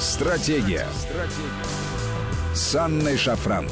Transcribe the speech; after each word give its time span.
Стратегия. 0.00 0.86
Стратегия. 0.94 2.54
С 2.54 2.74
Анной 2.74 3.18
Шафран. 3.18 3.68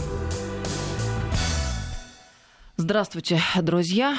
Здравствуйте, 2.76 3.40
друзья. 3.62 4.14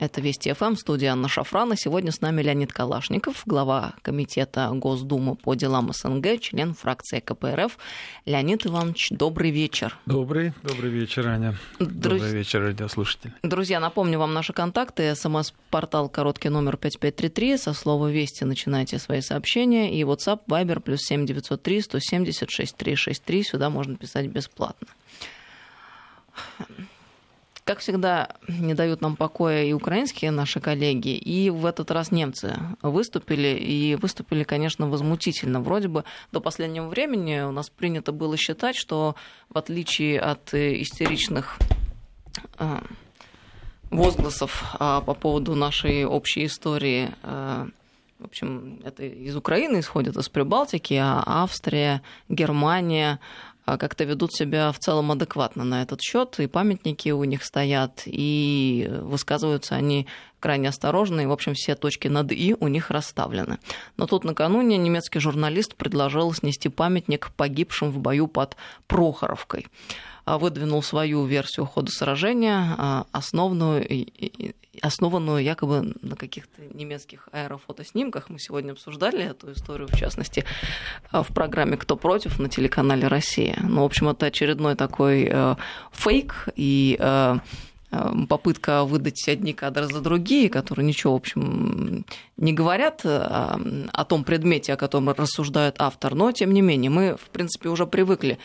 Это 0.00 0.20
Вести 0.20 0.52
ФМ, 0.52 0.74
студия 0.74 1.12
Анна 1.12 1.28
Шафрана. 1.28 1.76
Сегодня 1.76 2.10
с 2.10 2.20
нами 2.20 2.42
Леонид 2.42 2.72
Калашников, 2.72 3.42
глава 3.46 3.94
Комитета 4.02 4.68
Госдумы 4.72 5.36
по 5.36 5.54
делам 5.54 5.92
СНГ, 5.92 6.40
член 6.40 6.74
фракции 6.74 7.20
КПРФ. 7.20 7.78
Леонид 8.26 8.66
Иванович, 8.66 9.10
добрый 9.10 9.52
вечер. 9.52 9.96
Добрый, 10.06 10.52
добрый 10.64 10.90
вечер, 10.90 11.28
Аня. 11.28 11.56
Друз... 11.78 12.20
Добрый 12.20 12.32
вечер, 12.32 12.62
радиослушатели. 12.62 13.32
Друзья, 13.44 13.78
напомню 13.78 14.18
вам 14.18 14.34
наши 14.34 14.52
контакты. 14.52 15.14
СМС-портал 15.14 16.08
короткий 16.08 16.48
номер 16.48 16.76
5533. 16.76 17.56
Со 17.56 17.72
слова 17.72 18.08
«Вести» 18.08 18.42
начинайте 18.44 18.98
свои 18.98 19.20
сообщения. 19.20 19.96
И 19.96 20.02
WhatsApp, 20.02 20.40
Viber, 20.48 20.80
плюс 20.80 21.02
7903 21.02 21.82
170 21.82 22.50
6363. 22.50 23.44
Сюда 23.44 23.70
можно 23.70 23.94
писать 23.94 24.26
бесплатно. 24.26 24.88
Как 27.64 27.78
всегда, 27.78 28.28
не 28.46 28.74
дают 28.74 29.00
нам 29.00 29.16
покоя 29.16 29.64
и 29.64 29.72
украинские 29.72 30.30
наши 30.30 30.60
коллеги, 30.60 31.16
и 31.16 31.48
в 31.48 31.64
этот 31.64 31.90
раз 31.90 32.10
немцы 32.12 32.58
выступили, 32.82 33.56
и 33.58 33.94
выступили, 33.94 34.44
конечно, 34.44 34.86
возмутительно. 34.86 35.62
Вроде 35.62 35.88
бы 35.88 36.04
до 36.30 36.40
последнего 36.40 36.88
времени 36.88 37.40
у 37.40 37.52
нас 37.52 37.70
принято 37.70 38.12
было 38.12 38.36
считать, 38.36 38.76
что 38.76 39.14
в 39.48 39.56
отличие 39.56 40.20
от 40.20 40.52
истеричных 40.52 41.56
э, 42.58 42.80
возгласов 43.90 44.62
а, 44.78 45.00
по 45.00 45.14
поводу 45.14 45.54
нашей 45.54 46.04
общей 46.04 46.44
истории, 46.44 47.08
э, 47.22 47.66
в 48.18 48.24
общем, 48.24 48.80
это 48.84 49.04
из 49.04 49.36
Украины 49.36 49.80
исходит, 49.80 50.16
из 50.16 50.28
Прибалтики, 50.28 50.94
а 50.94 51.22
Австрия, 51.26 52.02
Германия, 52.28 53.20
как-то 53.64 54.04
ведут 54.04 54.34
себя 54.34 54.70
в 54.72 54.78
целом 54.78 55.10
адекватно 55.12 55.64
на 55.64 55.82
этот 55.82 56.00
счет, 56.02 56.38
и 56.38 56.46
памятники 56.46 57.10
у 57.10 57.24
них 57.24 57.44
стоят, 57.44 58.02
и 58.04 58.90
высказываются 59.02 59.74
они 59.74 60.06
крайне 60.38 60.68
осторожно, 60.68 61.20
и, 61.20 61.26
в 61.26 61.32
общем, 61.32 61.54
все 61.54 61.74
точки 61.74 62.08
над 62.08 62.30
«и» 62.30 62.54
у 62.60 62.68
них 62.68 62.90
расставлены. 62.90 63.58
Но 63.96 64.06
тут 64.06 64.24
накануне 64.24 64.76
немецкий 64.76 65.18
журналист 65.18 65.74
предложил 65.74 66.32
снести 66.34 66.68
памятник 66.68 67.30
погибшим 67.34 67.90
в 67.90 67.98
бою 67.98 68.26
под 68.26 68.56
Прохоровкой 68.86 69.68
выдвинул 70.26 70.82
свою 70.82 71.24
версию 71.24 71.66
хода 71.66 71.90
сражения, 71.90 72.74
а, 72.78 73.06
основную, 73.12 73.86
основанную 74.80 75.42
якобы 75.42 75.94
на 76.02 76.16
каких-то 76.16 76.62
немецких 76.72 77.28
аэрофотоснимках. 77.32 78.30
Мы 78.30 78.38
сегодня 78.38 78.72
обсуждали 78.72 79.24
эту 79.24 79.52
историю, 79.52 79.88
в 79.88 79.96
частности, 79.96 80.44
а, 81.10 81.22
в 81.22 81.28
программе 81.28 81.76
«Кто 81.76 81.96
против» 81.96 82.38
на 82.38 82.48
телеканале 82.48 83.06
«Россия». 83.08 83.58
Ну, 83.62 83.82
в 83.82 83.84
общем, 83.84 84.08
это 84.08 84.26
очередной 84.26 84.74
такой 84.74 85.28
э, 85.30 85.56
фейк 85.92 86.48
и 86.56 86.96
э, 86.98 87.38
э, 87.90 88.12
попытка 88.28 88.84
выдать 88.84 89.28
одни 89.28 89.52
кадры 89.52 89.86
за 89.86 90.00
другие, 90.00 90.48
которые 90.48 90.86
ничего, 90.86 91.12
в 91.12 91.16
общем, 91.16 92.04
не 92.36 92.52
говорят 92.52 93.02
о 93.04 94.04
том 94.08 94.24
предмете, 94.24 94.72
о 94.72 94.76
котором 94.76 95.10
рассуждает 95.10 95.76
автор, 95.78 96.14
но, 96.14 96.32
тем 96.32 96.52
не 96.52 96.62
менее, 96.62 96.90
мы, 96.90 97.16
в 97.16 97.30
принципе, 97.30 97.68
уже 97.68 97.86
привыкли 97.86 98.38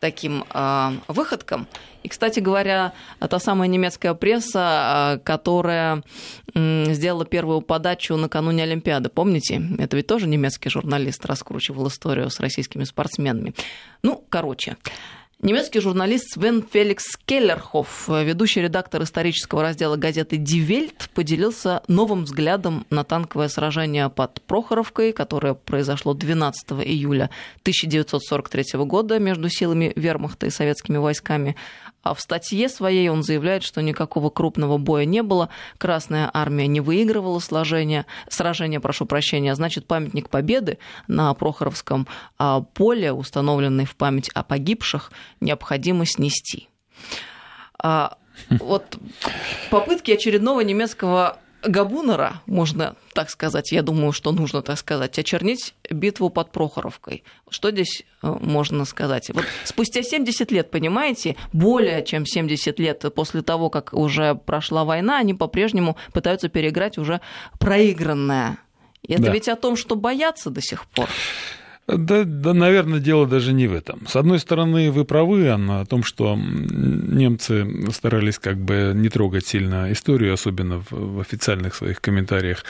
таким 0.00 0.44
э, 0.52 0.90
выходкам. 1.08 1.68
И, 2.02 2.08
кстати 2.08 2.40
говоря, 2.40 2.94
та 3.18 3.38
самая 3.38 3.68
немецкая 3.68 4.14
пресса, 4.14 5.18
э, 5.18 5.24
которая 5.24 6.02
сделала 6.54 7.24
первую 7.24 7.60
подачу 7.60 8.16
накануне 8.16 8.64
Олимпиады, 8.64 9.08
помните? 9.08 9.62
Это 9.78 9.96
ведь 9.96 10.06
тоже 10.08 10.26
немецкий 10.26 10.70
журналист 10.70 11.24
раскручивал 11.26 11.86
историю 11.88 12.30
с 12.30 12.40
российскими 12.40 12.84
спортсменами. 12.84 13.54
Ну, 14.02 14.24
короче. 14.28 14.76
Немецкий 15.42 15.80
журналист 15.80 16.34
Свен 16.34 16.62
Феликс 16.62 17.16
Келлерхоф, 17.24 18.08
ведущий 18.08 18.60
редактор 18.60 19.04
исторического 19.04 19.62
раздела 19.62 19.96
газеты 19.96 20.36
«Die 20.36 20.66
Welt», 20.68 21.08
поделился 21.14 21.82
новым 21.88 22.24
взглядом 22.24 22.84
на 22.90 23.04
танковое 23.04 23.48
сражение 23.48 24.10
под 24.10 24.42
Прохоровкой, 24.42 25.12
которое 25.14 25.54
произошло 25.54 26.12
12 26.12 26.72
июля 26.84 27.30
1943 27.62 28.80
года 28.84 29.18
между 29.18 29.48
силами 29.48 29.94
вермахта 29.96 30.46
и 30.46 30.50
советскими 30.50 30.98
войсками. 30.98 31.56
А 32.02 32.14
в 32.14 32.20
статье 32.20 32.68
своей 32.68 33.08
он 33.08 33.22
заявляет, 33.22 33.62
что 33.62 33.82
никакого 33.82 34.30
крупного 34.30 34.78
боя 34.78 35.04
не 35.04 35.22
было, 35.22 35.50
Красная 35.78 36.30
армия 36.32 36.66
не 36.66 36.80
выигрывала 36.80 37.40
сложение, 37.40 38.06
сражение, 38.28 38.80
прошу 38.80 39.06
прощения, 39.06 39.54
значит, 39.54 39.86
памятник 39.86 40.28
Победы 40.28 40.78
на 41.08 41.32
Прохоровском 41.34 42.06
а, 42.38 42.60
поле, 42.60 43.12
установленный 43.12 43.84
в 43.84 43.96
память 43.96 44.30
о 44.30 44.42
погибших, 44.42 45.12
необходимо 45.40 46.06
снести. 46.06 46.68
А, 47.78 48.16
вот 48.48 48.98
попытки 49.70 50.10
очередного 50.10 50.60
немецкого 50.60 51.38
Габунера, 51.62 52.40
можно 52.46 52.96
так 53.14 53.30
сказать, 53.30 53.72
я 53.72 53.82
думаю, 53.82 54.12
что 54.12 54.32
нужно 54.32 54.62
так 54.62 54.78
сказать, 54.78 55.18
очернить 55.18 55.74
битву 55.90 56.30
под 56.30 56.52
Прохоровкой. 56.52 57.24
Что 57.48 57.70
здесь 57.70 58.04
э, 58.22 58.36
можно 58.40 58.84
сказать? 58.84 59.30
Вот 59.32 59.44
спустя 59.64 60.02
70 60.02 60.50
лет, 60.52 60.70
понимаете, 60.70 61.36
более 61.52 62.04
чем 62.04 62.26
70 62.26 62.78
лет 62.78 63.04
после 63.14 63.42
того, 63.42 63.70
как 63.70 63.92
уже 63.92 64.34
прошла 64.34 64.84
война, 64.84 65.18
они 65.18 65.34
по-прежнему 65.34 65.96
пытаются 66.12 66.48
переиграть 66.48 66.98
уже 66.98 67.20
проигранное. 67.58 68.58
И 69.02 69.14
это 69.14 69.24
да. 69.24 69.32
ведь 69.32 69.48
о 69.48 69.56
том, 69.56 69.76
что 69.76 69.96
боятся 69.96 70.50
до 70.50 70.60
сих 70.60 70.86
пор. 70.86 71.08
Да, 71.96 72.24
да, 72.24 72.54
наверное, 72.54 73.00
дело 73.00 73.26
даже 73.26 73.52
не 73.52 73.66
в 73.66 73.74
этом. 73.74 74.06
С 74.06 74.16
одной 74.16 74.38
стороны, 74.38 74.90
вы 74.90 75.04
правы, 75.04 75.48
Анна, 75.48 75.80
о 75.80 75.86
том, 75.86 76.04
что 76.04 76.36
немцы 76.36 77.66
старались 77.92 78.38
как 78.38 78.58
бы 78.58 78.92
не 78.94 79.08
трогать 79.08 79.46
сильно 79.46 79.90
историю, 79.92 80.34
особенно 80.34 80.82
в 80.90 81.20
официальных 81.20 81.74
своих 81.74 82.00
комментариях, 82.00 82.64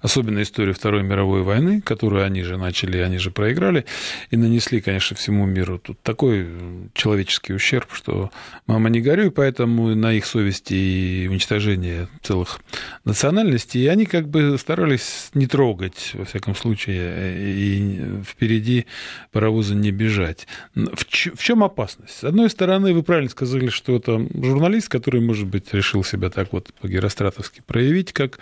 особенно 0.00 0.42
историю 0.42 0.74
Второй 0.74 1.02
мировой 1.02 1.42
войны, 1.42 1.80
которую 1.80 2.24
они 2.24 2.42
же 2.42 2.56
начали, 2.56 2.98
они 2.98 3.18
же 3.18 3.30
проиграли, 3.30 3.84
и 4.30 4.36
нанесли, 4.36 4.80
конечно, 4.80 5.16
всему 5.16 5.46
миру 5.46 5.78
тут 5.78 6.00
такой 6.02 6.46
человеческий 6.94 7.52
ущерб, 7.54 7.88
что 7.92 8.30
мама 8.66 8.88
не 8.88 9.00
горюй, 9.00 9.30
поэтому 9.30 9.94
на 9.94 10.12
их 10.12 10.26
совести 10.26 10.74
и 10.74 11.28
уничтожение 11.28 12.08
целых 12.22 12.60
национальностей, 13.04 13.82
и 13.82 13.86
они 13.88 14.06
как 14.06 14.28
бы 14.28 14.56
старались 14.58 15.30
не 15.34 15.46
трогать, 15.46 16.12
во 16.14 16.24
всяком 16.24 16.54
случае, 16.54 17.34
и 17.38 18.22
впереди 18.24 18.53
впереди 18.54 18.86
паровоза 19.32 19.74
не 19.74 19.90
бежать. 19.90 20.46
В, 20.74 21.04
в 21.04 21.42
чем 21.42 21.64
опасность? 21.64 22.18
С 22.18 22.24
одной 22.24 22.48
стороны, 22.50 22.94
вы 22.94 23.02
правильно 23.02 23.30
сказали, 23.30 23.68
что 23.68 23.96
это 23.96 24.26
журналист, 24.34 24.88
который, 24.88 25.20
может 25.20 25.46
быть, 25.46 25.72
решил 25.74 26.04
себя 26.04 26.30
так 26.30 26.52
вот 26.52 26.72
по-геростратовски 26.80 27.62
проявить, 27.66 28.12
как 28.12 28.38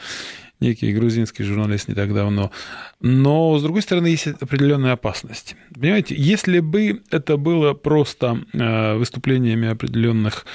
некий 0.60 0.92
грузинский 0.92 1.44
журналист 1.44 1.88
не 1.88 1.94
так 1.94 2.14
давно. 2.14 2.50
Но, 3.00 3.58
с 3.58 3.62
другой 3.62 3.82
стороны, 3.82 4.06
есть 4.06 4.26
определенная 4.26 4.92
опасность. 4.92 5.56
Понимаете, 5.74 6.14
если 6.16 6.60
бы 6.60 7.02
это 7.10 7.36
было 7.36 7.74
просто 7.74 8.42
э, 8.52 8.96
выступлениями 8.96 9.68
определенных 9.68 10.46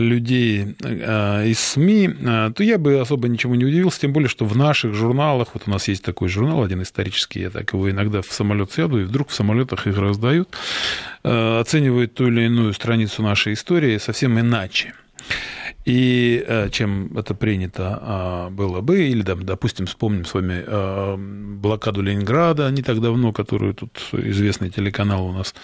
людей 0.00 0.74
э, 0.82 1.48
из 1.48 1.58
СМИ, 1.58 2.10
э, 2.20 2.50
то 2.54 2.62
я 2.62 2.78
бы 2.78 3.00
особо 3.00 3.28
ничего 3.28 3.54
не 3.54 3.64
удивился, 3.64 4.00
тем 4.00 4.12
более, 4.12 4.28
что 4.28 4.44
в 4.44 4.56
наших 4.56 4.94
журналах, 4.94 5.48
вот 5.54 5.64
у 5.66 5.70
нас 5.70 5.88
есть 5.88 6.02
такой 6.02 6.28
журнал, 6.28 6.62
один 6.62 6.82
исторический, 6.82 7.40
я 7.40 7.50
так 7.50 7.72
его 7.72 7.90
иногда 7.90 8.22
в 8.22 8.32
самолет 8.32 8.72
сяду, 8.72 9.00
и 9.00 9.04
вдруг 9.04 9.28
в 9.28 9.34
самолетах 9.34 9.86
их 9.86 9.98
раздают, 9.98 10.48
оценивают 11.22 12.14
ту 12.14 12.28
или 12.28 12.42
иную 12.42 12.72
страницу 12.72 13.22
нашей 13.22 13.52
истории 13.52 13.98
совсем 13.98 14.38
иначе. 14.38 14.94
И 15.84 16.44
э, 16.46 16.68
чем 16.70 17.16
это 17.18 17.34
принято 17.34 18.48
было 18.52 18.80
бы, 18.80 19.04
или, 19.04 19.22
допустим, 19.22 19.86
вспомним 19.86 20.24
с 20.24 20.34
вами 20.34 20.62
э, 20.64 21.16
блокаду 21.16 22.02
Ленинграда 22.02 22.70
не 22.70 22.82
так 22.82 23.00
давно, 23.00 23.32
которую 23.32 23.74
тут 23.74 23.98
известный 24.12 24.70
телеканал 24.70 25.26
у 25.26 25.32
нас 25.32 25.54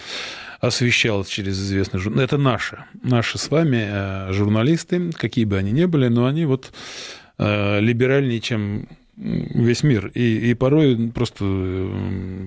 освещал 0.59 1.23
через 1.25 1.59
известный 1.59 1.99
журнал. 1.99 2.23
Это 2.23 2.37
наши, 2.37 2.83
наши 3.01 3.37
с 3.37 3.49
вами 3.49 3.87
э, 3.89 4.33
журналисты, 4.33 5.11
какие 5.11 5.45
бы 5.45 5.57
они 5.57 5.71
ни 5.71 5.85
были, 5.85 6.07
но 6.07 6.25
они 6.25 6.45
вот 6.45 6.71
либеральнее, 7.37 8.41
чем 8.41 8.89
весь 9.19 9.83
мир. 9.83 10.07
И, 10.13 10.51
и 10.51 10.53
порой 10.53 11.11
просто 11.13 11.43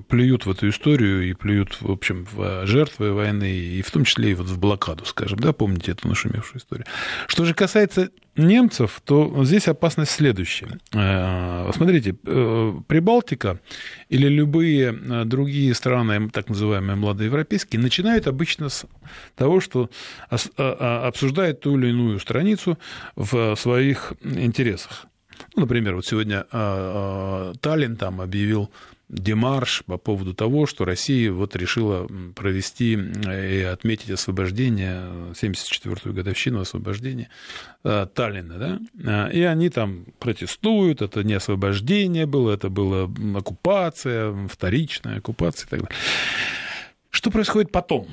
плюют 0.08 0.46
в 0.46 0.50
эту 0.50 0.70
историю 0.70 1.28
и 1.28 1.34
плюют, 1.34 1.80
в 1.80 1.90
общем, 1.90 2.26
в 2.32 2.66
жертвы 2.66 3.12
войны, 3.12 3.50
и 3.50 3.82
в 3.82 3.90
том 3.90 4.04
числе 4.04 4.30
и 4.30 4.34
вот 4.34 4.46
в 4.46 4.58
блокаду, 4.58 5.04
скажем, 5.04 5.38
да, 5.38 5.52
помните 5.52 5.92
эту 5.92 6.08
нашумевшую 6.08 6.60
историю. 6.60 6.86
Что 7.26 7.44
же 7.44 7.54
касается 7.54 8.10
немцев, 8.36 9.02
то 9.04 9.44
здесь 9.44 9.68
опасность 9.68 10.12
следующая. 10.12 10.78
Э, 10.94 11.70
смотрите, 11.74 12.16
э, 12.24 12.72
Прибалтика 12.86 13.60
или 14.08 14.28
любые 14.28 14.98
э, 14.98 15.24
другие 15.24 15.74
страны, 15.74 16.30
так 16.30 16.48
называемые 16.48 16.96
младоевропейские, 16.96 17.82
начинают 17.82 18.26
обычно 18.26 18.70
с 18.70 18.86
того, 19.34 19.60
что 19.60 19.90
обсуждают 20.28 21.60
ту 21.60 21.78
или 21.78 21.88
иную 21.88 22.18
страницу 22.18 22.78
в 23.14 23.54
своих 23.56 24.14
интересах. 24.22 25.06
Ну, 25.54 25.62
например, 25.62 25.96
вот 25.96 26.06
сегодня 26.06 26.46
э, 26.50 27.52
э, 27.52 27.54
Таллин 27.60 27.96
там 27.96 28.20
объявил 28.20 28.70
демарш 29.08 29.84
по 29.84 29.98
поводу 29.98 30.32
того, 30.32 30.66
что 30.66 30.84
Россия 30.86 31.30
вот 31.30 31.54
решила 31.54 32.08
провести 32.34 32.94
и 32.94 33.62
отметить 33.62 34.10
освобождение, 34.10 35.02
74-ю 35.32 36.14
годовщину 36.14 36.60
освобождения 36.60 37.28
э, 37.84 38.06
Таллина, 38.14 38.80
да, 38.94 39.28
и 39.28 39.42
они 39.42 39.68
там 39.68 40.06
протестуют, 40.18 41.02
это 41.02 41.22
не 41.22 41.34
освобождение 41.34 42.24
было, 42.24 42.52
это 42.52 42.70
была 42.70 43.10
оккупация, 43.38 44.48
вторичная 44.48 45.18
оккупация 45.18 45.66
и 45.66 45.70
так 45.70 45.80
далее. 45.82 45.96
Что 47.10 47.30
происходит 47.30 47.70
потом? 47.70 48.08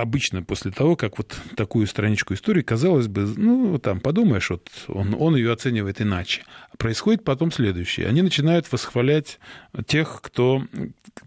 Обычно 0.00 0.42
после 0.42 0.70
того, 0.70 0.96
как 0.96 1.18
вот 1.18 1.36
такую 1.56 1.86
страничку 1.86 2.34
истории, 2.34 2.62
казалось 2.62 3.08
бы, 3.08 3.22
ну, 3.22 3.78
там, 3.78 4.00
подумаешь, 4.00 4.50
вот 4.50 4.68
он, 4.88 5.14
он 5.18 5.36
ее 5.36 5.52
оценивает 5.52 6.00
иначе. 6.00 6.42
Происходит 6.78 7.24
потом 7.24 7.52
следующее. 7.52 8.06
Они 8.06 8.22
начинают 8.22 8.70
восхвалять 8.72 9.38
тех, 9.86 10.20
кто, 10.22 10.64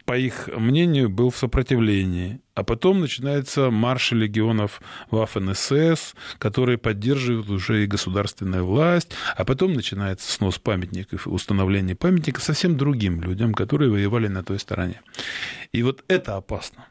по 0.05 0.17
их 0.17 0.49
мнению, 0.55 1.09
был 1.09 1.29
в 1.29 1.37
сопротивлении. 1.37 2.39
А 2.55 2.63
потом 2.63 2.99
начинается 3.01 3.71
марш 3.71 4.11
легионов 4.11 4.81
Waffen-СС, 5.09 6.13
которые 6.37 6.77
поддерживают 6.77 7.49
уже 7.49 7.83
и 7.83 7.87
государственная 7.87 8.61
власть. 8.61 9.11
А 9.35 9.43
потом 9.43 9.73
начинается 9.73 10.31
снос 10.31 10.59
памятников, 10.59 11.27
установление 11.27 11.95
памятника 11.95 12.41
совсем 12.41 12.77
другим 12.77 13.21
людям, 13.21 13.53
которые 13.53 13.89
воевали 13.89 14.27
на 14.27 14.43
той 14.43 14.59
стороне. 14.59 15.01
И 15.71 15.81
вот 15.83 16.03
это 16.07 16.35
опасно. 16.35 16.85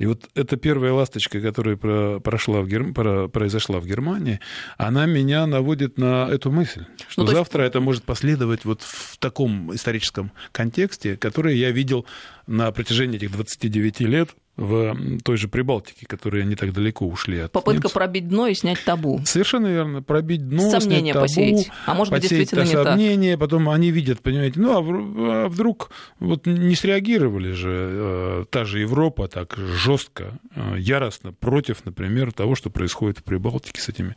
И 0.00 0.06
вот 0.06 0.30
эта 0.34 0.56
первая 0.56 0.94
ласточка, 0.94 1.42
которая 1.42 1.76
прошла 1.76 2.62
в 2.62 2.68
Гер... 2.68 2.94
произошла 3.28 3.80
в 3.80 3.86
Германии, 3.86 4.40
она 4.78 5.04
меня 5.04 5.46
наводит 5.46 5.98
на 5.98 6.26
эту 6.26 6.50
мысль, 6.50 6.86
что 7.06 7.24
ну, 7.24 7.32
завтра 7.32 7.64
есть... 7.64 7.72
это 7.72 7.80
может 7.80 8.04
последовать 8.04 8.64
вот 8.64 8.80
в 8.80 9.18
таком 9.18 9.74
историческом 9.74 10.32
контексте, 10.52 11.18
который 11.18 11.58
я 11.58 11.70
видел 11.70 12.06
на 12.46 12.72
протяжении 12.72 13.16
этих 13.16 13.30
29 13.30 14.00
лет 14.00 14.30
в 14.60 15.20
той 15.24 15.38
же 15.38 15.48
Прибалтике, 15.48 16.06
которые 16.06 16.44
не 16.44 16.54
так 16.54 16.72
далеко 16.72 17.06
ушли 17.06 17.38
от 17.38 17.52
Попытка 17.52 17.76
немцев. 17.76 17.92
пробить 17.94 18.28
дно 18.28 18.46
и 18.46 18.54
снять 18.54 18.84
табу. 18.84 19.20
Совершенно 19.24 19.68
верно. 19.68 20.02
Пробить 20.02 20.46
дно, 20.46 20.70
Сомнения 20.70 21.12
снять 21.12 21.14
табу, 21.14 21.24
посеять. 21.24 21.70
А 21.86 21.94
может 21.94 22.12
быть, 22.12 22.22
действительно 22.22 22.60
не 22.60 22.66
сомнения, 22.72 23.30
так. 23.32 23.40
потом 23.40 23.70
они 23.70 23.90
видят, 23.90 24.20
понимаете, 24.20 24.60
ну, 24.60 24.76
а, 24.76 25.44
а 25.44 25.48
вдруг 25.48 25.90
вот 26.18 26.44
не 26.46 26.74
среагировали 26.74 27.52
же 27.52 27.70
э, 27.70 28.44
та 28.50 28.66
же 28.66 28.80
Европа 28.80 29.28
так 29.28 29.56
жестко, 29.56 30.38
э, 30.54 30.74
яростно 30.78 31.32
против, 31.32 31.86
например, 31.86 32.30
того, 32.32 32.54
что 32.54 32.68
происходит 32.68 33.20
в 33.20 33.22
Прибалтике 33.22 33.80
с 33.80 33.88
этими 33.88 34.14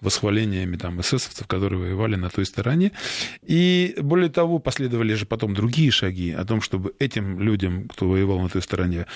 восхвалениями 0.00 0.76
там 0.76 1.02
эсэсовцев, 1.02 1.46
которые 1.46 1.78
воевали 1.78 2.16
на 2.16 2.30
той 2.30 2.46
стороне. 2.46 2.92
И 3.42 3.94
более 4.00 4.30
того, 4.30 4.58
последовали 4.58 5.12
же 5.12 5.26
потом 5.26 5.52
другие 5.52 5.90
шаги 5.90 6.30
о 6.32 6.46
том, 6.46 6.62
чтобы 6.62 6.94
этим 6.98 7.40
людям, 7.40 7.88
кто 7.88 8.08
воевал 8.08 8.40
на 8.40 8.48
той 8.48 8.62
стороне, 8.62 9.06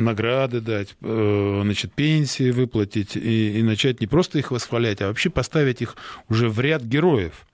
награды 0.00 0.60
дать, 0.60 0.96
э, 1.00 1.60
значит, 1.62 1.92
пенсии 1.92 2.50
выплатить 2.50 3.16
и, 3.16 3.58
и 3.58 3.62
начать 3.62 4.00
не 4.00 4.06
просто 4.06 4.38
их 4.38 4.50
восхвалять, 4.50 5.00
а 5.02 5.08
вообще 5.08 5.30
поставить 5.30 5.82
их 5.82 5.96
уже 6.28 6.48
в 6.48 6.60
ряд 6.60 6.82
героев 6.82 7.46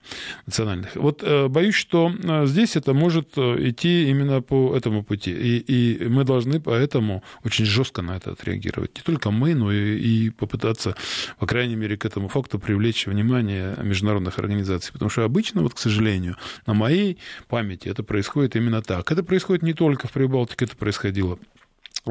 национальных. 0.45 0.95
Вот 0.95 1.23
э, 1.23 1.47
боюсь, 1.47 1.75
что 1.75 2.11
э, 2.11 2.45
здесь 2.45 2.75
это 2.75 2.93
может 2.93 3.37
идти 3.37 4.09
именно 4.09 4.41
по 4.41 4.75
этому 4.75 5.03
пути. 5.03 5.31
И, 5.31 5.57
и 5.59 6.07
мы 6.07 6.23
должны 6.23 6.59
поэтому 6.59 7.23
очень 7.43 7.65
жестко 7.65 8.01
на 8.01 8.17
это 8.17 8.31
отреагировать. 8.31 8.95
Не 8.95 9.01
только 9.01 9.31
мы, 9.31 9.53
но 9.55 9.71
и, 9.71 9.97
и 9.97 10.29
попытаться, 10.29 10.95
по 11.39 11.45
крайней 11.45 11.75
мере, 11.75 11.97
к 11.97 12.05
этому 12.05 12.27
факту 12.27 12.59
привлечь 12.59 13.05
внимание 13.07 13.75
международных 13.81 14.39
организаций. 14.39 14.93
Потому 14.93 15.09
что 15.09 15.23
обычно, 15.23 15.61
вот, 15.61 15.73
к 15.73 15.79
сожалению, 15.79 16.37
на 16.65 16.73
моей 16.73 17.17
памяти 17.47 17.89
это 17.89 18.03
происходит 18.03 18.55
именно 18.55 18.81
так. 18.81 19.11
Это 19.11 19.23
происходит 19.23 19.63
не 19.63 19.73
только 19.73 20.07
в 20.07 20.11
Прибалтике, 20.11 20.65
это 20.65 20.75
происходило 20.75 21.37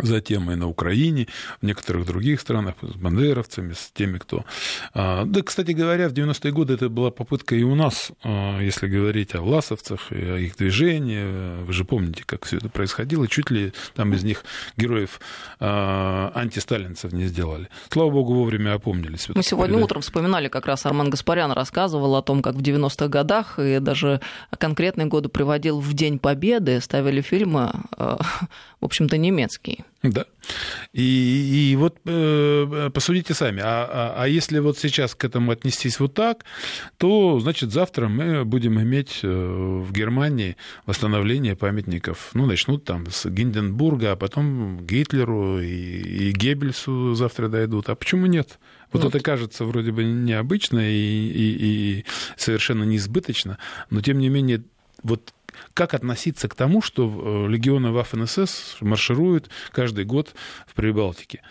затем 0.02 0.50
и 0.50 0.54
на 0.54 0.68
Украине, 0.68 1.28
в 1.60 1.66
некоторых 1.66 2.06
других 2.06 2.40
странах, 2.40 2.74
с 2.82 2.96
бандеровцами, 2.96 3.72
с 3.72 3.90
теми, 3.92 4.18
кто... 4.18 4.44
А, 4.94 5.24
да, 5.24 5.42
кстати 5.42 5.72
говоря, 5.72 6.08
в 6.08 6.12
90-е 6.12 6.52
годы 6.52 6.74
это 6.74 6.88
была 6.88 7.10
попытка 7.10 7.54
и 7.54 7.62
у 7.62 7.74
нас, 7.74 8.12
а, 8.22 8.60
если 8.60 8.88
говорить 8.88 9.34
о 9.34 9.40
власовцах 9.40 10.12
и 10.12 10.16
о 10.16 10.38
их 10.38 10.56
движении. 10.56 11.62
Вы 11.62 11.72
же 11.72 11.84
помните, 11.84 12.22
как 12.26 12.44
все 12.44 12.58
это 12.58 12.68
происходило. 12.68 13.26
Чуть 13.28 13.50
ли 13.50 13.72
там 13.94 14.12
из 14.12 14.24
них 14.24 14.44
героев 14.76 15.20
а, 15.60 16.32
антисталинцев 16.34 17.12
не 17.12 17.26
сделали. 17.26 17.68
Слава 17.90 18.10
богу, 18.10 18.34
вовремя 18.34 18.74
опомнились. 18.74 19.28
Мы 19.28 19.42
сегодня 19.42 19.78
утром 19.78 20.02
вспоминали, 20.02 20.48
как 20.48 20.66
раз 20.66 20.86
Арман 20.86 21.10
Гаспарян 21.10 21.52
рассказывал 21.52 22.16
о 22.16 22.22
том, 22.22 22.42
как 22.42 22.54
в 22.54 22.60
90-х 22.60 23.08
годах, 23.08 23.58
и 23.58 23.78
даже 23.78 24.20
конкретные 24.58 25.06
годы 25.06 25.28
приводил 25.28 25.80
в 25.80 25.92
День 25.94 26.18
Победы, 26.18 26.80
ставили 26.80 27.20
фильмы, 27.20 27.72
в 27.96 28.84
общем-то, 28.84 29.16
немецкие. 29.16 29.84
Да. 30.02 30.26
И, 30.92 31.70
и 31.72 31.76
вот 31.76 31.98
э, 32.04 32.90
посудите 32.92 33.34
сами, 33.34 33.60
а, 33.62 33.88
а, 33.90 34.22
а 34.22 34.28
если 34.28 34.58
вот 34.60 34.78
сейчас 34.78 35.14
к 35.14 35.24
этому 35.24 35.50
отнестись 35.50 35.98
вот 35.98 36.14
так, 36.14 36.44
то, 36.96 37.40
значит, 37.40 37.72
завтра 37.72 38.08
мы 38.08 38.44
будем 38.44 38.80
иметь 38.80 39.20
э, 39.22 39.28
в 39.28 39.92
Германии 39.92 40.56
восстановление 40.84 41.56
памятников. 41.56 42.30
Ну, 42.34 42.46
начнут 42.46 42.84
там 42.84 43.06
с 43.10 43.28
Гинденбурга, 43.28 44.12
а 44.12 44.16
потом 44.16 44.86
Гитлеру 44.86 45.60
и, 45.60 45.66
и 45.66 46.32
Геббельсу 46.32 47.14
завтра 47.14 47.48
дойдут. 47.48 47.88
А 47.88 47.94
почему 47.94 48.26
нет? 48.26 48.58
Вот 48.92 49.02
ну, 49.02 49.08
это 49.08 49.20
кажется 49.20 49.64
вроде 49.64 49.90
бы 49.90 50.04
необычно 50.04 50.78
и, 50.78 50.94
и, 50.94 51.98
и 51.98 52.04
совершенно 52.36 52.84
неизбыточно, 52.84 53.58
но 53.90 54.00
тем 54.00 54.18
не 54.18 54.28
менее 54.28 54.62
вот 55.02 55.32
как 55.74 55.94
относиться 55.94 56.48
к 56.48 56.54
тому, 56.54 56.82
что 56.82 57.08
э, 57.46 57.48
легионы 57.48 57.88
Waffen-СС 57.88 58.76
маршируют 58.80 59.50
каждый 59.72 60.04
год 60.04 60.34
в 60.66 60.74
Прибалтике? 60.74 61.42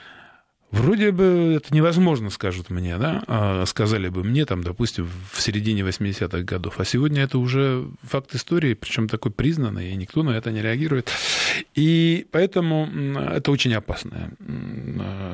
Вроде 0.75 1.11
бы 1.11 1.53
это 1.55 1.73
невозможно, 1.73 2.29
скажут 2.29 2.69
мне, 2.69 2.97
да, 2.97 3.23
а 3.27 3.65
сказали 3.65 4.09
бы 4.09 4.25
мне, 4.25 4.45
там, 4.45 4.61
допустим, 4.61 5.09
в 5.31 5.41
середине 5.41 5.83
80-х 5.83 6.41
годов. 6.41 6.79
А 6.79 6.85
сегодня 6.85 7.23
это 7.23 7.37
уже 7.37 7.87
факт 8.03 8.35
истории, 8.35 8.73
причем 8.73 9.07
такой 9.07 9.31
признанный, 9.31 9.91
и 9.91 9.95
никто 9.95 10.21
на 10.21 10.31
это 10.31 10.51
не 10.51 10.61
реагирует. 10.61 11.09
И 11.75 12.27
поэтому 12.29 12.89
это 13.17 13.51
очень 13.51 13.73
опасная 13.73 14.31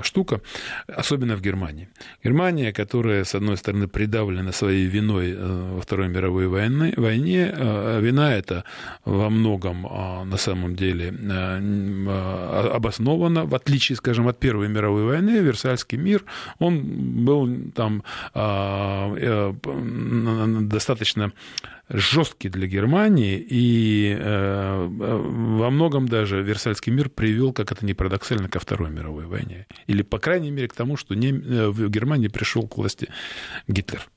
штука, 0.04 0.42
особенно 0.88 1.36
в 1.36 1.42
Германии. 1.42 1.90
Германия, 2.24 2.72
которая, 2.72 3.24
с 3.24 3.34
одной 3.34 3.58
стороны, 3.58 3.88
придавлена 3.88 4.52
своей 4.52 4.86
виной 4.86 5.34
э, 5.36 5.74
во 5.76 5.82
Второй 5.82 6.08
мировой 6.08 6.48
войне, 6.48 6.94
войне 6.98 7.52
э, 7.52 8.00
вина 8.02 8.36
эта 8.36 8.64
во 9.06 9.30
многом 9.30 9.88
а, 9.90 10.24
на 10.24 10.38
самом 10.38 10.76
деле 10.76 11.12
э, 11.12 12.70
обоснована, 12.76 13.46
в 13.46 13.56
отличие, 13.56 13.96
скажем, 13.96 14.28
от 14.28 14.40
Первой 14.40 14.68
мировой 14.68 15.06
войны, 15.06 15.31
войны, 15.32 15.46
Версальский 15.46 15.98
мир, 15.98 16.24
он 16.60 17.26
был 17.26 17.72
там 17.74 18.04
а, 18.34 19.14
э, 19.16 19.54
достаточно 20.62 21.32
жесткий 21.90 22.50
для 22.50 22.68
Германии, 22.68 23.46
и 23.50 24.16
э, 24.18 24.88
во 24.88 25.70
многом 25.70 26.08
даже 26.08 26.42
Версальский 26.42 26.92
мир 26.92 27.10
привел, 27.10 27.54
как 27.54 27.72
это 27.72 27.86
не 27.86 27.94
парадоксально, 27.94 28.50
ко 28.50 28.60
Второй 28.60 28.90
мировой 28.90 29.26
войне. 29.26 29.68
Или, 29.88 30.02
по 30.02 30.20
крайней 30.20 30.52
мере, 30.52 30.68
к 30.68 30.74
тому, 30.74 30.98
что 30.98 31.16
не, 31.16 31.30
э, 31.30 31.70
в 31.70 31.90
Германии 31.90 32.28
пришел 32.28 32.68
к 32.68 32.78
власти 32.78 33.10
Гитлер. 33.68 34.08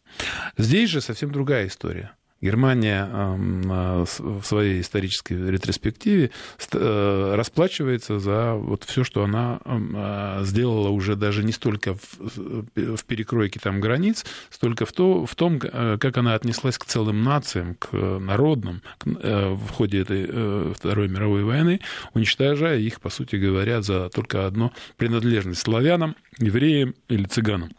Здесь 0.57 0.91
же 0.91 1.01
совсем 1.01 1.33
другая 1.33 1.67
история. 1.67 2.13
Германия 2.45 3.09
а, 3.11 4.05
в 4.05 4.45
своей 4.45 4.83
исторической 4.83 5.33
ретроспективе 5.51 6.31
э, 6.73 7.35
расплачивается 7.37 8.19
за 8.19 8.53
вот 8.53 8.85
все, 8.85 9.03
что 9.03 9.25
она 9.25 9.61
а, 9.65 10.43
сделала 10.45 10.91
уже 10.91 11.17
даже 11.17 11.43
не 11.43 11.53
столько 11.53 11.95
в 11.95 13.05
перекройке 13.07 13.61
там 13.61 13.81
границ, 13.81 14.27
столько 14.51 14.85
в, 14.85 14.93
то, 14.93 15.25
в 15.25 15.35
том, 15.35 15.59
э, 15.63 15.97
как 15.99 16.19
она 16.19 16.35
отнеслась 16.35 16.77
к 16.77 16.85
целым 16.85 17.23
нациям, 17.23 17.77
к 17.77 17.93
народным 17.93 18.83
э, 19.07 19.55
в 19.55 19.71
ходе 19.71 20.03
этой 20.03 20.75
Второй 20.75 21.09
мировой 21.09 21.45
войны, 21.45 21.81
уничтожая 22.13 22.79
их, 22.79 23.01
по 23.01 23.09
сути 23.09 23.37
говоря, 23.37 23.81
за 23.81 24.11
только 24.11 24.47
одно 24.47 24.71
принадлежность 24.99 25.63
славянам, 25.63 26.15
евреям 26.39 26.95
или 27.09 27.25
цыганам. 27.25 27.71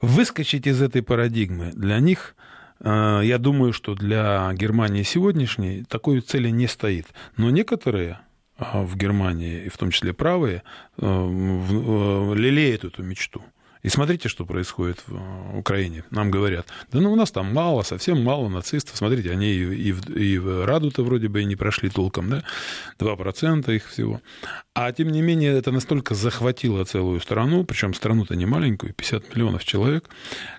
Выскочить 0.00 0.68
из 0.68 0.80
этой 0.80 1.02
парадигмы 1.02 1.72
для 1.74 1.98
них– 1.98 2.36
Э, 2.67 2.67
я 2.80 3.38
думаю, 3.38 3.72
что 3.72 3.94
для 3.94 4.52
Германии 4.54 5.02
сегодняшней 5.02 5.84
такой 5.84 6.20
цели 6.20 6.50
не 6.50 6.66
стоит. 6.66 7.06
Но 7.36 7.50
некоторые 7.50 8.20
э, 8.58 8.82
в 8.84 8.96
Германии, 8.96 9.64
и 9.64 9.68
в 9.68 9.76
том 9.76 9.90
числе 9.90 10.12
правые, 10.12 10.62
э, 10.96 12.34
лелеют 12.34 12.84
эту 12.84 13.02
мечту. 13.02 13.42
И 13.82 13.88
смотрите, 13.88 14.28
что 14.28 14.44
происходит 14.44 15.02
в 15.06 15.14
э, 15.14 15.58
Украине. 15.58 16.04
Нам 16.10 16.30
говорят, 16.30 16.66
да 16.90 17.00
ну 17.00 17.12
у 17.12 17.16
нас 17.16 17.30
там 17.30 17.52
мало, 17.52 17.82
совсем 17.82 18.22
мало 18.22 18.48
нацистов. 18.48 18.96
Смотрите, 18.96 19.30
они 19.30 19.52
и, 19.52 19.92
в, 19.92 20.10
и 20.10 20.38
в 20.38 20.66
Раду-то 20.66 21.04
вроде 21.04 21.28
бы 21.28 21.42
и 21.42 21.44
не 21.44 21.56
прошли 21.56 21.90
толком, 21.90 22.28
да? 22.28 22.44
2% 22.98 23.74
их 23.74 23.88
всего. 23.88 24.20
А 24.74 24.92
тем 24.92 25.08
не 25.08 25.22
менее, 25.22 25.52
это 25.52 25.72
настолько 25.72 26.14
захватило 26.14 26.84
целую 26.84 27.20
страну, 27.20 27.64
причем 27.64 27.94
страну-то 27.94 28.34
не 28.34 28.46
маленькую, 28.46 28.94
50 28.94 29.34
миллионов 29.34 29.64
человек, 29.64 30.08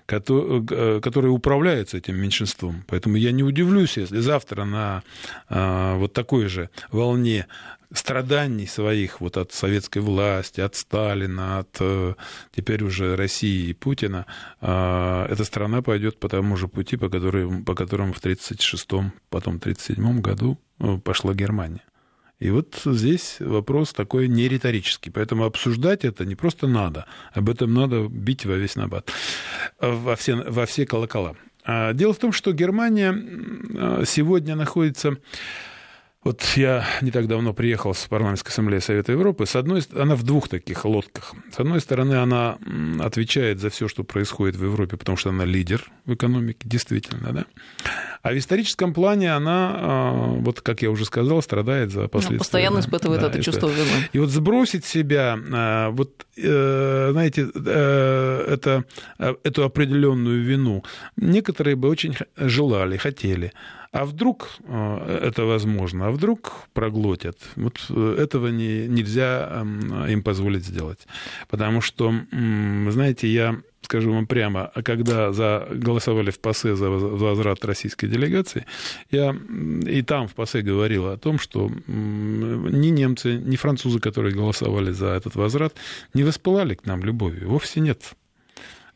э, 0.08 1.00
которые 1.02 1.30
управляются 1.30 1.96
этим 1.96 2.16
меньшинством. 2.16 2.84
Поэтому 2.86 3.16
я 3.16 3.32
не 3.32 3.42
удивлюсь, 3.42 3.96
если 3.96 4.20
завтра 4.20 4.64
на 4.64 5.02
э, 5.48 5.94
вот 5.96 6.12
такой 6.12 6.46
же 6.46 6.70
волне 6.90 7.46
страданий 7.92 8.66
своих 8.66 9.20
вот 9.20 9.36
от 9.36 9.52
советской 9.52 9.98
власти, 9.98 10.60
от 10.60 10.76
Сталина, 10.76 11.58
от 11.58 11.76
э, 11.80 12.14
теперь 12.54 12.84
уже 12.84 13.16
России 13.16 13.70
и 13.70 13.72
Путина, 13.72 14.26
э, 14.60 15.26
эта 15.28 15.44
страна 15.44 15.82
пойдет 15.82 16.18
по 16.20 16.28
тому 16.28 16.56
же 16.56 16.68
пути, 16.68 16.96
по, 16.96 17.08
которой, 17.08 17.62
по 17.64 17.74
которому 17.74 18.12
в 18.12 18.24
1936-м, 18.24 19.12
потом 19.28 19.56
1937 19.56 20.20
году 20.20 20.58
э, 20.78 20.98
пошла 20.98 21.34
Германия. 21.34 21.82
И 22.38 22.50
вот 22.50 22.80
здесь 22.84 23.36
вопрос 23.40 23.92
такой 23.92 24.28
не 24.28 24.48
риторический. 24.48 25.10
Поэтому 25.10 25.44
обсуждать 25.44 26.04
это 26.04 26.24
не 26.24 26.36
просто 26.36 26.66
надо, 26.66 27.06
об 27.32 27.50
этом 27.50 27.74
надо 27.74 28.08
бить 28.08 28.46
во 28.46 28.54
весь 28.54 28.76
набат, 28.76 29.10
во 29.80 30.16
все, 30.16 30.36
во 30.36 30.64
все 30.64 30.86
колокола. 30.86 31.34
А 31.64 31.92
дело 31.92 32.14
в 32.14 32.18
том, 32.18 32.32
что 32.32 32.52
Германия 32.52 33.12
сегодня 34.06 34.56
находится 34.56 35.18
вот 36.22 36.42
я 36.56 36.84
не 37.00 37.10
так 37.10 37.28
давно 37.28 37.54
приехал 37.54 37.94
с 37.94 38.06
парламентской 38.06 38.50
ассамблеи 38.50 38.80
Совета 38.80 39.12
Европы. 39.12 39.46
С 39.46 39.56
одной 39.56 39.82
она 39.96 40.14
в 40.16 40.22
двух 40.22 40.48
таких 40.48 40.84
лодках. 40.84 41.32
С 41.50 41.58
одной 41.58 41.80
стороны, 41.80 42.14
она 42.14 42.58
отвечает 43.00 43.58
за 43.58 43.70
все, 43.70 43.88
что 43.88 44.04
происходит 44.04 44.56
в 44.56 44.64
Европе, 44.64 44.98
потому 44.98 45.16
что 45.16 45.30
она 45.30 45.46
лидер 45.46 45.90
в 46.04 46.12
экономике, 46.12 46.58
действительно, 46.64 47.32
да. 47.32 47.46
А 48.22 48.32
в 48.32 48.38
историческом 48.38 48.92
плане 48.92 49.34
она, 49.34 49.74
а, 49.74 50.12
вот 50.40 50.60
как 50.60 50.82
я 50.82 50.90
уже 50.90 51.06
сказал, 51.06 51.40
страдает 51.40 51.90
за 51.90 52.06
последствия. 52.06 52.38
Постоянно 52.38 52.80
испытывает 52.80 53.22
да, 53.22 53.28
это 53.28 53.42
чувство 53.42 53.68
вины. 53.68 54.08
И 54.12 54.18
вот 54.18 54.28
сбросить 54.28 54.84
себя, 54.84 55.38
а, 55.52 55.90
вот, 55.90 56.26
э, 56.36 57.08
знаете, 57.12 57.48
э, 57.54 58.44
это, 58.46 58.84
э, 59.18 59.34
эту 59.42 59.64
определенную 59.64 60.44
вину 60.44 60.84
некоторые 61.16 61.76
бы 61.76 61.88
очень 61.88 62.14
желали, 62.36 62.98
хотели. 62.98 63.54
А 63.92 64.04
вдруг 64.04 64.48
э, 64.64 65.20
это 65.24 65.44
возможно, 65.44 66.06
а 66.06 66.10
вдруг 66.10 66.52
проглотят. 66.72 67.36
Вот 67.56 67.80
э, 67.88 68.16
этого 68.18 68.48
не, 68.48 68.86
нельзя 68.86 69.64
им 70.08 70.22
позволить 70.22 70.64
сделать. 70.64 71.06
Потому 71.48 71.80
что, 71.80 72.14
знаете, 72.30 73.26
я 73.28 73.60
скажу 73.82 74.12
вам 74.12 74.26
прямо, 74.26 74.70
когда 74.84 75.32
за, 75.32 75.66
голосовали 75.72 76.30
в 76.30 76.38
ПАСЕ 76.38 76.76
за 76.76 76.88
возврат 76.88 77.64
российской 77.64 78.06
делегации, 78.06 78.64
я 79.10 79.34
и 79.86 80.02
там 80.02 80.28
в 80.28 80.34
ПАСЕ 80.34 80.62
говорил 80.62 81.08
о 81.08 81.16
том, 81.16 81.40
что 81.40 81.68
ни 81.88 82.88
немцы, 82.88 83.38
ни 83.38 83.56
французы, 83.56 83.98
которые 83.98 84.34
голосовали 84.34 84.92
за 84.92 85.08
этот 85.08 85.34
возврат, 85.34 85.74
не 86.14 86.22
воспылали 86.22 86.74
к 86.74 86.86
нам 86.86 87.02
любовью. 87.02 87.48
Вовсе 87.48 87.80
нет 87.80 88.14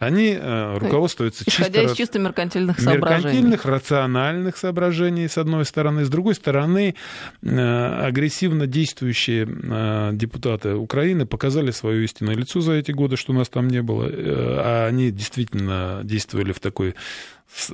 они 0.04 0.37
э, 0.38 0.78
руководствуются 0.78 1.44
Исходя 1.46 1.80
чисто, 1.80 1.92
из 1.92 1.96
чисто 1.96 2.18
меркантильных 2.18 2.80
соображений. 2.80 3.25
Меркантильных, 3.25 3.64
рациональных 3.64 4.56
соображений, 4.56 5.28
с 5.28 5.38
одной 5.38 5.64
стороны. 5.64 6.04
С 6.04 6.08
другой 6.08 6.34
стороны, 6.34 6.94
э, 7.42 8.06
агрессивно 8.06 8.66
действующие 8.66 9.46
э, 9.46 10.11
депутаты 10.12 10.75
Украины 10.75 11.26
показали 11.26 11.70
свое 11.70 12.04
истинное 12.04 12.34
лицо 12.34 12.61
за 12.61 12.73
эти 12.73 12.92
годы, 12.92 13.16
что 13.16 13.32
у 13.32 13.37
нас 13.37 13.49
там 13.49 13.68
не 13.68 13.82
было. 13.82 14.08
А 14.11 14.87
они 14.88 15.11
действительно 15.11 16.00
действовали 16.04 16.52
в 16.52 16.61
такой 16.61 16.94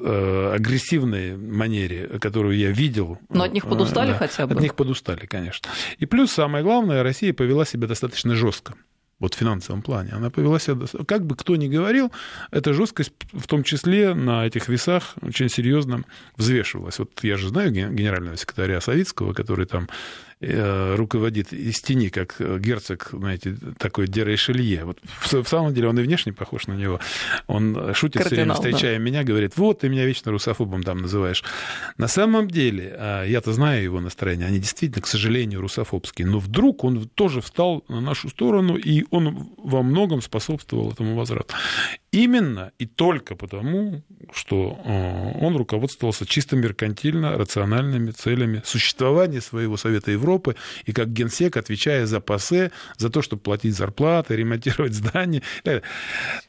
агрессивной 0.04 1.36
манере, 1.36 2.18
которую 2.20 2.58
я 2.58 2.70
видел. 2.70 3.18
Но 3.30 3.44
от 3.44 3.52
них 3.52 3.66
подустали 3.66 4.12
хотя 4.12 4.46
бы? 4.46 4.54
От 4.54 4.60
них 4.60 4.74
подустали, 4.74 5.24
конечно. 5.26 5.70
И 5.98 6.06
плюс, 6.06 6.32
самое 6.32 6.62
главное, 6.62 7.02
Россия 7.02 7.32
повела 7.32 7.64
себя 7.64 7.86
достаточно 7.86 8.34
жестко 8.34 8.74
вот 9.20 9.34
в 9.34 9.38
финансовом 9.38 9.82
плане. 9.82 10.10
Она 10.12 10.30
повела 10.30 10.58
себя, 10.58 10.86
как 11.06 11.24
бы 11.24 11.36
кто 11.36 11.54
ни 11.56 11.68
говорил, 11.68 12.10
эта 12.50 12.72
жесткость 12.72 13.12
в 13.32 13.46
том 13.46 13.62
числе 13.62 14.14
на 14.14 14.46
этих 14.46 14.68
весах 14.68 15.14
очень 15.22 15.48
серьезно 15.48 16.04
взвешивалась. 16.36 16.98
Вот 16.98 17.10
я 17.22 17.36
же 17.36 17.48
знаю 17.48 17.70
генерального 17.70 18.36
секретаря 18.36 18.80
Савицкого, 18.80 19.34
который 19.34 19.66
там 19.66 19.88
руководит 20.40 21.52
из 21.52 21.80
тени, 21.80 22.08
как 22.08 22.36
герцог, 22.38 23.10
знаете, 23.12 23.56
такой 23.78 24.08
Дерейшелье. 24.08 24.84
Вот 24.84 24.98
в, 25.02 25.42
в 25.42 25.48
самом 25.48 25.74
деле 25.74 25.88
он 25.88 25.98
и 25.98 26.02
внешне 26.02 26.32
похож 26.32 26.66
на 26.66 26.72
него. 26.72 26.98
Он 27.46 27.92
шутит 27.94 28.24
все 28.24 28.36
время, 28.36 28.54
встречая 28.54 28.96
да. 28.96 29.04
меня, 29.04 29.22
говорит, 29.22 29.56
вот, 29.56 29.80
ты 29.80 29.88
меня 29.88 30.06
вечно 30.06 30.32
русофобом 30.32 30.82
там 30.82 30.98
называешь. 30.98 31.44
На 31.98 32.08
самом 32.08 32.48
деле, 32.48 32.94
а, 32.98 33.24
я-то 33.24 33.52
знаю 33.52 33.82
его 33.82 34.00
настроение, 34.00 34.46
они 34.46 34.58
действительно, 34.58 35.02
к 35.02 35.06
сожалению, 35.06 35.60
русофобские. 35.60 36.26
Но 36.26 36.38
вдруг 36.38 36.84
он 36.84 37.08
тоже 37.08 37.40
встал 37.40 37.84
на 37.88 38.00
нашу 38.00 38.28
сторону, 38.30 38.76
и 38.76 39.04
он 39.10 39.50
во 39.58 39.82
многом 39.82 40.22
способствовал 40.22 40.92
этому 40.92 41.16
возврату. 41.16 41.54
Именно 42.12 42.72
и 42.78 42.86
только 42.86 43.36
потому, 43.36 44.02
что 44.32 44.76
э, 44.84 45.44
он 45.44 45.56
руководствовался 45.56 46.26
чисто 46.26 46.56
меркантильно 46.56 47.38
рациональными 47.38 48.10
целями 48.10 48.62
существования 48.64 49.40
своего 49.40 49.76
Совета 49.76 50.10
Европы 50.10 50.56
и 50.86 50.92
как 50.92 51.12
генсек, 51.12 51.56
отвечая 51.56 52.06
за 52.06 52.20
ПАСЕ, 52.20 52.72
за 52.96 53.10
то, 53.10 53.22
чтобы 53.22 53.42
платить 53.42 53.76
зарплаты, 53.76 54.34
ремонтировать 54.40 54.92
здания. 54.92 55.42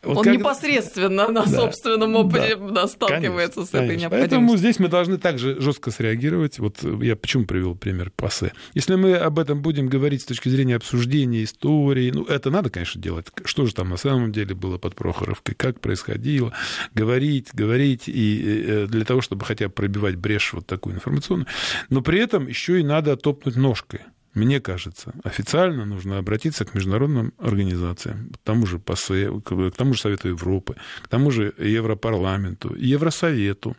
Вот 0.01 0.17
он 0.17 0.23
как... 0.23 0.33
непосредственно 0.33 1.27
на 1.27 1.43
да, 1.43 1.51
собственном 1.51 2.15
опыте 2.15 2.55
да, 2.55 2.87
сталкивается 2.87 3.59
конечно, 3.59 3.65
с 3.65 3.69
этой 3.69 3.87
конечно. 3.87 4.01
необходимостью. 4.01 4.39
Поэтому 4.39 4.57
здесь 4.57 4.79
мы 4.79 4.87
должны 4.87 5.17
также 5.19 5.61
жестко 5.61 5.91
среагировать. 5.91 6.57
Вот 6.57 6.79
я 7.03 7.15
почему 7.15 7.45
привел 7.45 7.75
пример 7.75 8.11
ПАСЕ. 8.15 8.51
Если 8.73 8.95
мы 8.95 9.13
об 9.13 9.37
этом 9.37 9.61
будем 9.61 9.89
говорить 9.89 10.23
с 10.23 10.25
точки 10.25 10.49
зрения 10.49 10.75
обсуждения 10.75 11.43
истории, 11.43 12.09
ну, 12.09 12.23
это 12.25 12.49
надо, 12.49 12.71
конечно, 12.71 12.99
делать. 12.99 13.27
Что 13.45 13.67
же 13.67 13.75
там 13.75 13.89
на 13.89 13.97
самом 13.97 14.31
деле 14.31 14.55
было 14.55 14.79
под 14.79 14.95
Прохоровкой? 14.95 15.50
И 15.51 15.55
как 15.55 15.79
происходило, 15.79 16.53
говорить, 16.93 17.50
говорить, 17.53 18.08
и 18.08 18.63
э, 18.67 18.88
для 18.88 19.05
того, 19.05 19.22
чтобы 19.22 19.46
хотя 19.46 19.67
бы 19.67 19.74
пробивать 19.74 20.15
брешь 20.15 20.53
вот 20.53 20.65
такую 20.65 20.96
информационную. 20.96 21.48
Но 21.89 22.01
при 22.01 22.20
этом 22.20 22.48
еще 22.48 22.79
и 22.79 22.84
надо 22.84 23.15
топнуть 23.17 23.55
ножкой. 23.55 24.01
Мне 24.34 24.62
кажется, 24.62 25.13
официально 25.24 25.86
нужно 25.86 26.17
обратиться 26.17 26.63
к 26.63 26.74
международным 26.74 27.34
организациям, 27.38 28.29
к 28.29 28.38
тому 28.38 28.65
же 28.65 28.79
ПАСЕ, 28.79 29.41
к 29.43 29.72
тому 29.75 29.93
же 29.93 30.01
Совету 30.01 30.29
Европы, 30.29 30.77
к 31.01 31.10
тому 31.10 31.31
же 31.31 31.53
Европарламенту, 31.58 32.74
Евросовету. 32.75 33.75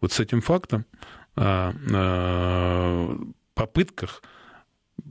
Вот 0.00 0.12
с 0.12 0.20
этим 0.20 0.42
фактом 0.42 0.84
о 1.36 3.16
попытках 3.54 4.22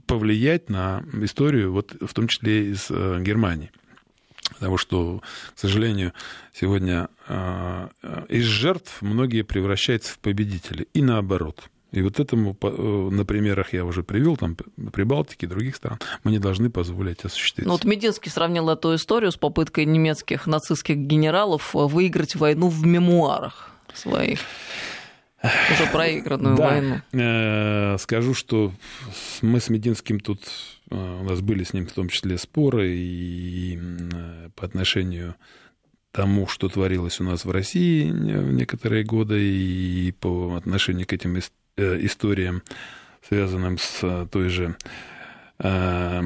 повлиять 0.06 0.70
на 0.70 1.04
историю, 1.22 1.72
вот 1.72 1.94
в 2.00 2.14
том 2.14 2.28
числе 2.28 2.70
из 2.70 2.86
э, 2.90 3.20
Германии. 3.22 3.70
Потому 4.54 4.78
что, 4.78 5.22
к 5.54 5.58
сожалению, 5.58 6.12
сегодня 6.54 7.08
а, 7.28 7.90
из 8.28 8.44
жертв 8.44 9.02
многие 9.02 9.42
превращаются 9.42 10.12
в 10.14 10.18
победителей. 10.18 10.88
И 10.94 11.02
наоборот. 11.02 11.68
И 11.92 12.02
вот 12.02 12.20
этому 12.20 12.56
э, 12.60 13.08
на 13.10 13.24
примерах 13.24 13.72
я 13.72 13.84
уже 13.84 14.02
привел, 14.02 14.36
там, 14.36 14.56
Прибалтики 14.92 15.44
и 15.44 15.48
других 15.48 15.76
стран, 15.76 15.98
мы 16.24 16.30
не 16.30 16.38
должны 16.38 16.68
позволять 16.68 17.24
осуществить. 17.24 17.64
Ну, 17.64 17.72
вот 17.72 17.84
Мединский 17.84 18.30
сравнил 18.30 18.68
эту 18.68 18.94
историю 18.94 19.30
с 19.30 19.36
попыткой 19.36 19.86
немецких 19.86 20.46
нацистских 20.46 20.96
генералов 20.96 21.70
выиграть 21.72 22.34
войну 22.34 22.68
в 22.68 22.84
мемуарах 22.84 23.70
своих. 23.94 24.40
Уже 25.42 25.86
проигранную 25.92 26.56
да. 26.56 26.68
войну. 26.68 27.00
Э, 27.12 27.96
скажу, 27.98 28.34
что 28.34 28.72
мы 29.40 29.60
с 29.60 29.70
Мединским 29.70 30.18
тут 30.18 30.40
Э, 30.40 30.75
у 30.90 31.24
нас 31.24 31.40
были 31.40 31.64
с 31.64 31.72
ним 31.72 31.86
в 31.86 31.92
том 31.92 32.08
числе 32.08 32.38
споры 32.38 32.94
и 32.94 33.78
э, 33.78 34.50
по 34.54 34.66
отношению 34.66 35.34
тому, 36.12 36.46
что 36.46 36.68
творилось 36.68 37.20
у 37.20 37.24
нас 37.24 37.44
в 37.44 37.50
России 37.50 38.10
в 38.10 38.52
некоторые 38.52 39.04
годы, 39.04 39.42
и 39.42 40.12
по 40.12 40.54
отношению 40.54 41.06
к 41.06 41.12
этим 41.12 41.36
э, 41.36 41.40
историям, 42.04 42.62
связанным 43.28 43.78
с 43.78 44.26
той 44.30 44.48
же 44.48 44.76
доской 45.58 46.24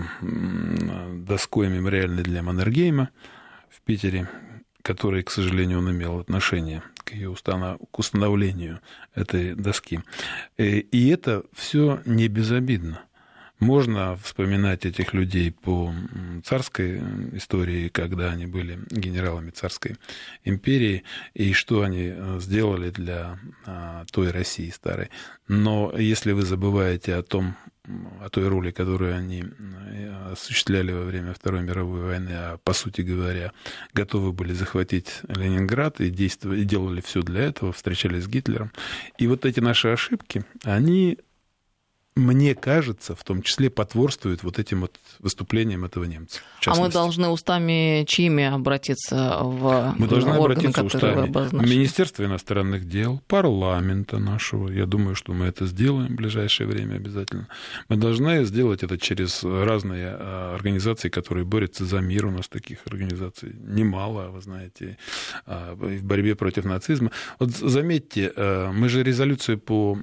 мемориальной 1.68 2.24
для 2.24 2.42
Маннергейма 2.42 3.10
в 3.68 3.80
Питере, 3.82 4.28
который, 4.82 5.22
к 5.22 5.30
сожалению, 5.30 5.78
он 5.78 5.92
имел 5.92 6.18
отношение 6.18 6.82
к 7.04 7.12
ее 7.12 7.30
установлению 7.30 8.80
этой 9.14 9.54
доски. 9.54 10.00
И 10.58 11.08
это 11.08 11.44
все 11.52 12.00
не 12.04 12.26
безобидно. 12.26 13.04
Можно 13.60 14.16
вспоминать 14.16 14.86
этих 14.86 15.12
людей 15.12 15.52
по 15.52 15.92
царской 16.44 16.98
истории, 17.34 17.88
когда 17.88 18.30
они 18.30 18.46
были 18.46 18.78
генералами 18.90 19.50
царской 19.50 19.96
империи, 20.44 21.04
и 21.34 21.52
что 21.52 21.82
они 21.82 22.10
э, 22.14 22.38
сделали 22.40 22.88
для 22.90 23.38
а, 23.66 24.06
той 24.10 24.30
России 24.30 24.70
старой. 24.70 25.10
Но 25.46 25.92
если 25.94 26.32
вы 26.32 26.42
забываете 26.42 27.14
о 27.14 27.22
том, 27.22 27.54
о 28.20 28.30
той 28.30 28.48
роли, 28.48 28.70
которую 28.70 29.14
они 29.14 29.44
э, 29.44 30.32
осуществляли 30.32 30.92
во 30.92 31.04
время 31.04 31.34
Второй 31.34 31.60
мировой 31.60 32.00
войны, 32.00 32.30
а 32.32 32.56
по 32.64 32.72
сути 32.72 33.02
говоря, 33.02 33.52
готовы 33.92 34.32
были 34.32 34.54
захватить 34.54 35.20
Ленинград 35.28 36.00
и, 36.00 36.08
действовали, 36.08 36.62
и 36.62 36.64
делали 36.64 37.02
все 37.02 37.20
для 37.20 37.42
этого, 37.42 37.74
встречались 37.74 38.24
с 38.24 38.28
Гитлером. 38.28 38.72
И 39.18 39.26
вот 39.26 39.44
эти 39.44 39.60
наши 39.60 39.88
ошибки, 39.88 40.44
они 40.64 41.18
мне 42.16 42.54
кажется, 42.54 43.14
в 43.14 43.22
том 43.22 43.42
числе 43.42 43.70
потворствует 43.70 44.42
вот 44.42 44.58
этим 44.58 44.80
вот 44.80 44.98
выступлениям 45.20 45.84
этого 45.84 46.04
немца. 46.04 46.40
А 46.66 46.74
мы 46.74 46.88
должны 46.88 47.28
устами 47.28 48.04
чьими 48.06 48.44
обратиться 48.44 49.38
в 49.42 49.94
Мы 49.96 50.08
должны 50.08 50.32
органы, 50.32 50.66
обратиться 50.66 50.84
устами 50.84 51.66
Министерства 51.66 52.24
иностранных 52.24 52.88
дел, 52.88 53.22
парламента 53.28 54.18
нашего. 54.18 54.68
Я 54.68 54.86
думаю, 54.86 55.14
что 55.14 55.32
мы 55.32 55.46
это 55.46 55.66
сделаем 55.66 56.12
в 56.12 56.16
ближайшее 56.16 56.66
время 56.66 56.96
обязательно. 56.96 57.46
Мы 57.88 57.96
должны 57.96 58.44
сделать 58.44 58.82
это 58.82 58.98
через 58.98 59.44
разные 59.44 60.08
а, 60.10 60.54
организации, 60.56 61.08
которые 61.10 61.44
борются 61.44 61.84
за 61.84 62.00
мир. 62.00 62.26
У 62.26 62.30
нас 62.30 62.48
таких 62.48 62.78
организаций 62.86 63.54
немало, 63.54 64.30
вы 64.30 64.40
знаете, 64.40 64.98
а, 65.46 65.74
в 65.74 66.02
борьбе 66.02 66.34
против 66.34 66.64
нацизма. 66.64 67.12
Вот 67.38 67.50
заметьте, 67.50 68.32
а, 68.34 68.72
мы 68.72 68.88
же 68.88 69.02
резолюцию 69.04 69.58
по 69.58 69.96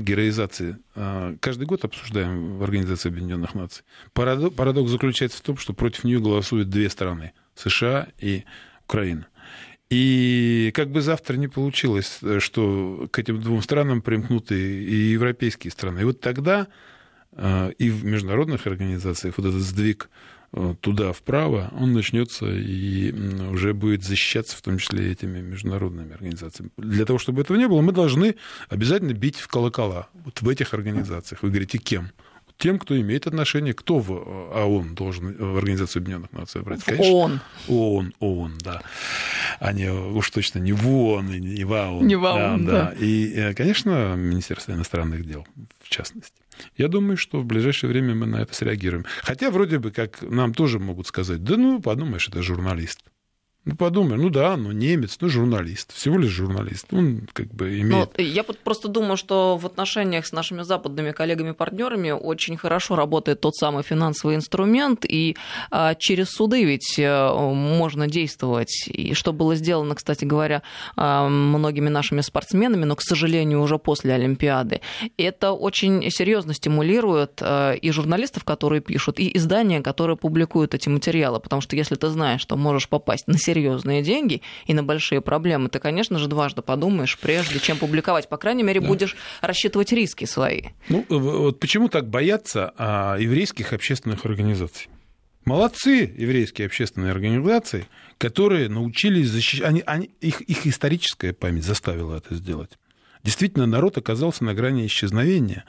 героизации 0.00 0.78
каждый 0.94 1.66
год 1.66 1.84
обсуждаем 1.84 2.58
в 2.58 2.62
Организации 2.62 3.08
Объединенных 3.08 3.54
Наций. 3.54 3.84
Парадокс, 4.12 4.90
заключается 4.90 5.38
в 5.38 5.42
том, 5.42 5.56
что 5.56 5.72
против 5.72 6.04
нее 6.04 6.20
голосуют 6.20 6.70
две 6.70 6.88
страны 6.88 7.32
США 7.54 8.08
и 8.18 8.44
Украина. 8.86 9.26
И 9.90 10.72
как 10.74 10.90
бы 10.90 11.00
завтра 11.02 11.36
не 11.36 11.48
получилось, 11.48 12.20
что 12.38 13.08
к 13.10 13.18
этим 13.18 13.40
двум 13.40 13.62
странам 13.62 14.02
примкнуты 14.02 14.54
и 14.56 14.94
европейские 15.12 15.70
страны. 15.70 16.00
И 16.00 16.04
вот 16.04 16.20
тогда 16.20 16.68
э, 17.32 17.72
и 17.78 17.90
в 17.90 18.04
международных 18.04 18.66
организациях 18.66 19.34
вот 19.36 19.46
этот 19.46 19.60
сдвиг 19.60 20.08
э, 20.54 20.74
туда 20.80 21.12
вправо, 21.12 21.70
он 21.78 21.92
начнется 21.92 22.46
и 22.46 23.12
уже 23.50 23.74
будет 23.74 24.02
защищаться 24.02 24.56
в 24.56 24.62
том 24.62 24.78
числе 24.78 25.12
этими 25.12 25.40
международными 25.40 26.14
организациями. 26.14 26.70
Для 26.76 27.04
того, 27.04 27.18
чтобы 27.18 27.42
этого 27.42 27.56
не 27.56 27.68
было, 27.68 27.80
мы 27.80 27.92
должны 27.92 28.36
обязательно 28.68 29.12
бить 29.12 29.36
в 29.36 29.48
колокола 29.48 30.08
вот 30.24 30.40
в 30.40 30.48
этих 30.48 30.74
организациях. 30.74 31.42
Вы 31.42 31.50
говорите, 31.50 31.78
кем? 31.78 32.10
тем, 32.58 32.78
кто 32.78 32.98
имеет 32.98 33.26
отношение, 33.26 33.74
кто 33.74 33.98
в 33.98 34.12
ООН 34.12 34.94
должен, 34.94 35.34
в 35.36 35.58
Организацию 35.58 36.00
Объединенных 36.00 36.32
Наций 36.32 36.60
обратиться? 36.60 36.90
Конечно, 36.90 37.14
ООН. 37.14 37.40
ООН, 37.68 38.14
ООН, 38.20 38.58
да. 38.60 38.82
А 39.58 39.72
не, 39.72 39.92
уж 39.92 40.30
точно 40.30 40.60
не 40.60 40.72
в 40.72 40.88
ООН, 40.88 41.32
и 41.32 41.40
не 41.40 41.64
в 41.64 41.72
ООН. 41.72 42.06
Не 42.06 42.16
в 42.16 42.24
ООН, 42.24 42.64
да, 42.64 42.72
да. 42.72 42.84
да. 42.90 42.94
И, 42.98 43.32
э, 43.34 43.54
конечно, 43.54 44.14
Министерство 44.16 44.72
иностранных 44.72 45.26
дел, 45.26 45.46
в 45.82 45.88
частности. 45.88 46.32
Я 46.76 46.88
думаю, 46.88 47.16
что 47.16 47.40
в 47.40 47.44
ближайшее 47.44 47.90
время 47.90 48.14
мы 48.14 48.26
на 48.26 48.42
это 48.42 48.54
среагируем. 48.54 49.04
Хотя 49.22 49.50
вроде 49.50 49.78
бы 49.78 49.90
как 49.90 50.22
нам 50.22 50.54
тоже 50.54 50.78
могут 50.78 51.06
сказать, 51.06 51.42
да 51.42 51.56
ну, 51.56 51.80
подумаешь, 51.80 52.28
это 52.28 52.42
журналист. 52.42 53.00
Ну, 53.66 53.76
подумай, 53.76 54.18
ну 54.18 54.28
да, 54.28 54.58
ну 54.58 54.72
немец, 54.72 55.16
ну 55.22 55.28
журналист, 55.30 55.94
всего 55.94 56.18
лишь 56.18 56.32
журналист. 56.32 56.92
Он 56.92 57.26
как 57.32 57.46
бы 57.46 57.80
имеет... 57.80 58.10
Ну, 58.18 58.22
я 58.22 58.42
просто 58.42 58.88
думаю, 58.88 59.16
что 59.16 59.56
в 59.56 59.64
отношениях 59.64 60.26
с 60.26 60.32
нашими 60.32 60.62
западными 60.62 61.12
коллегами-партнерами 61.12 62.10
очень 62.10 62.58
хорошо 62.58 62.94
работает 62.94 63.40
тот 63.40 63.54
самый 63.56 63.82
финансовый 63.82 64.36
инструмент, 64.36 65.06
и 65.08 65.36
а, 65.70 65.94
через 65.94 66.28
суды 66.28 66.62
ведь 66.64 66.96
а, 66.98 67.34
можно 67.54 68.06
действовать. 68.06 68.86
И 68.86 69.14
что 69.14 69.32
было 69.32 69.54
сделано, 69.54 69.94
кстати 69.94 70.26
говоря, 70.26 70.62
а, 70.94 71.26
многими 71.30 71.88
нашими 71.88 72.20
спортсменами, 72.20 72.84
но, 72.84 72.96
к 72.96 73.02
сожалению, 73.02 73.62
уже 73.62 73.78
после 73.78 74.12
Олимпиады. 74.12 74.82
Это 75.16 75.52
очень 75.52 76.10
серьезно 76.10 76.52
стимулирует 76.52 77.40
а, 77.40 77.72
и 77.72 77.90
журналистов, 77.92 78.44
которые 78.44 78.82
пишут, 78.82 79.18
и 79.18 79.34
издания, 79.38 79.80
которые 79.80 80.18
публикуют 80.18 80.74
эти 80.74 80.90
материалы, 80.90 81.40
потому 81.40 81.62
что 81.62 81.76
если 81.76 81.94
ты 81.94 82.08
знаешь, 82.08 82.42
что 82.42 82.58
можешь 82.58 82.90
попасть 82.90 83.26
на 83.26 83.38
серьезные 83.38 83.53
деньги 83.54 84.42
и 84.66 84.74
на 84.74 84.82
большие 84.82 85.20
проблемы, 85.20 85.68
ты, 85.68 85.78
конечно 85.78 86.18
же, 86.18 86.28
дважды 86.28 86.62
подумаешь, 86.62 87.18
прежде 87.18 87.58
чем 87.58 87.78
публиковать. 87.78 88.28
По 88.28 88.36
крайней 88.36 88.62
мере, 88.62 88.80
да. 88.80 88.86
будешь 88.86 89.16
рассчитывать 89.40 89.92
риски 89.92 90.24
свои. 90.24 90.62
Ну, 90.88 91.04
вот 91.08 91.60
почему 91.60 91.88
так 91.88 92.08
боятся 92.08 92.72
а, 92.76 93.16
еврейских 93.18 93.72
общественных 93.72 94.24
организаций? 94.24 94.88
Молодцы 95.44 96.14
еврейские 96.16 96.66
общественные 96.66 97.12
организации, 97.12 97.86
которые 98.18 98.68
научились 98.68 99.28
защищать... 99.28 99.66
Они, 99.66 99.82
они, 99.84 100.10
их, 100.20 100.40
их 100.40 100.66
историческая 100.66 101.34
память 101.34 101.64
заставила 101.64 102.16
это 102.16 102.34
сделать. 102.34 102.78
Действительно, 103.22 103.66
народ 103.66 103.98
оказался 103.98 104.44
на 104.44 104.54
грани 104.54 104.86
исчезновения. 104.86 105.64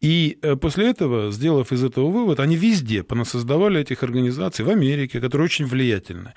И 0.00 0.38
э, 0.42 0.56
после 0.56 0.90
этого, 0.90 1.32
сделав 1.32 1.72
из 1.72 1.82
этого 1.82 2.10
вывод, 2.10 2.38
они 2.40 2.56
везде 2.56 3.02
понасоздавали 3.02 3.80
этих 3.80 4.02
организаций, 4.02 4.64
в 4.64 4.70
Америке, 4.70 5.20
которые 5.20 5.46
очень 5.46 5.66
влиятельны. 5.66 6.34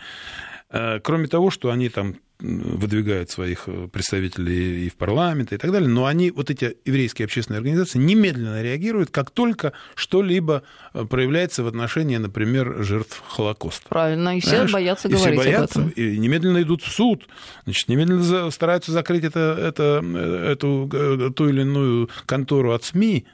Э, 0.71 0.99
кроме 1.01 1.27
того, 1.27 1.51
что 1.51 1.69
они 1.69 1.89
там 1.89 2.15
выдвигают 2.39 3.29
своих 3.29 3.63
э, 3.67 3.87
представителей 3.91 4.87
и 4.87 4.89
в 4.89 4.95
парламент 4.95 5.53
и 5.53 5.57
так 5.57 5.71
далее, 5.71 5.89
но 5.89 6.05
они, 6.05 6.31
вот 6.31 6.49
эти 6.49 6.77
еврейские 6.85 7.25
общественные 7.25 7.57
организации, 7.57 7.99
немедленно 7.99 8.63
реагируют, 8.63 9.11
как 9.11 9.31
только 9.31 9.73
что-либо 9.95 10.63
э, 10.93 11.05
проявляется 11.05 11.63
в 11.63 11.67
отношении, 11.67 12.17
например, 12.17 12.83
жертв 12.83 13.21
Холокоста. 13.27 13.89
Правильно, 13.89 14.37
и 14.37 14.39
все 14.39 14.49
Знаешь? 14.49 14.71
боятся 14.71 15.07
и 15.07 15.11
говорить 15.11 15.39
все 15.39 15.49
боятся, 15.49 15.79
об 15.81 15.87
этом. 15.89 16.03
И 16.03 16.17
немедленно 16.17 16.61
идут 16.61 16.83
в 16.83 16.91
суд, 16.91 17.27
значит, 17.65 17.89
немедленно 17.89 18.49
стараются 18.49 18.91
закрыть 18.91 19.25
это, 19.25 19.57
это, 19.59 20.03
эту 20.51 21.33
ту 21.35 21.49
или 21.49 21.61
иную 21.61 22.09
контору 22.25 22.71
от 22.71 22.85
СМИ, 22.85 23.25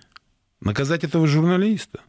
наказать 0.60 1.04
этого 1.04 1.28
журналиста. 1.28 2.00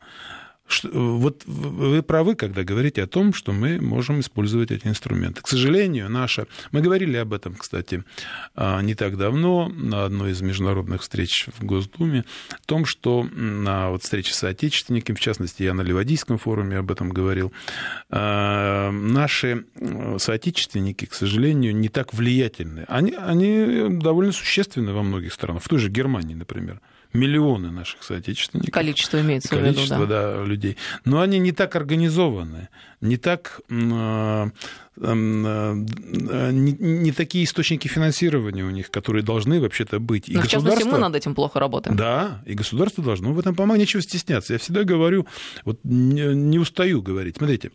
Что, 0.69 0.91
вот 0.93 1.45
вы 1.47 2.03
правы, 2.03 2.35
когда 2.35 2.63
говорите 2.63 3.03
о 3.03 3.07
том, 3.07 3.33
что 3.33 3.53
мы 3.53 3.81
можем 3.81 4.21
использовать 4.21 4.71
эти 4.71 4.87
инструменты. 4.87 5.41
К 5.41 5.49
сожалению, 5.49 6.11
наша... 6.11 6.47
Мы 6.73 6.83
говорили 6.83 7.17
об 7.17 7.33
этом, 7.33 7.55
кстати, 7.55 8.05
а, 8.55 8.83
не 8.83 8.95
так 8.95 9.17
давно 9.17 9.69
на 9.69 10.05
одной 10.05 10.33
из 10.33 10.43
международных 10.43 11.01
встреч 11.01 11.47
в 11.59 11.65
Госдуме, 11.65 12.25
о 12.51 12.67
том, 12.67 12.85
что 12.85 13.25
на 13.33 13.89
вот 13.89 14.03
встрече 14.03 14.35
с 14.35 14.45
отечественниками, 14.45 15.17
в 15.17 15.21
частности, 15.21 15.63
я 15.63 15.73
на 15.73 15.81
Ливадийском 15.81 16.37
форуме 16.37 16.77
об 16.77 16.91
этом 16.91 17.09
говорил, 17.09 17.51
а, 18.11 18.91
наши 18.91 19.65
соотечественники, 20.19 21.07
к 21.07 21.15
сожалению, 21.15 21.75
не 21.75 21.89
так 21.89 22.13
влиятельны. 22.13 22.85
Они, 22.89 23.13
они 23.13 23.99
довольно 23.99 24.33
существенны 24.33 24.93
во 24.93 25.03
многих 25.03 25.33
странах, 25.33 25.63
в 25.63 25.69
той 25.69 25.79
же 25.79 25.89
Германии, 25.89 26.35
например 26.35 26.83
миллионы 27.13 27.71
наших 27.71 28.03
соотечественников. 28.03 28.73
Количество 28.73 29.21
имеется 29.21 29.49
количество, 29.49 29.97
в 29.97 30.01
виду, 30.01 30.07
да. 30.09 30.37
да, 30.37 30.45
людей. 30.45 30.77
Но 31.05 31.21
они 31.21 31.39
не 31.39 31.53
так 31.53 31.75
организованы, 31.77 32.69
не 33.01 33.17
так 33.17 33.61
э, 33.71 34.51
э, 34.97 35.15
не, 35.15 36.73
не 36.73 37.13
такие 37.13 37.45
источники 37.45 37.89
финансирования 37.89 38.65
у 38.65 38.71
них, 38.71 38.91
которые 38.91 39.23
должны 39.23 39.61
вообще-то 39.61 40.01
быть. 40.01 40.29
И 40.29 40.35
Но, 40.35 40.43
в 40.43 40.49
частности, 40.49 40.85
мы 40.85 40.99
над 40.99 41.15
этим 41.15 41.35
плохо 41.35 41.61
работаем. 41.61 41.97
Да, 41.97 42.43
и 42.45 42.55
государство 42.55 43.03
должно 43.03 43.33
в 43.33 43.39
этом 43.39 43.55
помогать. 43.55 43.79
Нечего 43.81 44.03
стесняться. 44.03 44.55
Я 44.55 44.59
всегда 44.59 44.85
говорю, 44.85 45.27
вот 45.65 45.81
не, 45.85 46.35
не 46.35 46.59
устаю 46.59 47.01
говорить. 47.01 47.37
Смотрите, 47.37 47.71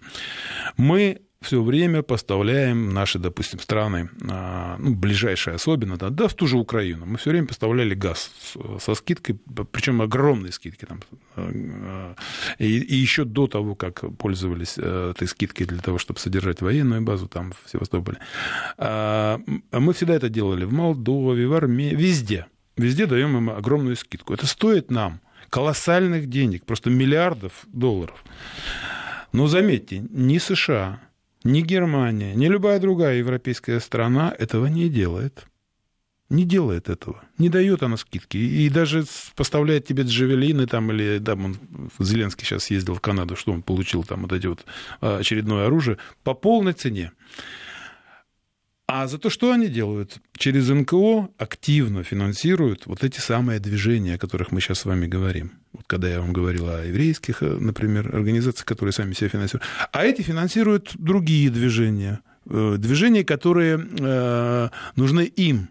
мы 0.77 1.21
все 1.43 1.61
время 1.61 2.01
поставляем 2.01 2.93
наши, 2.93 3.19
допустим, 3.19 3.59
страны, 3.59 4.09
а, 4.29 4.77
ну, 4.79 4.95
ближайшие 4.95 5.55
особенно, 5.55 5.97
да, 5.97 6.09
да, 6.09 6.27
в 6.27 6.33
ту 6.33 6.47
же 6.47 6.57
Украину, 6.57 7.05
мы 7.05 7.17
все 7.17 7.29
время 7.29 7.47
поставляли 7.47 7.93
газ 7.93 8.31
со 8.79 8.95
скидкой, 8.95 9.39
причем 9.71 10.01
огромные 10.01 10.51
скидки 10.51 10.85
там, 10.85 11.01
а, 11.35 12.15
и, 12.57 12.79
и 12.79 12.95
еще 12.95 13.25
до 13.25 13.47
того, 13.47 13.75
как 13.75 14.01
пользовались 14.17 14.75
э, 14.77 15.11
этой 15.11 15.27
скидкой 15.27 15.67
для 15.67 15.81
того, 15.81 15.97
чтобы 15.97 16.19
содержать 16.19 16.61
военную 16.61 17.01
базу 17.01 17.27
там 17.27 17.53
в 17.63 17.69
Севастополе. 17.69 18.17
А, 18.77 19.39
мы 19.71 19.93
всегда 19.93 20.15
это 20.15 20.29
делали 20.29 20.65
в 20.65 20.73
Молдове, 20.73 21.47
в 21.47 21.53
Армении, 21.53 21.95
везде. 21.95 22.47
Везде 22.75 23.05
даем 23.05 23.37
им 23.37 23.49
огромную 23.51 23.95
скидку. 23.95 24.33
Это 24.33 24.47
стоит 24.47 24.89
нам 24.89 25.21
колоссальных 25.49 26.27
денег, 26.27 26.65
просто 26.65 26.89
миллиардов 26.89 27.65
долларов. 27.67 28.23
Но 29.31 29.47
заметьте, 29.47 30.03
ни 30.09 30.37
США, 30.37 30.99
ни 31.43 31.61
Германия, 31.61 32.35
ни 32.35 32.47
любая 32.47 32.79
другая 32.79 33.17
европейская 33.17 33.79
страна 33.79 34.33
этого 34.37 34.67
не 34.67 34.89
делает. 34.89 35.45
Не 36.29 36.45
делает 36.45 36.89
этого. 36.89 37.21
Не 37.37 37.49
дает 37.49 37.83
она 37.83 37.95
скидки. 37.95 38.37
И 38.37 38.67
даже 38.69 39.05
поставляет 39.35 39.85
тебе 39.85 40.03
джавелины 40.03 40.65
там, 40.65 40.91
или 40.91 41.19
да, 41.19 41.33
он, 41.33 41.57
Зеленский 41.99 42.45
сейчас 42.45 42.71
ездил 42.71 42.95
в 42.95 43.01
Канаду, 43.01 43.35
что 43.35 43.51
он 43.51 43.61
получил 43.61 44.03
там 44.03 44.23
вот 44.23 44.31
эти 44.31 44.47
вот 44.47 44.65
а, 44.99 45.17
очередное 45.17 45.67
оружие 45.67 45.97
по 46.23 46.33
полной 46.33 46.73
цене. 46.73 47.11
А 48.87 49.07
за 49.07 49.17
то, 49.17 49.29
что 49.29 49.51
они 49.51 49.67
делают? 49.67 50.17
Через 50.37 50.67
НКО 50.69 51.29
активно 51.37 52.03
финансируют 52.03 52.85
вот 52.85 53.03
эти 53.03 53.19
самые 53.19 53.59
движения, 53.59 54.15
о 54.15 54.17
которых 54.17 54.51
мы 54.51 54.59
сейчас 54.59 54.79
с 54.79 54.85
вами 54.85 55.07
говорим. 55.07 55.53
Вот 55.71 55.85
когда 55.87 56.09
я 56.09 56.19
вам 56.19 56.33
говорил 56.33 56.69
о 56.69 56.85
еврейских, 56.85 57.41
э, 57.41 57.45
например, 57.45 58.13
организациях, 58.13 58.65
которые 58.65 58.91
сами 58.91 59.13
себя 59.13 59.29
финансируют. 59.29 59.67
А 59.91 60.03
эти 60.03 60.21
финансируют 60.21 60.91
другие 60.95 61.49
движения. 61.49 62.19
Э, 62.45 62.75
движения, 62.77 63.23
которые 63.23 63.79
э, 63.99 64.69
нужны 64.97 65.21
им 65.21 65.69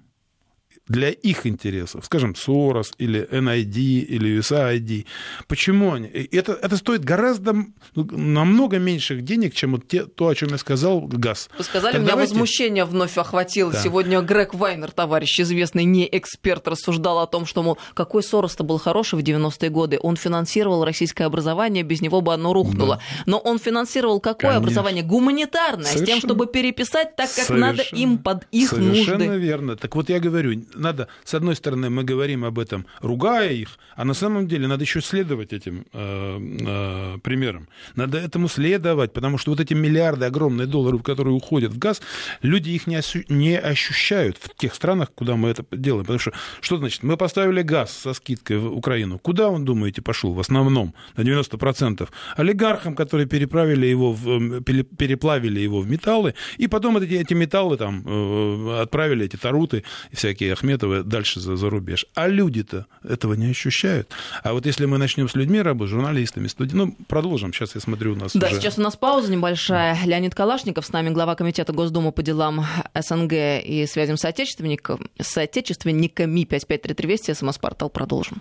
для 0.93 1.09
их 1.09 1.47
интересов, 1.47 2.05
скажем, 2.05 2.37
Сорос 2.37 2.93
или 2.99 3.27
NID 3.31 3.77
или 3.77 4.39
USAID. 4.39 5.07
Почему 5.49 5.95
они? 5.95 6.07
Это, 6.09 6.53
это 6.53 6.77
стоит 6.77 7.03
гораздо, 7.03 7.55
ну, 7.95 8.05
намного 8.11 8.79
меньших 8.79 9.25
денег, 9.25 9.55
чем 9.55 9.73
вот 9.73 9.89
те, 9.89 10.05
то, 10.05 10.29
о 10.29 10.35
чем 10.35 10.51
я 10.51 10.59
сказал, 10.59 11.01
газ. 11.01 11.49
Вы 11.57 11.65
сказали, 11.65 11.93
так 11.93 12.03
меня 12.03 12.11
давайте... 12.11 12.33
возмущение 12.33 12.85
вновь 12.85 13.17
охватило. 13.17 13.73
Да. 13.73 13.83
Сегодня 13.83 14.21
Грег 14.21 14.55
Вайнер, 14.55 14.91
товарищ 14.91 15.41
известный 15.41 15.85
не 15.85 16.07
эксперт, 16.13 16.69
рассуждал 16.69 17.21
о 17.21 17.27
том, 17.27 17.47
что, 17.47 17.63
мол, 17.63 17.79
какой 17.95 18.23
Сорос-то 18.23 18.63
был 18.63 18.79
хороший 18.79 19.19
в 19.19 19.23
90-е 19.23 19.71
годы. 19.71 19.99
Он 20.01 20.17
финансировал 20.17 20.85
российское 20.85 21.25
образование, 21.25 21.83
без 21.83 22.03
него 22.03 22.21
бы 22.21 22.35
оно 22.35 22.53
рухнуло. 22.53 22.97
Да. 22.97 23.23
Но 23.25 23.39
он 23.39 23.59
финансировал 23.59 24.21
какое 24.21 24.51
Конечно. 24.51 24.59
образование? 24.59 25.03
Гуманитарное, 25.03 25.87
Совершенно. 25.87 26.07
с 26.07 26.09
тем, 26.09 26.19
чтобы 26.19 26.47
переписать 26.47 27.17
так, 27.17 27.29
как 27.35 27.47
Совершенно. 27.47 27.67
надо 27.69 27.83
им 27.93 28.19
под 28.19 28.45
их 28.51 28.69
Совершенно 28.69 28.89
нужды. 28.89 29.05
Совершенно 29.05 29.37
верно. 29.39 29.77
Так 29.77 29.97
вот 29.97 30.11
я 30.11 30.21
говорю, 30.21 30.63
надо, 30.83 31.09
с 31.25 31.35
одной 31.35 31.55
стороны, 31.57 31.91
мы 31.91 32.05
говорим 32.05 32.45
об 32.45 32.59
этом, 32.59 32.87
ругая 33.01 33.53
их, 33.53 33.79
а 33.97 34.05
на 34.05 34.15
самом 34.15 34.47
деле 34.49 34.67
надо 34.67 34.85
еще 34.85 35.01
следовать 35.01 35.53
этим 35.53 35.85
э, 35.93 36.39
э, 36.61 37.19
примерам. 37.23 37.69
Надо 37.97 38.19
этому 38.19 38.49
следовать, 38.49 39.13
потому 39.13 39.39
что 39.39 39.51
вот 39.51 39.61
эти 39.61 39.75
миллиарды 39.75 40.27
огромные 40.27 40.67
долларов, 40.67 41.03
которые 41.03 41.35
уходят 41.35 41.73
в 41.73 41.79
газ, 41.79 42.03
люди 42.43 42.71
их 42.71 42.87
не, 42.87 42.97
осу- 42.97 43.25
не 43.29 43.59
ощущают 43.59 44.39
в 44.39 44.49
тех 44.57 44.75
странах, 44.75 45.13
куда 45.15 45.37
мы 45.37 45.49
это 45.49 45.65
делаем. 45.71 46.05
Потому 46.05 46.19
что, 46.19 46.33
что 46.61 46.79
значит? 46.79 47.03
Мы 47.03 47.17
поставили 47.17 47.63
газ 47.63 47.93
со 47.93 48.15
скидкой 48.15 48.59
в 48.59 48.77
Украину. 48.77 49.19
Куда, 49.19 49.49
он, 49.49 49.65
думаете, 49.65 50.03
пошел 50.03 50.33
в 50.33 50.41
основном 50.41 50.95
на 51.17 51.23
90%? 51.23 52.09
Олигархам, 52.37 52.95
которые 52.95 53.27
переправили 53.27 53.87
его 53.87 54.13
в, 54.13 54.63
переплавили 54.63 55.61
его 55.61 55.81
в 55.81 55.89
металлы, 55.89 56.35
и 56.59 56.69
потом 56.69 56.97
эти, 56.99 57.15
эти 57.15 57.35
металлы 57.35 57.77
там 57.77 58.03
э, 58.05 58.83
отправили, 58.83 59.25
эти 59.25 59.37
таруты 59.37 59.85
всякие 60.13 60.53
Ахметовы 60.73 61.03
дальше 61.03 61.41
за, 61.41 61.57
за 61.57 61.71
рубеж. 61.71 62.07
А 62.15 62.29
люди-то 62.29 62.87
этого 63.05 63.35
не 63.35 63.51
ощущают. 63.51 64.11
А 64.43 64.53
вот 64.53 64.67
если 64.67 64.87
мы 64.87 64.99
начнем 64.99 65.29
с 65.29 65.35
людьми 65.35 65.61
работать, 65.61 65.93
журналистами, 65.93 66.47
студентами, 66.47 66.95
ну, 66.99 67.05
продолжим. 67.07 67.53
Сейчас 67.53 67.75
я 67.75 67.81
смотрю 67.81 68.13
у 68.13 68.17
нас 68.17 68.33
Да, 68.35 68.49
уже... 68.49 68.57
сейчас 68.57 68.79
у 68.79 68.83
нас 68.83 68.97
пауза 68.97 69.31
небольшая. 69.31 69.99
Леонид 70.05 70.35
Калашников 70.35 70.87
с 70.87 70.93
нами, 70.93 71.11
глава 71.11 71.35
комитета 71.35 71.73
Госдумы 71.73 72.13
по 72.13 72.23
делам 72.23 72.65
СНГ 72.99 73.33
и 73.33 73.87
связям 73.89 74.17
с 74.17 74.25
отечественниками. 74.25 75.07
С 75.21 75.37
отечественниками 75.37 76.45
5533 76.45 77.09
Вести, 77.09 77.35
СМС-портал. 77.35 77.91
Продолжим. 77.91 78.41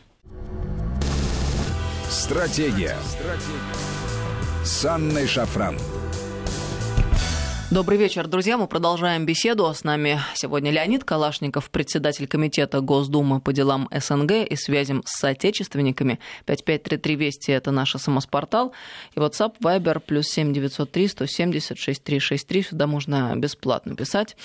Стратегия. 2.09 2.95
Стратегия. 3.05 4.63
С 4.63 4.85
Анной 4.85 5.27
Шафран. 5.27 5.77
Добрый 7.71 7.97
вечер, 7.97 8.27
друзья. 8.27 8.57
Мы 8.57 8.67
продолжаем 8.67 9.25
беседу. 9.25 9.73
С 9.73 9.85
нами 9.85 10.19
сегодня 10.33 10.71
Леонид 10.71 11.05
Калашников, 11.05 11.69
председатель 11.69 12.27
комитета 12.27 12.81
Госдумы 12.81 13.39
по 13.39 13.53
делам 13.53 13.87
СНГ 13.97 14.45
и 14.45 14.57
связям 14.57 15.03
с 15.05 15.21
соотечественниками. 15.21 16.19
5533 16.45 17.15
Вести– 17.15 17.51
это 17.53 17.71
наш 17.71 17.95
СМС-портал. 17.95 18.73
И 19.15 19.19
WhatsApp, 19.19 19.53
Viber, 19.61 20.01
плюс 20.01 20.25
7903 20.25 21.07
170 21.07 21.77
6363. 21.79 22.61
Сюда 22.61 22.87
можно 22.87 23.33
бесплатно 23.37 23.95
писать. 23.95 24.35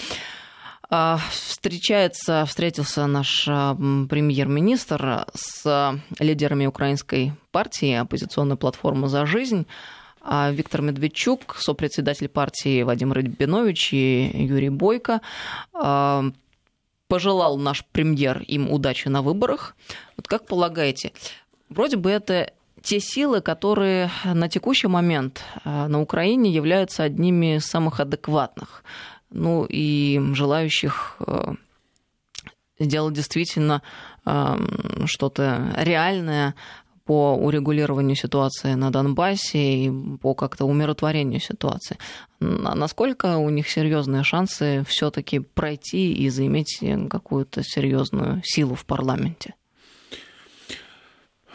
А, 0.89 1.19
встречается, 1.29 2.45
встретился 2.47 3.09
наш 3.09 3.49
а, 3.49 3.75
премьер-министр 3.75 5.27
с 5.35 5.99
лидерами 6.21 6.67
украинской 6.67 7.33
партии 7.51 7.93
оппозиционной 7.93 8.57
платформы 8.57 9.09
«За 9.09 9.27
жизнь». 9.27 9.67
А 10.29 10.51
Виктор 10.51 10.83
Медведчук, 10.83 11.57
сопредседатель 11.57 12.29
партии 12.29 12.83
Вадим 12.83 13.13
Рыбинович 13.13 13.93
и 13.93 14.31
Юрий 14.35 14.71
Бойко. 14.71 15.21
А, 15.73 16.25
пожелал 17.07 17.57
наш 17.59 17.85
премьер 17.85 18.43
им 18.43 18.69
удачи 18.69 19.07
на 19.07 19.23
выборах. 19.23 19.77
Вот 20.17 20.27
как 20.27 20.47
полагаете, 20.47 21.13
вроде 21.69 21.97
бы 21.97 22.11
это 22.11 22.53
те 22.83 22.99
силы, 22.99 23.41
которые 23.41 24.11
на 24.25 24.49
текущий 24.49 24.89
момент 24.89 25.45
а, 25.65 25.87
на 25.87 26.01
Украине 26.01 26.51
являются 26.51 27.05
одними 27.05 27.59
из 27.59 27.67
самых 27.67 28.01
адекватных, 28.01 28.83
ну 29.31 29.65
и 29.65 30.21
желающих 30.33 31.21
сделать 32.79 33.15
действительно 33.15 33.81
что-то 35.07 35.73
реальное 35.79 36.55
по 37.07 37.35
урегулированию 37.35 38.17
ситуации 38.17 38.75
на 38.75 38.91
Донбассе 38.91 39.87
и 39.87 39.93
по 40.19 40.35
как-то 40.35 40.65
умиротворению 40.65 41.41
ситуации. 41.41 41.97
Насколько 42.41 43.39
у 43.39 43.49
них 43.49 43.69
серьезные 43.69 44.25
шансы 44.25 44.85
все-таки 44.89 45.39
пройти 45.39 46.13
и 46.13 46.29
заиметь 46.29 46.81
какую-то 47.09 47.63
серьезную 47.63 48.43
силу 48.45 48.75
в 48.75 48.85
парламенте? 48.85 49.55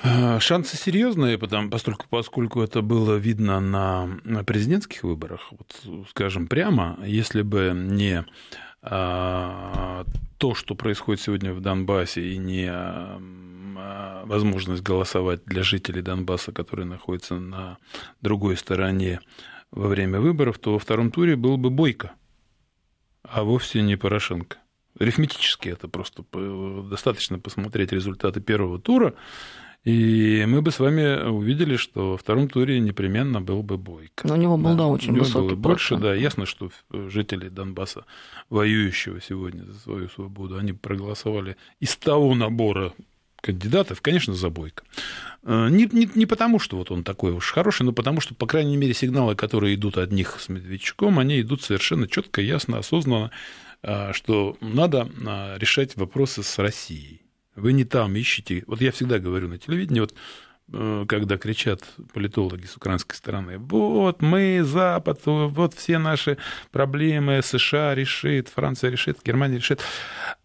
А, 0.03 0.39
шансы 0.39 0.77
серьезные, 0.77 1.37
потому, 1.37 1.69
поскольку, 1.69 2.05
поскольку 2.09 2.61
это 2.61 2.81
было 2.81 3.15
видно 3.15 3.59
на, 3.59 4.43
президентских 4.43 5.03
выборах. 5.03 5.51
Вот, 5.51 6.07
скажем 6.09 6.47
прямо, 6.47 6.97
если 7.05 7.43
бы 7.43 7.73
не 7.75 8.25
а, 8.81 10.05
то, 10.37 10.55
что 10.55 10.73
происходит 10.73 11.21
сегодня 11.21 11.53
в 11.53 11.61
Донбассе, 11.61 12.21
и 12.21 12.37
не 12.37 12.67
возможность 14.25 14.83
голосовать 14.83 15.43
для 15.45 15.63
жителей 15.63 16.01
Донбасса, 16.01 16.51
которые 16.51 16.85
находятся 16.85 17.35
на 17.35 17.77
другой 18.21 18.57
стороне 18.57 19.19
во 19.71 19.87
время 19.87 20.19
выборов, 20.19 20.59
то 20.59 20.73
во 20.73 20.79
втором 20.79 21.11
туре 21.11 21.35
был 21.35 21.57
бы 21.57 21.69
Бойко, 21.69 22.13
а 23.23 23.43
вовсе 23.43 23.81
не 23.81 23.95
Порошенко. 23.95 24.57
Арифметически 24.99 25.69
это 25.69 25.87
просто 25.87 26.23
достаточно 26.89 27.39
посмотреть 27.39 27.91
результаты 27.91 28.41
первого 28.41 28.79
тура, 28.79 29.13
и 29.83 30.45
мы 30.47 30.61
бы 30.61 30.69
с 30.69 30.79
вами 30.79 31.27
увидели, 31.27 31.75
что 31.75 32.11
во 32.11 32.17
втором 32.17 32.47
туре 32.47 32.79
непременно 32.79 33.41
был 33.41 33.63
бы 33.63 33.77
Бойко. 33.77 34.27
Но 34.27 34.35
у 34.35 34.37
него 34.37 34.57
был, 34.57 34.71
да, 34.71 34.75
да 34.75 34.87
очень 34.87 35.09
у 35.09 35.13
него 35.13 35.25
высокий 35.25 35.55
было 35.55 35.55
больше, 35.55 35.95
да. 35.95 36.13
Ясно, 36.13 36.45
что 36.45 36.69
жители 36.91 37.49
Донбасса, 37.49 38.05
воюющего 38.49 39.19
сегодня 39.21 39.63
за 39.63 39.79
свою 39.79 40.09
свободу, 40.09 40.57
они 40.57 40.73
проголосовали 40.73 41.55
из 41.79 41.95
того 41.95 42.35
набора 42.35 42.93
кандидатов, 43.41 44.01
конечно, 44.01 44.33
за 44.33 44.49
Бойко. 44.49 44.83
Э, 45.43 45.67
не, 45.69 45.89
не, 45.91 46.09
не 46.15 46.25
потому, 46.25 46.59
что 46.59 46.77
вот 46.77 46.91
он 46.91 47.03
такой 47.03 47.33
уж 47.33 47.51
хороший, 47.51 47.83
но 47.83 47.91
потому, 47.91 48.21
что, 48.21 48.35
по 48.35 48.45
крайней 48.45 48.77
мере, 48.77 48.93
сигналы, 48.93 49.35
которые 49.35 49.75
идут 49.75 49.97
от 49.97 50.11
них 50.11 50.37
с 50.39 50.49
Медведчуком, 50.49 51.19
они 51.19 51.41
идут 51.41 51.63
совершенно 51.63 52.07
четко, 52.07 52.41
ясно, 52.41 52.77
осознанно, 52.77 53.31
э, 53.81 54.13
что 54.13 54.57
надо 54.61 55.09
э, 55.09 55.57
решать 55.57 55.95
вопросы 55.97 56.43
с 56.43 56.57
Россией. 56.59 57.21
Вы 57.55 57.73
не 57.73 57.83
там 57.83 58.15
ищете. 58.15 58.63
Вот 58.67 58.81
я 58.81 58.91
всегда 58.91 59.19
говорю 59.19 59.49
на 59.49 59.57
телевидении, 59.57 59.99
вот 59.99 60.13
когда 60.71 61.37
кричат 61.37 61.83
политологи 62.13 62.65
с 62.65 62.77
украинской 62.77 63.15
стороны, 63.15 63.57
вот 63.57 64.21
мы, 64.21 64.61
Запад, 64.63 65.19
вот 65.25 65.73
все 65.73 65.97
наши 65.97 66.37
проблемы 66.71 67.41
США 67.43 67.93
решит, 67.93 68.47
Франция 68.47 68.89
решит, 68.89 69.19
Германия 69.21 69.57
решит, 69.57 69.81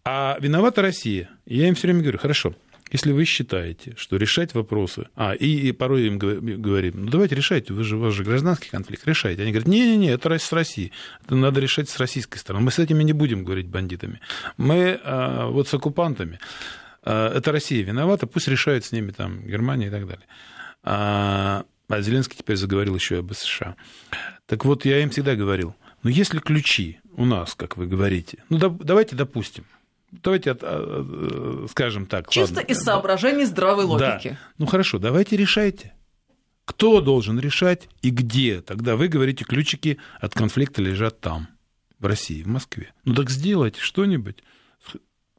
а 0.03 0.37
виновата 0.41 0.81
Россия. 0.81 1.29
Я 1.45 1.69
им 1.69 1.75
все 1.75 1.87
время 1.87 2.01
говорю, 2.01 2.19
хорошо, 2.19 2.53
если 2.91 3.11
вы 3.11 3.25
считаете, 3.25 3.93
что 3.97 4.17
решать 4.17 4.53
вопросы... 4.53 5.07
А, 5.15 5.33
и, 5.33 5.69
и 5.69 5.71
порой 5.71 6.07
им 6.07 6.17
говорим, 6.17 7.05
ну 7.05 7.11
давайте 7.11 7.35
решайте, 7.35 7.73
вы 7.73 7.83
же, 7.83 7.97
у 7.97 7.99
вас 7.99 8.13
же 8.13 8.23
гражданский 8.23 8.69
конфликт, 8.69 9.05
решайте. 9.05 9.41
Они 9.41 9.51
говорят, 9.51 9.67
не-не-не, 9.67 10.09
это 10.09 10.37
с 10.37 10.51
Россией, 10.51 10.91
это 11.23 11.35
надо 11.35 11.59
решать 11.59 11.89
с 11.89 11.97
российской 11.97 12.37
стороны. 12.37 12.65
Мы 12.65 12.71
с 12.71 12.79
этими 12.79 13.03
не 13.03 13.13
будем 13.13 13.43
говорить 13.43 13.67
бандитами. 13.67 14.19
Мы 14.57 14.99
а, 15.03 15.47
вот 15.47 15.67
с 15.67 15.73
оккупантами. 15.73 16.39
А, 17.03 17.33
это 17.35 17.51
Россия 17.51 17.83
виновата, 17.83 18.27
пусть 18.27 18.47
решают 18.47 18.85
с 18.85 18.91
ними 18.91 19.11
там 19.11 19.45
Германия 19.45 19.87
и 19.87 19.91
так 19.91 20.07
далее. 20.07 20.25
А, 20.83 21.65
а 21.89 22.01
Зеленский 22.01 22.37
теперь 22.37 22.57
заговорил 22.57 22.95
еще 22.95 23.19
об 23.19 23.33
США. 23.33 23.75
Так 24.45 24.65
вот, 24.65 24.85
я 24.85 25.01
им 25.01 25.09
всегда 25.09 25.35
говорил, 25.35 25.75
ну 26.03 26.09
если 26.09 26.39
ключи 26.39 26.99
у 27.15 27.25
нас, 27.25 27.55
как 27.55 27.77
вы 27.77 27.87
говорите, 27.87 28.43
ну 28.49 28.57
да, 28.57 28.69
давайте 28.69 29.15
допустим, 29.15 29.65
Давайте 30.11 30.51
от, 30.51 30.59
а, 30.61 31.65
скажем 31.69 32.05
так. 32.05 32.29
Чисто 32.29 32.57
ладно. 32.57 32.71
из 32.71 32.79
соображений 32.79 33.45
здравой 33.45 33.85
логики. 33.85 34.29
Да. 34.29 34.39
Ну 34.57 34.65
хорошо, 34.65 34.99
давайте 34.99 35.35
решайте. 35.35 35.93
Кто 36.65 37.01
должен 37.01 37.39
решать 37.39 37.87
и 38.01 38.09
где? 38.09 38.61
Тогда 38.61 38.95
вы 38.95 39.07
говорите, 39.07 39.45
ключики 39.45 39.99
от 40.19 40.33
конфликта 40.33 40.81
лежат 40.81 41.19
там, 41.19 41.47
в 41.99 42.05
России, 42.05 42.43
в 42.43 42.47
Москве. 42.47 42.93
Ну 43.05 43.15
так 43.15 43.29
сделайте 43.29 43.79
что-нибудь. 43.79 44.43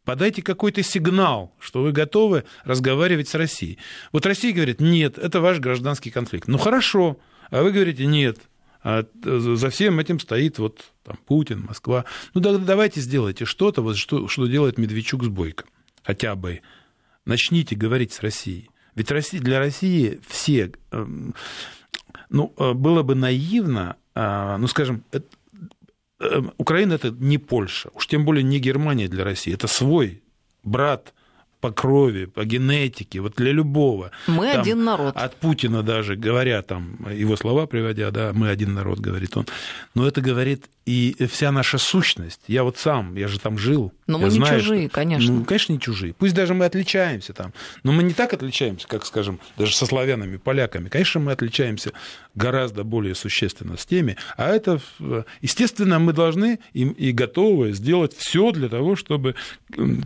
Подайте 0.05 0.41
какой-то 0.43 0.83
сигнал, 0.83 1.55
что 1.59 1.83
вы 1.83 1.93
готовы 1.93 2.45
разговаривать 2.65 3.29
с 3.29 3.35
Россией. 3.35 3.79
Вот 4.11 4.25
Россия 4.25 4.55
говорит, 4.55 4.81
нет, 4.81 5.19
это 5.19 5.43
ваш 5.43 5.59
гражданский 5.59 6.11
конфликт. 6.11 6.49
Ну 6.49 6.57
хорошо, 6.57 7.19
а 7.51 7.63
вы 7.63 7.73
говорите, 7.73 8.07
нет, 8.07 8.39
а 8.83 9.05
за 9.23 9.71
всем 9.71 9.99
этим 9.99 10.21
стоит 10.21 10.59
вот 10.59 10.85
там, 11.03 11.17
Путин, 11.27 11.65
Москва. 11.67 12.05
Ну, 12.35 12.41
да, 12.41 12.57
давайте 12.59 13.01
сделайте 13.01 13.45
что-то, 13.45 13.83
вот 13.83 13.97
что, 13.97 14.29
что 14.29 14.47
делает 14.47 14.79
Медведчук 14.79 15.25
с 15.25 15.29
Бойко. 15.29 15.65
Хотя 16.03 16.37
бы 16.37 16.61
начните 17.25 17.75
говорить 17.75 18.13
с 18.13 18.21
Россией. 18.21 18.71
Ведь 18.95 19.11
Россия, 19.11 19.41
для 19.41 19.59
России 19.59 20.21
все... 20.27 20.73
Эм, 20.91 21.35
ну, 22.31 22.53
э, 22.57 22.73
было 22.73 23.03
бы 23.03 23.15
наивно, 23.15 23.97
а, 24.15 24.59
ну, 24.59 24.67
скажем, 24.67 25.05
э, 25.13 25.21
Украина 26.57 26.95
это 26.95 27.11
не 27.11 27.39
Польша, 27.39 27.91
уж 27.95 28.07
тем 28.07 28.25
более 28.25 28.43
не 28.43 28.59
Германия 28.59 29.09
для 29.09 29.25
России, 29.25 29.55
это 29.55 29.67
свой 29.67 30.23
брат 30.63 31.15
по 31.61 31.73
крови, 31.73 32.27
по 32.27 32.45
генетике, 32.45 33.21
вот 33.21 33.35
для 33.37 33.53
любого. 33.53 34.11
Мы 34.27 34.53
там, 34.53 34.61
один 34.61 34.85
народ. 34.85 35.17
От 35.17 35.37
Путина 35.37 35.83
даже, 35.83 36.17
говоря 36.17 36.63
там, 36.63 36.99
его 37.11 37.37
слова 37.37 37.67
приводя, 37.67 38.11
да, 38.11 38.33
мы 38.33 38.49
один 38.49 38.75
народ, 38.75 39.01
говорит 39.01 39.37
он. 39.37 39.47
Но 39.95 40.07
это 40.07 40.21
говорит 40.21 40.67
и 40.89 41.15
вся 41.31 41.53
наша 41.53 41.77
сущность. 41.77 42.41
Я 42.49 42.65
вот 42.65 42.79
сам, 42.79 43.15
я 43.15 43.29
же 43.29 43.39
там 43.39 43.59
жил. 43.59 43.93
Но 44.07 44.19
мы 44.19 44.31
знаю, 44.31 44.55
не 44.55 44.61
чужие, 44.61 44.87
что... 44.87 44.95
конечно. 44.95 45.33
Ну, 45.35 45.45
конечно, 45.45 45.73
не 45.75 45.81
чужие. 45.81 46.15
Пусть 46.15 46.35
даже 46.35 46.55
мы 46.55 46.65
отличаемся 46.65 47.35
там. 47.35 47.53
Но 47.83 47.93
мы 47.93 48.03
не 48.03 48.15
так 48.15 48.33
отличаемся, 48.33 48.89
как, 48.89 49.05
скажем, 49.05 49.39
даже 49.59 49.77
со 49.77 49.85
славянами, 49.85 50.39
поляками. 50.39 50.89
Конечно, 50.89 51.21
мы 51.21 51.33
отличаемся 51.33 51.93
гораздо 52.35 52.85
более 52.85 53.15
существенно 53.15 53.77
с 53.77 53.85
теми. 53.85 54.17
А 54.39 54.49
это, 54.49 54.81
естественно, 55.43 55.99
мы 55.99 56.15
должны 56.15 56.59
и, 56.73 56.85
и 56.85 57.13
готовы 57.13 57.73
сделать 57.73 58.17
все 58.17 58.51
для 58.53 58.71
того, 58.71 58.97
чтобы 58.97 59.35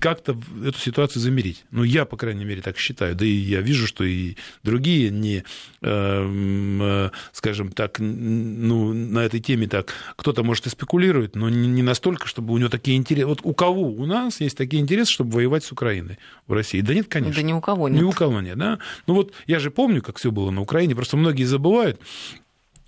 как-то 0.00 0.36
эту 0.66 0.78
ситуацию 0.80 1.22
замерить. 1.42 1.64
Ну, 1.70 1.84
я, 1.84 2.04
по 2.04 2.16
крайней 2.16 2.44
мере, 2.44 2.62
так 2.62 2.78
считаю. 2.78 3.14
Да 3.14 3.24
и 3.24 3.30
я 3.30 3.60
вижу, 3.60 3.86
что 3.86 4.04
и 4.04 4.36
другие 4.62 5.10
не, 5.10 5.44
эм, 5.82 6.82
э, 6.82 7.10
скажем 7.32 7.72
так, 7.72 7.98
ну, 7.98 8.92
на 8.92 9.20
этой 9.20 9.40
теме 9.40 9.66
так, 9.66 9.92
кто-то 10.16 10.42
может 10.42 10.66
спекулирует, 10.66 11.36
но 11.36 11.48
не 11.50 11.82
настолько, 11.82 12.26
чтобы 12.26 12.54
у 12.54 12.58
него 12.58 12.68
такие 12.68 12.96
интересы. 12.96 13.26
Вот 13.26 13.40
у 13.42 13.54
кого 13.54 13.82
у 13.82 14.06
нас 14.06 14.40
есть 14.40 14.56
такие 14.56 14.82
интересы, 14.82 15.12
чтобы 15.12 15.32
воевать 15.32 15.64
с 15.64 15.72
Украиной 15.72 16.18
в 16.46 16.52
России? 16.52 16.80
Да 16.80 16.94
нет, 16.94 17.08
конечно. 17.08 17.34
Да 17.34 17.42
ни 17.42 17.52
у 17.52 17.60
кого 17.60 17.88
нет. 17.88 18.00
Ни 18.00 18.04
у 18.04 18.12
кого 18.12 18.40
нет, 18.40 18.56
да. 18.56 18.78
Ну 19.06 19.14
вот 19.14 19.32
я 19.46 19.58
же 19.58 19.70
помню, 19.70 20.02
как 20.02 20.18
все 20.18 20.30
было 20.30 20.50
на 20.50 20.60
Украине, 20.60 20.94
просто 20.94 21.16
многие 21.16 21.44
забывают. 21.44 22.00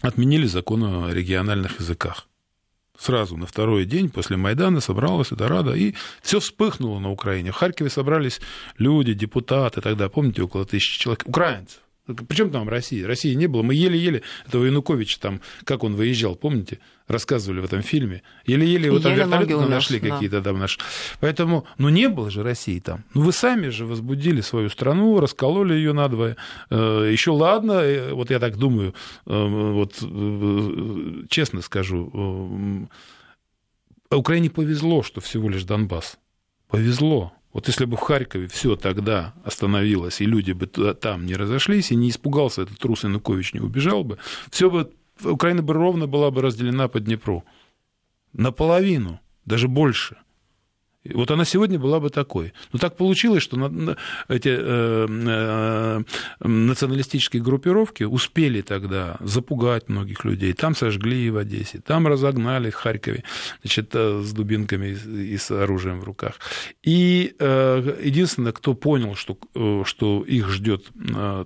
Отменили 0.00 0.46
закон 0.46 0.84
о 0.84 1.10
региональных 1.12 1.80
языках. 1.80 2.28
Сразу 2.98 3.36
на 3.36 3.46
второй 3.46 3.84
день 3.84 4.08
после 4.08 4.36
Майдана 4.36 4.80
собралась 4.80 5.32
эта 5.32 5.48
рада, 5.48 5.74
и 5.74 5.94
все 6.22 6.38
вспыхнуло 6.38 7.00
на 7.00 7.10
Украине. 7.10 7.50
В 7.50 7.56
Харькове 7.56 7.90
собрались 7.90 8.40
люди, 8.78 9.14
депутаты 9.14 9.80
тогда, 9.80 10.08
помните, 10.08 10.42
около 10.42 10.64
тысячи 10.64 11.00
человек, 11.00 11.24
украинцев. 11.26 11.80
Причем 12.06 12.50
там 12.50 12.68
Россия? 12.68 13.06
России 13.06 13.32
не 13.34 13.46
было. 13.46 13.62
Мы 13.62 13.74
еле-еле 13.74 14.22
этого 14.46 14.64
Януковича, 14.64 15.18
там, 15.20 15.40
как 15.64 15.84
он 15.84 15.94
выезжал, 15.94 16.36
помните? 16.36 16.78
Рассказывали 17.06 17.60
в 17.60 17.64
этом 17.64 17.82
фильме. 17.82 18.22
Еле-еле 18.46 18.86
его 18.86 18.98
там 18.98 19.14
вертолеты 19.14 19.56
нашли 19.56 20.00
да. 20.00 20.10
какие-то 20.10 20.42
там 20.42 20.58
наши. 20.58 20.78
Поэтому, 21.20 21.66
ну, 21.78 21.88
не 21.88 22.08
было 22.08 22.30
же 22.30 22.42
России 22.42 22.78
там. 22.78 23.04
Ну, 23.14 23.22
вы 23.22 23.32
сами 23.32 23.68
же 23.68 23.86
возбудили 23.86 24.42
свою 24.42 24.68
страну, 24.68 25.18
раскололи 25.18 25.74
ее 25.74 25.92
надвое. 25.94 26.36
Э, 26.70 27.08
Еще 27.10 27.30
ладно, 27.30 27.72
э, 27.72 28.12
вот 28.12 28.30
я 28.30 28.38
так 28.38 28.56
думаю, 28.56 28.94
э, 29.26 29.46
вот 29.72 29.94
честно 31.30 31.62
скажу, 31.62 32.88
Украине 34.10 34.50
повезло, 34.50 35.02
что 35.02 35.20
всего 35.20 35.48
лишь 35.48 35.64
Донбасс. 35.64 36.18
Повезло. 36.68 37.32
Вот 37.54 37.68
если 37.68 37.84
бы 37.84 37.96
в 37.96 38.00
Харькове 38.00 38.48
все 38.48 38.74
тогда 38.74 39.32
остановилось, 39.44 40.20
и 40.20 40.26
люди 40.26 40.50
бы 40.50 40.66
там 40.66 41.24
не 41.24 41.36
разошлись, 41.36 41.92
и 41.92 41.96
не 41.96 42.10
испугался 42.10 42.62
этот 42.62 42.78
трус 42.78 43.04
Янукович, 43.04 43.54
не 43.54 43.60
убежал 43.60 44.02
бы, 44.02 44.18
все 44.50 44.68
бы, 44.68 44.92
Украина 45.22 45.62
бы 45.62 45.72
ровно 45.72 46.08
была 46.08 46.32
бы 46.32 46.42
разделена 46.42 46.88
по 46.88 46.98
Днепру. 46.98 47.44
Наполовину, 48.32 49.20
даже 49.44 49.68
больше. 49.68 50.16
Вот 51.12 51.30
она 51.30 51.44
сегодня 51.44 51.78
была 51.78 52.00
бы 52.00 52.08
такой. 52.08 52.54
Но 52.72 52.78
так 52.78 52.96
получилось, 52.96 53.42
что 53.42 53.56
эти 54.28 54.48
э, 54.48 55.06
э, 55.08 56.02
националистические 56.40 57.42
группировки 57.42 58.04
успели 58.04 58.62
тогда 58.62 59.16
запугать 59.20 59.88
многих 59.88 60.24
людей. 60.24 60.54
Там 60.54 60.74
сожгли 60.74 61.28
в 61.30 61.36
Одессе, 61.36 61.80
там 61.80 62.06
разогнали 62.06 62.70
в 62.70 62.74
Харькове 62.74 63.22
значит, 63.62 63.90
э, 63.92 64.22
с 64.22 64.32
дубинками 64.32 64.96
и 65.32 65.36
с 65.36 65.50
оружием 65.50 66.00
в 66.00 66.04
руках. 66.04 66.38
И 66.82 67.34
единственное, 67.38 68.52
кто 68.52 68.74
понял, 68.74 69.14
что, 69.14 69.38
что 69.84 70.24
их 70.26 70.48
ждет 70.48 70.86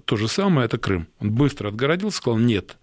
то 0.05 0.17
же 0.17 0.29
самое, 0.29 0.67
это 0.67 0.79
Крым. 0.79 1.09
Он 1.19 1.33
быстро 1.33 1.69
отгородился, 1.69 2.19
сказал, 2.19 2.39
нет, 2.39 2.77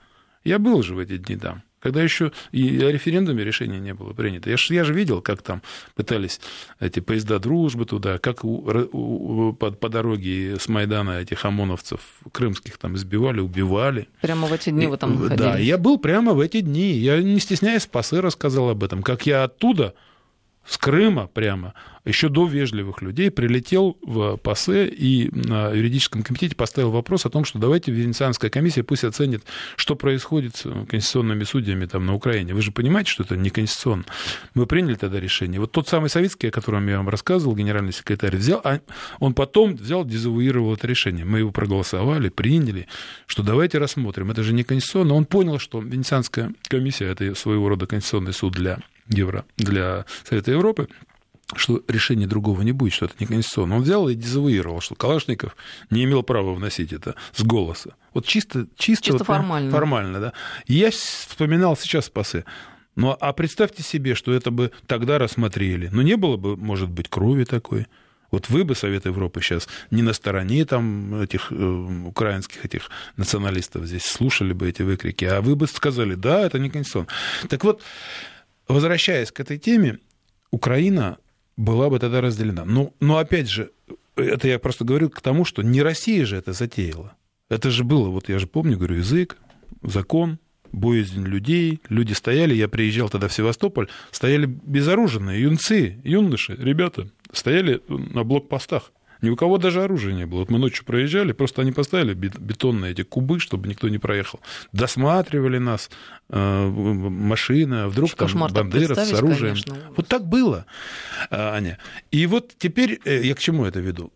я 0.44 0.60
был 0.60 0.84
же 0.84 0.96
в 0.96 1.00
эти 1.00 1.18
дни 1.18 1.38
там 1.38 1.64
когда 1.86 2.02
еще 2.02 2.32
и 2.52 2.84
о 2.84 2.92
референдуме 2.92 3.44
решение 3.44 3.80
не 3.80 3.94
было 3.94 4.12
принято. 4.12 4.50
Я 4.50 4.58
же, 4.58 4.74
я 4.74 4.84
же 4.84 4.92
видел, 4.92 5.22
как 5.22 5.44
там 5.44 5.62
пытались 5.94 6.42
эти 6.80 7.00
поезда 7.00 7.38
дружбы 7.38 7.86
туда, 7.86 8.18
как 8.18 8.44
у, 8.44 8.68
у, 8.92 9.54
по, 9.54 9.70
по 9.70 9.88
дороге 9.88 10.58
с 10.60 10.68
Майдана 10.68 11.20
этих 11.20 11.46
ОМОНовцев 11.46 12.00
крымских 12.32 12.80
там 12.80 12.96
избивали, 12.96 13.40
убивали. 13.40 14.08
Прямо 14.22 14.48
в 14.48 14.54
эти 14.54 14.72
дни 14.72 14.88
вы 14.88 14.98
там 14.98 15.14
находились? 15.14 15.40
Да, 15.40 15.60
я 15.60 15.78
был 15.78 16.00
прямо 16.00 16.34
в 16.34 16.40
эти 16.40 16.62
дни. 16.62 16.94
Я, 16.94 17.22
не 17.22 17.40
стесняясь, 17.40 17.86
пасы 17.86 18.20
рассказал 18.20 18.72
об 18.72 18.84
этом, 18.84 19.04
как 19.04 19.28
я 19.28 19.44
оттуда 19.44 19.94
с 20.66 20.78
Крыма 20.78 21.28
прямо, 21.28 21.74
еще 22.06 22.30
до 22.30 22.46
вежливых 22.46 23.02
людей, 23.02 23.32
прилетел 23.32 23.98
в 24.02 24.38
ПАСЕ 24.38 24.88
и 24.88 25.30
на 25.32 25.72
юридическом 25.72 26.24
комитете 26.24 26.56
поставил 26.56 26.92
вопрос 26.92 27.26
о 27.26 27.30
том, 27.30 27.46
что 27.46 27.60
давайте 27.60 27.92
Венецианская 27.92 28.50
комиссия 28.50 28.84
пусть 28.84 29.04
оценит, 29.04 29.44
что 29.76 29.96
происходит 29.96 30.56
с 30.56 30.64
конституционными 30.88 31.44
судьями 31.44 31.86
там 31.86 32.06
на 32.06 32.14
Украине. 32.14 32.54
Вы 32.54 32.62
же 32.62 32.72
понимаете, 32.72 33.12
что 33.12 33.24
это 33.24 33.36
не 33.36 33.50
конституционно. 33.50 34.06
Мы 34.54 34.66
приняли 34.66 34.96
тогда 34.96 35.20
решение. 35.20 35.60
Вот 35.60 35.72
тот 35.72 35.88
самый 35.88 36.10
советский, 36.10 36.48
о 36.48 36.52
котором 36.52 36.88
я 36.88 36.98
вам 36.98 37.10
рассказывал, 37.10 37.56
генеральный 37.56 37.94
секретарь, 37.94 38.36
взял, 38.36 38.62
а 38.64 38.80
он 39.20 39.34
потом 39.34 39.76
взял, 39.76 40.06
дезавуировал 40.06 40.74
это 40.74 40.88
решение. 40.88 41.26
Мы 41.26 41.40
его 41.40 41.52
проголосовали, 41.52 42.30
приняли, 42.30 42.88
что 43.26 43.44
давайте 43.44 43.78
рассмотрим. 43.78 44.32
Это 44.32 44.44
же 44.44 44.54
не 44.54 44.64
конституционно. 44.64 45.16
Он 45.16 45.26
понял, 45.26 45.60
что 45.60 45.80
Венецианская 45.80 46.54
комиссия– 46.68 47.06
это 47.12 47.34
своего 47.36 47.70
рода 47.70 47.88
конституционный 47.88 48.34
суд 48.34 48.54
для 48.54 48.80
евро 49.08 49.46
для 49.58 50.06
Совета 50.24 50.52
Европы, 50.52 50.88
что 51.56 51.84
решения 51.88 52.28
другого 52.28 52.62
не 52.64 52.72
будет, 52.72 52.94
что 52.94 53.06
это 53.06 53.16
не 53.20 53.26
конституционно. 53.26 53.76
Он 53.76 53.84
взял 53.84 54.10
и 54.10 54.16
дезавуировал, 54.16 54.82
что 54.82 54.96
Калашников 54.96 55.56
не 55.90 56.04
имел 56.04 56.24
права 56.24 56.54
вносить 56.54 56.92
это 56.92 57.16
с 57.34 57.44
голоса. 57.44 57.96
Вот 58.14 58.26
чисто, 58.26 58.68
чисто, 58.78 59.06
чисто 59.06 59.18
вот, 59.20 59.28
формально. 59.28 59.72
формально, 59.72 60.20
да. 60.20 60.34
я 60.68 60.90
вспоминал 60.92 61.78
сейчас 61.78 62.10
пасы. 62.10 62.46
Ну, 62.96 63.16
а 63.20 63.34
представьте 63.34 63.84
себе, 63.84 64.16
что 64.16 64.34
это 64.34 64.52
бы 64.52 64.72
тогда 64.88 65.20
рассмотрели. 65.20 65.90
Но 65.92 66.02
не 66.02 66.16
было 66.16 66.38
бы, 66.38 66.56
может 66.56 66.90
быть, 66.90 67.10
крови 67.10 67.44
такой. 67.44 67.88
Вот 68.32 68.50
вы 68.50 68.64
бы, 68.64 68.74
Совет 68.74 69.06
Европы, 69.06 69.42
сейчас 69.42 69.68
не 69.92 70.02
на 70.02 70.14
стороне 70.14 70.66
там 70.66 71.22
этих 71.22 71.52
э, 71.52 71.56
украинских 72.06 72.66
этих 72.66 72.90
националистов 73.18 73.86
здесь 73.86 74.04
слушали 74.04 74.54
бы 74.54 74.68
эти 74.68 74.82
выкрики, 74.82 75.26
а 75.26 75.42
вы 75.42 75.56
бы 75.56 75.68
сказали, 75.68 76.16
да, 76.16 76.42
это 76.42 76.58
не 76.58 76.70
конституционно. 76.70 77.08
Так 77.50 77.64
вот, 77.64 77.82
возвращаясь 78.68 79.32
к 79.32 79.40
этой 79.40 79.58
теме, 79.58 80.00
Украина 80.52 81.18
была 81.58 81.90
бы 81.90 82.00
тогда 82.00 82.22
разделена. 82.22 82.66
Но, 82.66 82.94
но 83.00 83.18
опять 83.18 83.50
же, 83.50 83.72
это 84.16 84.48
я 84.48 84.60
просто 84.60 84.86
говорю 84.86 85.10
к 85.10 85.22
тому, 85.22 85.46
что 85.46 85.62
не 85.62 85.82
Россия 85.82 86.26
же 86.26 86.38
это 86.38 86.54
затеяла. 86.54 87.16
Это 87.50 87.70
же 87.70 87.84
было, 87.84 88.10
вот 88.10 88.30
я 88.30 88.40
же 88.40 88.48
помню, 88.48 88.78
говорю, 88.78 88.96
язык, 88.96 89.38
закон, 89.84 90.40
боязнь 90.72 91.24
людей, 91.24 91.80
люди 91.90 92.14
стояли, 92.14 92.54
я 92.54 92.68
приезжал 92.68 93.10
тогда 93.10 93.28
в 93.28 93.34
Севастополь, 93.34 93.88
стояли 94.12 94.46
безоруженные, 94.46 95.42
юнцы, 95.42 96.00
юноши, 96.04 96.56
ребята, 96.56 97.10
стояли 97.32 97.82
на 97.88 98.24
блокпостах. 98.24 98.92
Ни 99.26 99.32
у 99.32 99.36
кого 99.36 99.58
даже 99.58 99.84
оружия 99.84 100.14
не 100.14 100.28
было. 100.28 100.42
Вот 100.42 100.52
мы 100.52 100.60
ночью 100.60 100.86
проезжали, 100.86 101.32
просто 101.32 101.64
они 101.64 101.72
поставили 101.72 102.14
бетонные 102.14 102.92
эти 102.92 103.02
кубы, 103.02 103.40
чтобы 103.40 103.68
никто 103.68 103.90
не 103.90 103.98
проехал. 103.98 104.40
Досматривали 104.72 105.58
нас, 105.58 105.90
э, 106.30 106.68
машина, 106.70 107.88
вдруг 107.88 108.12
там 108.12 108.30
бандера 108.54 108.94
с 108.94 109.14
оружием. 109.14 109.56
Конечно. 109.56 109.78
Вот 109.96 110.08
так 110.08 110.28
было, 110.28 110.68
э, 111.32 111.36
Аня. 111.36 111.80
И 112.12 112.28
вот 112.28 112.54
теперь 112.60 113.00
э, 113.04 113.24
я 113.24 113.34
к 113.34 113.40
чему 113.40 113.66
это 113.66 113.80
веду? 113.80 114.14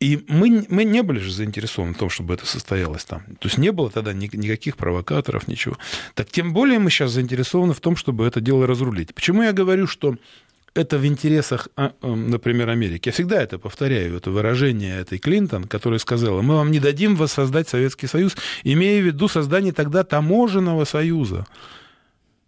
И 0.00 0.22
мы, 0.28 0.66
мы 0.68 0.84
не 0.84 1.02
были 1.02 1.18
же 1.18 1.32
заинтересованы 1.32 1.94
в 1.94 1.96
том, 1.96 2.10
чтобы 2.10 2.34
это 2.34 2.44
состоялось 2.44 3.06
там. 3.06 3.22
То 3.38 3.48
есть 3.48 3.56
не 3.56 3.72
было 3.72 3.88
тогда 3.88 4.12
никаких 4.12 4.76
провокаторов, 4.76 5.48
ничего. 5.48 5.78
Так 6.14 6.28
тем 6.28 6.52
более 6.52 6.78
мы 6.78 6.90
сейчас 6.90 7.12
заинтересованы 7.12 7.72
в 7.72 7.80
том, 7.80 7.96
чтобы 7.96 8.26
это 8.26 8.42
дело 8.42 8.66
разрулить. 8.66 9.14
Почему 9.14 9.42
я 9.42 9.54
говорю, 9.54 9.86
что 9.86 10.16
это 10.74 10.98
в 10.98 11.06
интересах, 11.06 11.68
а, 11.76 11.92
эм, 12.02 12.28
например, 12.28 12.68
Америки. 12.68 13.08
Я 13.08 13.12
всегда 13.12 13.42
это 13.42 13.58
повторяю, 13.58 14.16
это 14.16 14.30
выражение 14.30 15.00
этой 15.00 15.18
Клинтон, 15.18 15.64
которая 15.64 15.98
сказала, 15.98 16.42
мы 16.42 16.56
вам 16.56 16.70
не 16.70 16.78
дадим 16.78 17.16
воссоздать 17.16 17.68
Советский 17.68 18.06
Союз, 18.06 18.36
имея 18.64 19.02
в 19.02 19.06
виду 19.06 19.28
создание 19.28 19.72
тогда 19.72 20.04
таможенного 20.04 20.84
союза. 20.84 21.46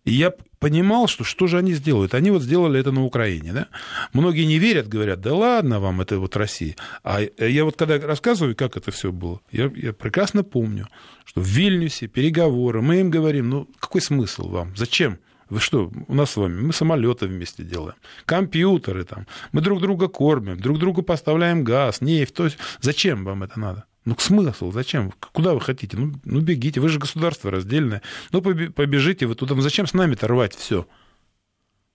И 0.05 0.13
я 0.13 0.33
понимал, 0.59 1.07
что 1.07 1.25
что 1.25 1.47
же 1.47 1.59
они 1.59 1.75
сделают. 1.75 2.15
Они 2.15 2.31
вот 2.31 2.43
сделали 2.43 2.81
это 2.81 2.93
на 2.93 3.05
Украине. 3.05 3.53
Да? 3.53 3.67
Многие 4.13 4.45
не 4.45 4.59
верят, 4.59 4.89
говорят, 4.89 5.21
да 5.21 5.35
ладно 5.35 5.81
вам, 5.81 6.01
это 6.01 6.19
вот 6.19 6.37
Россия. 6.37 6.77
А 7.05 7.21
я 7.21 7.65
вот 7.65 7.77
когда 7.77 7.99
рассказываю, 7.99 8.57
как 8.57 8.77
это 8.77 8.91
все 8.91 9.13
было, 9.13 9.41
я, 9.53 9.71
я 9.77 9.93
прекрасно 9.93 10.43
помню, 10.45 10.89
что 11.25 11.41
в 11.41 11.47
Вильнюсе 11.47 12.09
переговоры, 12.09 12.83
мы 12.83 13.01
им 13.01 13.11
говорим, 13.11 13.51
ну 13.51 13.69
какой 13.79 14.01
смысл 14.01 14.49
вам, 14.49 14.77
зачем? 14.77 15.19
Вы 15.53 15.61
что, 15.61 15.93
у 16.09 16.15
нас 16.15 16.31
с 16.31 16.37
вами, 16.39 16.63
мы 16.63 16.73
самолеты 16.73 17.27
вместе 17.27 17.63
делаем, 17.63 17.97
компьютеры 18.25 19.05
там, 19.05 19.27
мы 19.53 19.61
друг 19.61 19.83
друга 19.83 20.09
кормим, 20.09 20.59
друг 20.59 20.79
другу 20.79 21.03
поставляем 21.03 21.63
газ, 21.63 22.01
нефть. 22.01 22.33
То 22.33 22.45
есть 22.45 22.57
зачем 22.81 23.23
вам 23.27 23.43
это 23.43 23.61
надо? 23.61 23.85
Ну, 24.07 24.17
смысл, 24.19 24.73
зачем? 24.73 25.13
Куда 25.33 25.53
вы 25.53 25.61
хотите? 25.61 25.99
Ну, 25.99 26.15
ну 26.25 26.41
бегите, 26.41 26.81
вы 26.81 26.89
же 26.89 26.99
государство 26.99 27.51
раздельное. 27.51 28.01
Ну, 28.33 28.41
побежите 28.41 29.27
вы 29.27 29.35
туда. 29.35 29.55
Ну, 29.55 29.61
зачем 29.61 29.87
с 29.87 29.93
нами-то 29.93 30.27
рвать 30.27 30.55
все? 30.55 30.87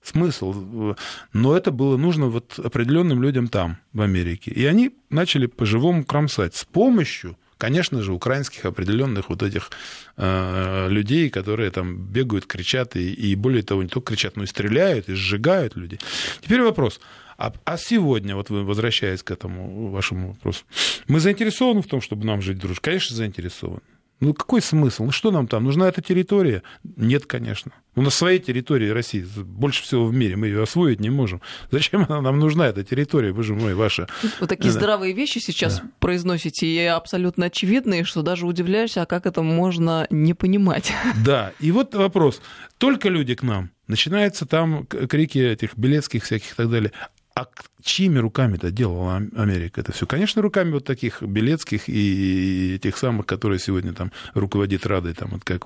смысл. 0.03 0.95
Но 1.33 1.57
это 1.57 1.71
было 1.71 1.97
нужно 1.97 2.27
вот 2.27 2.59
определенным 2.59 3.23
людям 3.23 3.47
там, 3.47 3.77
в 3.91 4.01
Америке. 4.01 4.51
И 4.51 4.63
они 4.65 4.91
начали 5.09 5.47
по-живому 5.47 6.05
кромсать 6.05 6.55
с 6.55 6.63
помощью 6.63 7.35
конечно 7.57 8.01
же, 8.01 8.13
украинских 8.13 8.65
определенных 8.65 9.29
вот 9.29 9.43
этих 9.43 9.71
э, 10.17 10.87
людей, 10.89 11.29
которые 11.29 11.71
там 11.71 11.97
бегают, 11.97 12.45
кричат, 12.45 12.95
и, 12.95 13.13
и 13.13 13.35
более 13.35 13.63
того, 13.63 13.83
не 13.83 13.89
только 13.89 14.13
кричат, 14.13 14.35
но 14.35 14.43
и 14.43 14.47
стреляют, 14.47 15.09
и 15.09 15.13
сжигают 15.13 15.75
людей. 15.75 15.99
Теперь 16.41 16.61
вопрос. 16.61 16.99
А, 17.37 17.53
а 17.65 17.77
сегодня, 17.77 18.35
вот 18.35 18.49
вы 18.49 18.63
возвращаясь 18.63 19.21
к 19.21 19.29
этому 19.31 19.89
вашему 19.91 20.29
вопросу, 20.29 20.65
мы 21.07 21.19
заинтересованы 21.19 21.81
в 21.81 21.87
том, 21.87 22.01
чтобы 22.01 22.25
нам 22.25 22.41
жить 22.41 22.57
дружно? 22.57 22.81
Конечно, 22.81 23.15
заинтересованы. 23.15 23.81
Ну, 24.19 24.34
какой 24.34 24.62
смысл? 24.62 25.06
Ну, 25.06 25.12
что 25.12 25.30
нам 25.30 25.47
там? 25.47 25.63
Нужна 25.63 25.88
эта 25.88 26.01
территория? 26.01 26.63
Нет, 26.84 27.27
конечно. 27.27 27.71
У 27.95 28.01
нас 28.01 28.15
своей 28.15 28.39
территории 28.39 28.89
России 28.89 29.25
больше 29.36 29.84
всего 29.84 30.06
в 30.06 30.13
мире, 30.13 30.36
мы 30.36 30.47
ее 30.47 30.63
освоить 30.63 30.99
не 30.99 31.10
можем. 31.10 31.41
Зачем 31.71 32.06
она 32.08 32.21
нам 32.21 32.39
нужна, 32.39 32.67
эта 32.67 32.84
территория, 32.84 33.32
боже 33.32 33.53
мой, 33.53 33.75
ваша? 33.75 34.08
Вы 34.39 34.47
такие 34.47 34.73
да. 34.73 34.80
здравые 34.80 35.13
вещи 35.13 35.38
сейчас 35.38 35.80
да. 35.80 35.89
произносите, 35.99 36.67
и 36.67 36.80
абсолютно 36.86 37.45
очевидные, 37.45 38.03
что 38.06 38.23
даже 38.23 38.47
удивляешься, 38.47 39.03
а 39.03 39.06
как 39.06 39.27
это 39.27 39.41
можно 39.41 40.08
не 40.10 40.34
понимать. 40.34 40.93
Да, 41.25 41.51
и 41.60 41.71
вот 41.71 41.93
вопрос. 41.93 42.41
Только 42.77 43.10
люди 43.10 43.36
к 43.36 43.43
нам. 43.43 43.71
Начинаются 43.88 44.45
там 44.45 44.86
крики 44.86 45.39
этих 45.39 45.77
Белецких 45.77 46.23
всяких 46.23 46.53
и 46.53 46.56
так 46.56 46.69
далее. 46.69 46.91
А 47.38 47.47
чьими 47.84 48.17
руками 48.17 48.56
это 48.56 48.71
делала 48.71 49.17
Америка 49.36 49.82
это 49.82 49.91
все? 49.91 50.08
Конечно, 50.08 50.41
руками 50.41 50.71
вот 50.71 50.86
таких 50.86 51.21
Белецких 51.21 51.84
и 51.88 52.80
тех 52.82 52.97
самых, 52.97 53.26
которые 53.26 53.60
сегодня 53.60 53.93
там 53.93 54.12
руководит 54.34 54.86
Радой, 54.86 55.13
там, 55.13 55.30
вот 55.32 55.43
как 55.43 55.65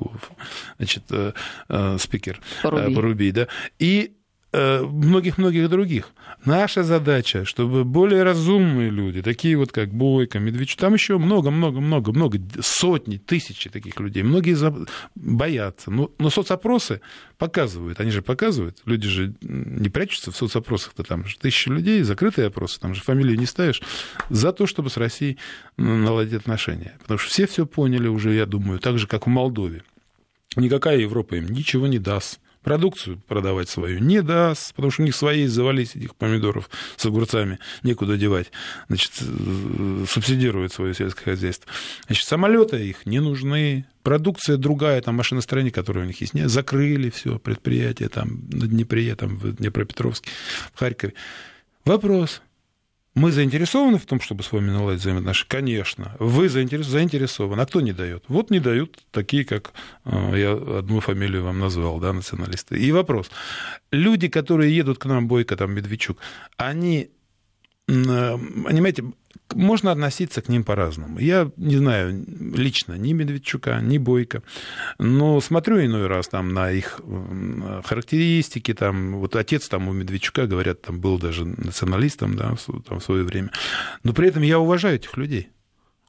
значит, 0.77 1.03
э, 1.11 1.33
э, 1.69 1.97
спикер 1.97 2.41
Порубий. 2.61 2.95
Порубий, 2.95 3.31
да. 3.31 3.47
И 3.79 4.11
Э, 4.11 4.20
многих-многих 4.53 5.69
других. 5.69 6.09
Наша 6.43 6.83
задача, 6.83 7.45
чтобы 7.45 7.85
более 7.85 8.23
разумные 8.23 8.89
люди, 8.89 9.21
такие 9.21 9.55
вот 9.55 9.71
как 9.71 9.93
Бойко, 9.93 10.39
Медведчук, 10.39 10.79
там 10.79 10.93
еще 10.93 11.17
много-много-много-много, 11.17 12.39
сотни, 12.61 13.17
тысячи 13.17 13.69
таких 13.69 13.99
людей, 13.99 14.23
многие 14.23 14.57
боятся. 15.15 15.91
Но, 15.91 16.11
но 16.17 16.29
соцопросы 16.29 17.01
показывают, 17.37 17.99
они 17.99 18.11
же 18.11 18.21
показывают, 18.21 18.79
люди 18.85 19.07
же 19.07 19.33
не 19.41 19.89
прячутся 19.89 20.31
в 20.31 20.35
соцопросах-то, 20.35 21.03
там 21.03 21.25
же 21.25 21.37
тысячи 21.37 21.69
людей, 21.69 22.01
закрытые 22.03 22.47
опросы, 22.47 22.79
там 22.79 22.93
же 22.93 23.01
фамилию 23.01 23.39
не 23.39 23.45
ставишь, 23.45 23.81
за 24.29 24.51
то, 24.51 24.67
чтобы 24.67 24.89
с 24.89 24.97
Россией 24.97 25.37
наладить 25.77 26.33
отношения. 26.33 26.97
Потому 27.01 27.19
что 27.19 27.29
все 27.29 27.47
все 27.47 27.65
поняли 27.65 28.07
уже, 28.07 28.33
я 28.33 28.45
думаю, 28.45 28.79
так 28.79 28.97
же, 28.97 29.07
как 29.07 29.27
в 29.27 29.29
Молдове. 29.29 29.83
Никакая 30.57 30.97
Европа 30.97 31.35
им 31.35 31.47
ничего 31.47 31.87
не 31.87 31.99
даст 31.99 32.41
продукцию 32.63 33.21
продавать 33.27 33.69
свою 33.69 33.99
не 33.99 34.21
даст, 34.21 34.73
потому 34.75 34.91
что 34.91 35.01
у 35.01 35.05
них 35.05 35.15
свои 35.15 35.47
завались 35.47 35.95
этих 35.95 36.15
помидоров 36.15 36.69
с 36.95 37.05
огурцами, 37.05 37.59
некуда 37.83 38.17
девать, 38.17 38.51
значит, 38.87 39.11
э, 39.21 40.05
субсидируют 40.07 40.73
свое 40.73 40.93
сельское 40.93 41.23
хозяйство. 41.23 41.71
Значит, 42.05 42.25
самолеты 42.25 42.77
их 42.77 43.05
не 43.05 43.19
нужны, 43.19 43.85
продукция 44.03 44.57
другая, 44.57 45.01
там 45.01 45.15
машиностроение, 45.15 45.71
которое 45.71 46.01
у 46.01 46.07
них 46.07 46.21
есть, 46.21 46.33
не, 46.33 46.47
закрыли 46.47 47.09
все 47.09 47.39
предприятия 47.39 48.09
там 48.09 48.41
на 48.51 48.67
Днепре, 48.67 49.15
там 49.15 49.37
в 49.37 49.53
Днепропетровске, 49.53 50.29
в 50.73 50.79
Харькове. 50.79 51.13
Вопрос, 51.85 52.41
мы 53.13 53.31
заинтересованы 53.31 53.97
в 53.97 54.05
том, 54.05 54.21
чтобы 54.21 54.43
с 54.43 54.51
вами 54.51 54.69
наладить 54.69 55.01
взаимоотношения? 55.01 55.49
Конечно. 55.49 56.15
Вы 56.19 56.49
заинтересованы. 56.49 57.61
А 57.61 57.65
кто 57.65 57.81
не 57.81 57.93
дает? 57.93 58.23
Вот 58.27 58.49
не 58.49 58.59
дают 58.59 58.99
такие, 59.11 59.43
как 59.45 59.73
э, 60.05 60.33
я 60.35 60.79
одну 60.79 60.99
фамилию 60.99 61.43
вам 61.43 61.59
назвал, 61.59 61.99
да, 61.99 62.13
националисты. 62.13 62.79
И 62.79 62.91
вопрос. 62.91 63.29
Люди, 63.91 64.27
которые 64.27 64.75
едут 64.75 64.97
к 64.97 65.05
нам, 65.05 65.27
Бойко, 65.27 65.57
там, 65.57 65.73
Медведчук, 65.73 66.17
они 66.57 67.09
Э, 67.91 68.37
понимаете, 68.65 69.03
можно 69.53 69.91
относиться 69.91 70.41
к 70.41 70.49
ним 70.49 70.63
по-разному. 70.63 71.19
Я 71.19 71.51
не 71.57 71.77
знаю 71.77 72.25
лично 72.55 72.93
ни 72.93 73.13
Медведчука, 73.13 73.79
ни 73.81 73.97
Бойко, 73.97 74.43
но 74.99 75.41
смотрю 75.41 75.83
иной 75.83 76.07
раз 76.07 76.27
там 76.27 76.53
на 76.53 76.71
их 76.71 77.01
характеристики, 77.85 78.73
там, 78.73 79.17
вот 79.17 79.35
отец 79.35 79.67
там 79.67 79.87
у 79.87 79.93
Медведчука, 79.93 80.47
говорят, 80.47 80.81
там 80.81 80.99
был 80.99 81.17
даже 81.19 81.45
националистом, 81.45 82.35
да, 82.35 82.55
там, 82.87 82.99
в 82.99 83.03
свое 83.03 83.23
время, 83.23 83.51
но 84.03 84.13
при 84.13 84.27
этом 84.27 84.43
я 84.43 84.59
уважаю 84.59 84.95
этих 84.95 85.15
людей. 85.17 85.49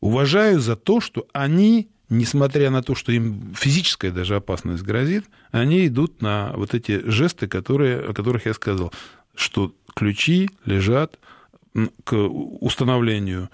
Уважаю 0.01 0.61
за 0.61 0.77
то, 0.77 1.01
что 1.01 1.27
они 1.33 1.89
несмотря 2.09 2.71
на 2.71 2.83
то, 2.83 2.95
что 2.95 3.11
им 3.11 3.55
физическая 3.57 4.11
даже 4.11 4.37
опасность 4.37 4.83
грозит, 4.83 5.25
они 5.51 5.87
идут 5.87 6.21
на 6.21 6.53
вот 6.55 6.75
эти 6.75 7.01
жесты, 7.09 7.49
которые, 7.49 8.01
о 8.01 8.13
которых 8.13 8.45
я 8.45 8.53
сказал, 8.53 8.93
что 9.35 9.75
ключи 9.95 10.51
лежат 10.67 11.19
к 12.05 12.15
установлению 12.17 13.51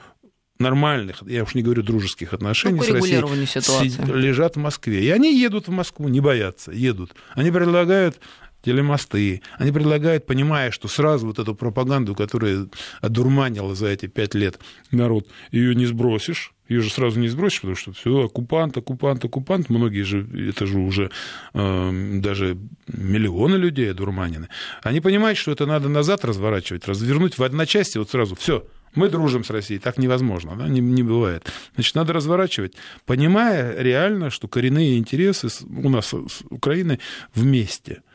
нормальных, 0.59 1.22
я 1.26 1.44
уж 1.44 1.54
не 1.54 1.62
говорю 1.62 1.83
дружеских 1.83 2.33
отношений 2.33 2.78
ну, 2.78 2.83
с 2.83 2.90
Россией, 2.90 3.46
ситуации. 3.46 4.12
лежат 4.12 4.57
в 4.57 4.59
Москве. 4.59 5.04
И 5.04 5.11
они 5.11 5.38
едут 5.38 5.68
в 5.68 5.70
Москву, 5.70 6.09
не 6.09 6.20
боятся, 6.20 6.72
едут. 6.72 7.14
Они 7.35 7.50
предлагают 7.50 8.20
телемосты. 8.62 9.42
Они 9.57 9.70
предлагают, 9.70 10.26
понимая, 10.26 10.70
что 10.70 10.88
сразу 10.88 11.26
вот 11.26 11.38
эту 11.38 11.54
пропаганду, 11.54 12.14
которая 12.14 12.68
одурманила 13.00 13.74
за 13.74 13.88
эти 13.88 14.07
пять 14.07 14.35
лет 14.35 14.59
народ, 14.90 15.28
ее 15.52 15.74
не 15.74 15.87
сбросишь, 15.87 16.52
ее 16.68 16.81
же 16.81 16.90
сразу 16.90 17.18
не 17.18 17.28
сбросишь, 17.28 17.61
потому 17.61 17.76
что 17.76 17.92
все, 17.92 18.24
оккупант, 18.24 18.76
оккупант, 18.76 19.24
оккупант. 19.24 19.70
Многие 19.70 20.02
же, 20.02 20.26
это 20.50 20.66
же 20.66 20.78
уже 20.78 21.11
э, 21.54 22.18
даже 22.20 22.59
миллионы 22.87 23.57
людей 23.57 23.90
одурманены. 23.90 24.48
Они 24.83 25.00
понимают, 25.00 25.38
что 25.38 25.52
это 25.52 25.66
надо 25.66 25.88
назад 25.88 26.24
разворачивать, 26.24 26.87
развернуть 26.87 27.38
в 27.38 27.42
одночасье, 27.42 28.00
вот 28.00 28.11
сразу, 28.11 28.35
все, 28.35 28.66
мы 28.94 29.09
дружим 29.09 29.44
с 29.44 29.50
Россией, 29.50 29.81
так 29.81 29.98
невозможно, 29.98 30.57
да? 30.57 30.68
не, 30.68 30.81
не 30.81 31.02
бывает. 31.02 31.50
Значит, 31.74 31.94
надо 31.94 32.12
разворачивать, 32.12 32.74
понимая 33.07 33.81
реально, 33.81 34.31
что 34.31 34.48
коренные 34.48 34.98
интересы 34.98 35.48
у 35.68 35.88
нас 35.88 36.09
с 36.09 36.42
Украиной 36.50 37.00
вместе– 37.35 38.02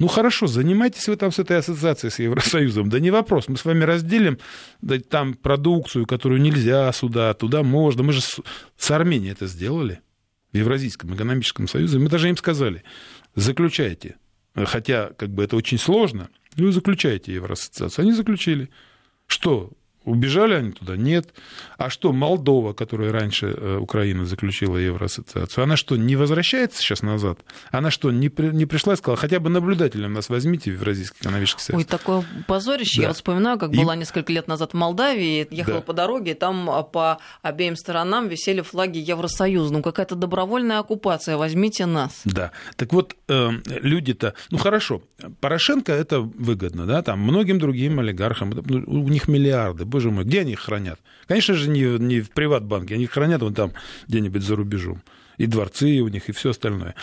ну 0.00 0.08
хорошо, 0.08 0.46
занимайтесь 0.46 1.06
вы 1.08 1.16
там 1.16 1.30
с 1.30 1.38
этой 1.38 1.58
ассоциацией, 1.58 2.10
с 2.10 2.18
Евросоюзом. 2.18 2.88
Да 2.88 2.98
не 2.98 3.10
вопрос, 3.10 3.48
мы 3.48 3.58
с 3.58 3.66
вами 3.66 3.84
разделим 3.84 4.38
да, 4.80 4.98
там 4.98 5.34
продукцию, 5.34 6.06
которую 6.06 6.40
нельзя 6.40 6.90
сюда, 6.92 7.34
туда 7.34 7.62
можно. 7.62 8.02
Мы 8.02 8.14
же 8.14 8.22
с, 8.22 8.40
с 8.78 8.90
Арменией 8.90 9.32
это 9.32 9.46
сделали 9.46 10.00
в 10.54 10.56
Евразийском 10.56 11.14
экономическом 11.14 11.68
союзе. 11.68 11.98
Мы 11.98 12.08
даже 12.08 12.30
им 12.30 12.38
сказали, 12.38 12.82
заключайте. 13.34 14.16
Хотя 14.54 15.10
как 15.18 15.28
бы 15.28 15.44
это 15.44 15.56
очень 15.56 15.76
сложно, 15.76 16.30
ну 16.56 16.72
заключайте 16.72 17.34
Евроассоциацию. 17.34 18.04
Они 18.04 18.12
заключили. 18.12 18.70
Что, 19.26 19.70
Убежали 20.04 20.54
они 20.54 20.72
туда? 20.72 20.96
Нет. 20.96 21.34
А 21.76 21.90
что, 21.90 22.12
Молдова, 22.12 22.72
которая 22.72 23.12
раньше 23.12 23.54
э, 23.54 23.76
Украина 23.76 24.24
заключила 24.24 24.78
Евроассоциацию, 24.78 25.62
она 25.62 25.76
что, 25.76 25.96
не 25.96 26.16
возвращается 26.16 26.80
сейчас 26.80 27.02
назад? 27.02 27.40
Она 27.70 27.90
что, 27.90 28.10
не, 28.10 28.30
при, 28.30 28.46
не 28.46 28.64
пришла 28.64 28.94
и 28.94 28.96
сказала, 28.96 29.18
хотя 29.18 29.40
бы 29.40 29.50
наблюдателем 29.50 30.14
нас 30.14 30.30
возьмите 30.30 30.70
в 30.70 30.74
Евразийский 30.74 31.18
экономический 31.20 31.62
союз? 31.62 31.82
Ой, 31.82 31.84
такое 31.84 32.24
позорище. 32.46 32.96
Да. 32.96 33.02
Я 33.02 33.08
вот 33.08 33.16
вспоминаю, 33.16 33.58
как 33.58 33.74
и... 33.74 33.76
была 33.76 33.94
несколько 33.94 34.32
лет 34.32 34.48
назад 34.48 34.72
в 34.72 34.74
Молдавии, 34.74 35.46
ехала 35.50 35.76
да. 35.76 35.82
по 35.82 35.92
дороге, 35.92 36.30
и 36.30 36.34
там 36.34 36.70
а, 36.70 36.82
по 36.82 37.18
обеим 37.42 37.76
сторонам 37.76 38.28
висели 38.28 38.62
флаги 38.62 38.98
Евросоюза. 38.98 39.70
Ну, 39.70 39.82
какая-то 39.82 40.14
добровольная 40.14 40.78
оккупация, 40.78 41.36
возьмите 41.36 41.84
нас. 41.84 42.22
Да. 42.24 42.52
Так 42.76 42.94
вот, 42.94 43.16
э, 43.28 43.50
люди-то... 43.66 44.32
Ну, 44.50 44.56
хорошо, 44.56 45.02
Порошенко 45.40 45.92
это 45.92 46.20
выгодно, 46.20 46.86
да, 46.86 47.02
там 47.02 47.20
многим 47.20 47.58
другим 47.58 48.00
олигархам, 48.00 48.50
ну, 48.50 49.02
у 49.02 49.08
них 49.08 49.28
миллиарды 49.28 49.84
боже 49.90 50.10
мой, 50.10 50.24
где 50.24 50.40
они 50.40 50.52
их 50.52 50.60
хранят? 50.60 51.00
Конечно 51.26 51.54
же, 51.54 51.68
не, 51.68 51.98
не 51.98 52.20
в 52.20 52.30
приватбанке, 52.30 52.94
они 52.94 53.04
их 53.04 53.10
хранят 53.10 53.42
вон 53.42 53.54
там 53.54 53.72
где-нибудь 54.08 54.42
за 54.42 54.56
рубежом. 54.56 55.02
И 55.36 55.46
дворцы 55.46 56.00
у 56.00 56.08
них, 56.08 56.28
и 56.28 56.32
все 56.32 56.50
остальное. 56.50 56.94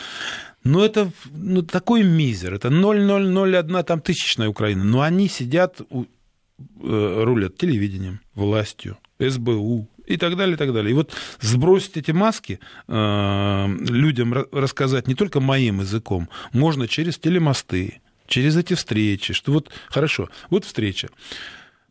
Но 0.63 0.83
это 0.83 1.11
ну, 1.31 1.61
такой 1.61 2.03
мизер, 2.03 2.53
это 2.53 2.69
0,001 2.69 3.83
там 3.83 4.01
тысячная 4.01 4.49
Украина. 4.49 4.83
Но 4.83 5.01
они 5.01 5.27
сидят, 5.29 5.81
э, 5.81 7.23
рулят 7.23 7.57
телевидением, 7.57 8.19
властью, 8.35 8.97
СБУ, 9.19 9.87
и 10.07 10.17
так 10.17 10.37
далее, 10.37 10.55
и 10.55 10.57
так 10.57 10.73
далее. 10.73 10.91
И 10.91 10.93
вот 10.93 11.13
сбросить 11.41 11.97
эти 11.97 12.11
маски 12.11 12.59
э, 12.87 13.67
людям 13.89 14.33
рассказать 14.51 15.07
не 15.07 15.15
только 15.15 15.39
моим 15.39 15.81
языком, 15.81 16.29
можно 16.53 16.87
через 16.87 17.17
телемосты, 17.19 18.01
через 18.25 18.55
эти 18.55 18.73
встречи, 18.73 19.33
что 19.33 19.51
вот 19.51 19.69
хорошо, 19.89 20.29
вот 20.49 20.65
встреча. 20.65 21.09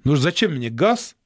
Ну 0.06 0.14
зачем 0.14 0.52
мне 0.54 0.70
газ 0.70 1.16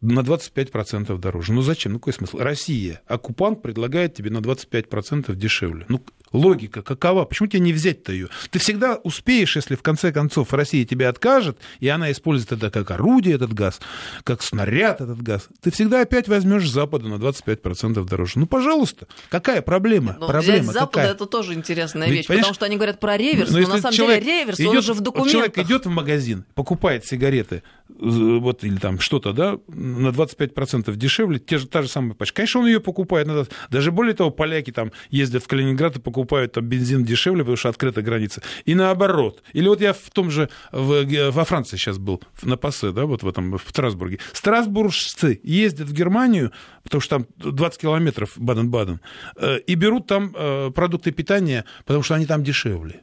на 0.00 0.20
25% 0.20 1.18
дороже? 1.18 1.52
Ну 1.52 1.62
зачем? 1.62 1.94
Ну 1.94 1.98
какой 1.98 2.12
смысл? 2.12 2.38
Россия, 2.38 3.02
оккупант 3.08 3.60
предлагает 3.60 4.14
тебе 4.14 4.30
на 4.30 4.38
25% 4.38 5.34
дешевле. 5.34 5.84
Ну 5.88 6.00
Логика 6.34 6.82
какова? 6.82 7.24
Почему 7.24 7.48
тебе 7.48 7.60
не 7.60 7.72
взять-то 7.72 8.12
ее? 8.12 8.28
Ты 8.50 8.58
всегда 8.58 8.96
успеешь, 8.96 9.56
если 9.56 9.76
в 9.76 9.82
конце 9.82 10.12
концов 10.12 10.52
Россия 10.52 10.84
тебя 10.84 11.08
откажет, 11.08 11.56
и 11.80 11.88
она 11.88 12.12
использует 12.12 12.52
это 12.52 12.70
как 12.70 12.90
орудие, 12.90 13.36
этот 13.36 13.54
газ, 13.54 13.80
как 14.24 14.42
снаряд 14.42 15.00
этот 15.00 15.22
газ, 15.22 15.48
ты 15.62 15.70
всегда 15.70 16.02
опять 16.02 16.28
возьмешь 16.28 16.68
Запада 16.68 17.08
на 17.08 17.14
25% 17.14 18.04
дороже. 18.04 18.32
Ну, 18.36 18.46
пожалуйста, 18.46 19.06
какая 19.30 19.62
проблема? 19.62 20.16
Но 20.18 20.26
проблема 20.26 20.62
взять 20.62 20.74
Запада 20.74 20.90
какая? 20.90 21.10
это 21.12 21.26
тоже 21.26 21.54
интересная 21.54 22.08
Ведь, 22.08 22.16
вещь, 22.16 22.26
понимаешь, 22.26 22.46
потому 22.46 22.54
что 22.54 22.64
они 22.66 22.76
говорят 22.76 23.00
про 23.00 23.16
реверс, 23.16 23.50
но 23.50 23.54
но, 23.54 23.60
если 23.60 23.72
на 23.72 23.80
самом 23.80 23.96
деле 23.96 24.20
реверс, 24.20 24.58
идет, 24.58 24.70
он 24.70 24.76
уже 24.78 24.92
в 24.92 25.00
документах. 25.00 25.32
Человек 25.32 25.58
идет 25.58 25.86
в 25.86 25.90
магазин, 25.90 26.44
покупает 26.54 27.06
сигареты, 27.06 27.62
вот 27.88 28.64
или 28.64 28.76
там 28.76 28.98
что-то, 28.98 29.32
да, 29.32 29.58
на 29.68 30.08
25% 30.08 30.94
дешевле, 30.96 31.38
те 31.38 31.58
же, 31.58 31.68
та 31.68 31.82
же 31.82 31.88
самая 31.88 32.14
пачка. 32.14 32.36
Конечно, 32.36 32.60
он 32.60 32.66
ее 32.66 32.80
покупает. 32.80 33.28
Даже 33.70 33.92
более 33.92 34.14
того, 34.14 34.30
поляки 34.30 34.72
там 34.72 34.90
ездят 35.10 35.44
в 35.44 35.48
Калининград 35.48 35.96
и 35.96 36.00
покупают 36.00 36.23
там 36.52 36.64
бензин 36.64 37.04
дешевле, 37.04 37.40
потому 37.40 37.56
что 37.56 37.68
открыта 37.68 38.02
граница. 38.02 38.42
И 38.64 38.74
наоборот. 38.74 39.42
Или 39.52 39.68
вот 39.68 39.80
я 39.80 39.92
в 39.92 40.10
том 40.12 40.30
же, 40.30 40.48
в, 40.72 41.30
во 41.30 41.44
Франции 41.44 41.76
сейчас 41.76 41.98
был, 41.98 42.22
на 42.42 42.56
Пассе, 42.56 42.92
да, 42.92 43.06
вот 43.06 43.22
в 43.22 43.28
этом, 43.28 43.56
в 43.56 43.68
Страсбурге. 43.68 44.18
Страсбуржцы 44.32 45.40
ездят 45.42 45.88
в 45.88 45.92
Германию, 45.92 46.52
потому 46.82 47.00
что 47.00 47.18
там 47.18 47.26
20 47.36 47.80
километров 47.80 48.32
Баден-Баден, 48.36 49.00
э, 49.36 49.58
и 49.58 49.74
берут 49.74 50.06
там 50.06 50.34
э, 50.34 50.70
продукты 50.74 51.12
питания, 51.12 51.64
потому 51.84 52.02
что 52.02 52.14
они 52.14 52.26
там 52.26 52.42
дешевле. 52.42 53.02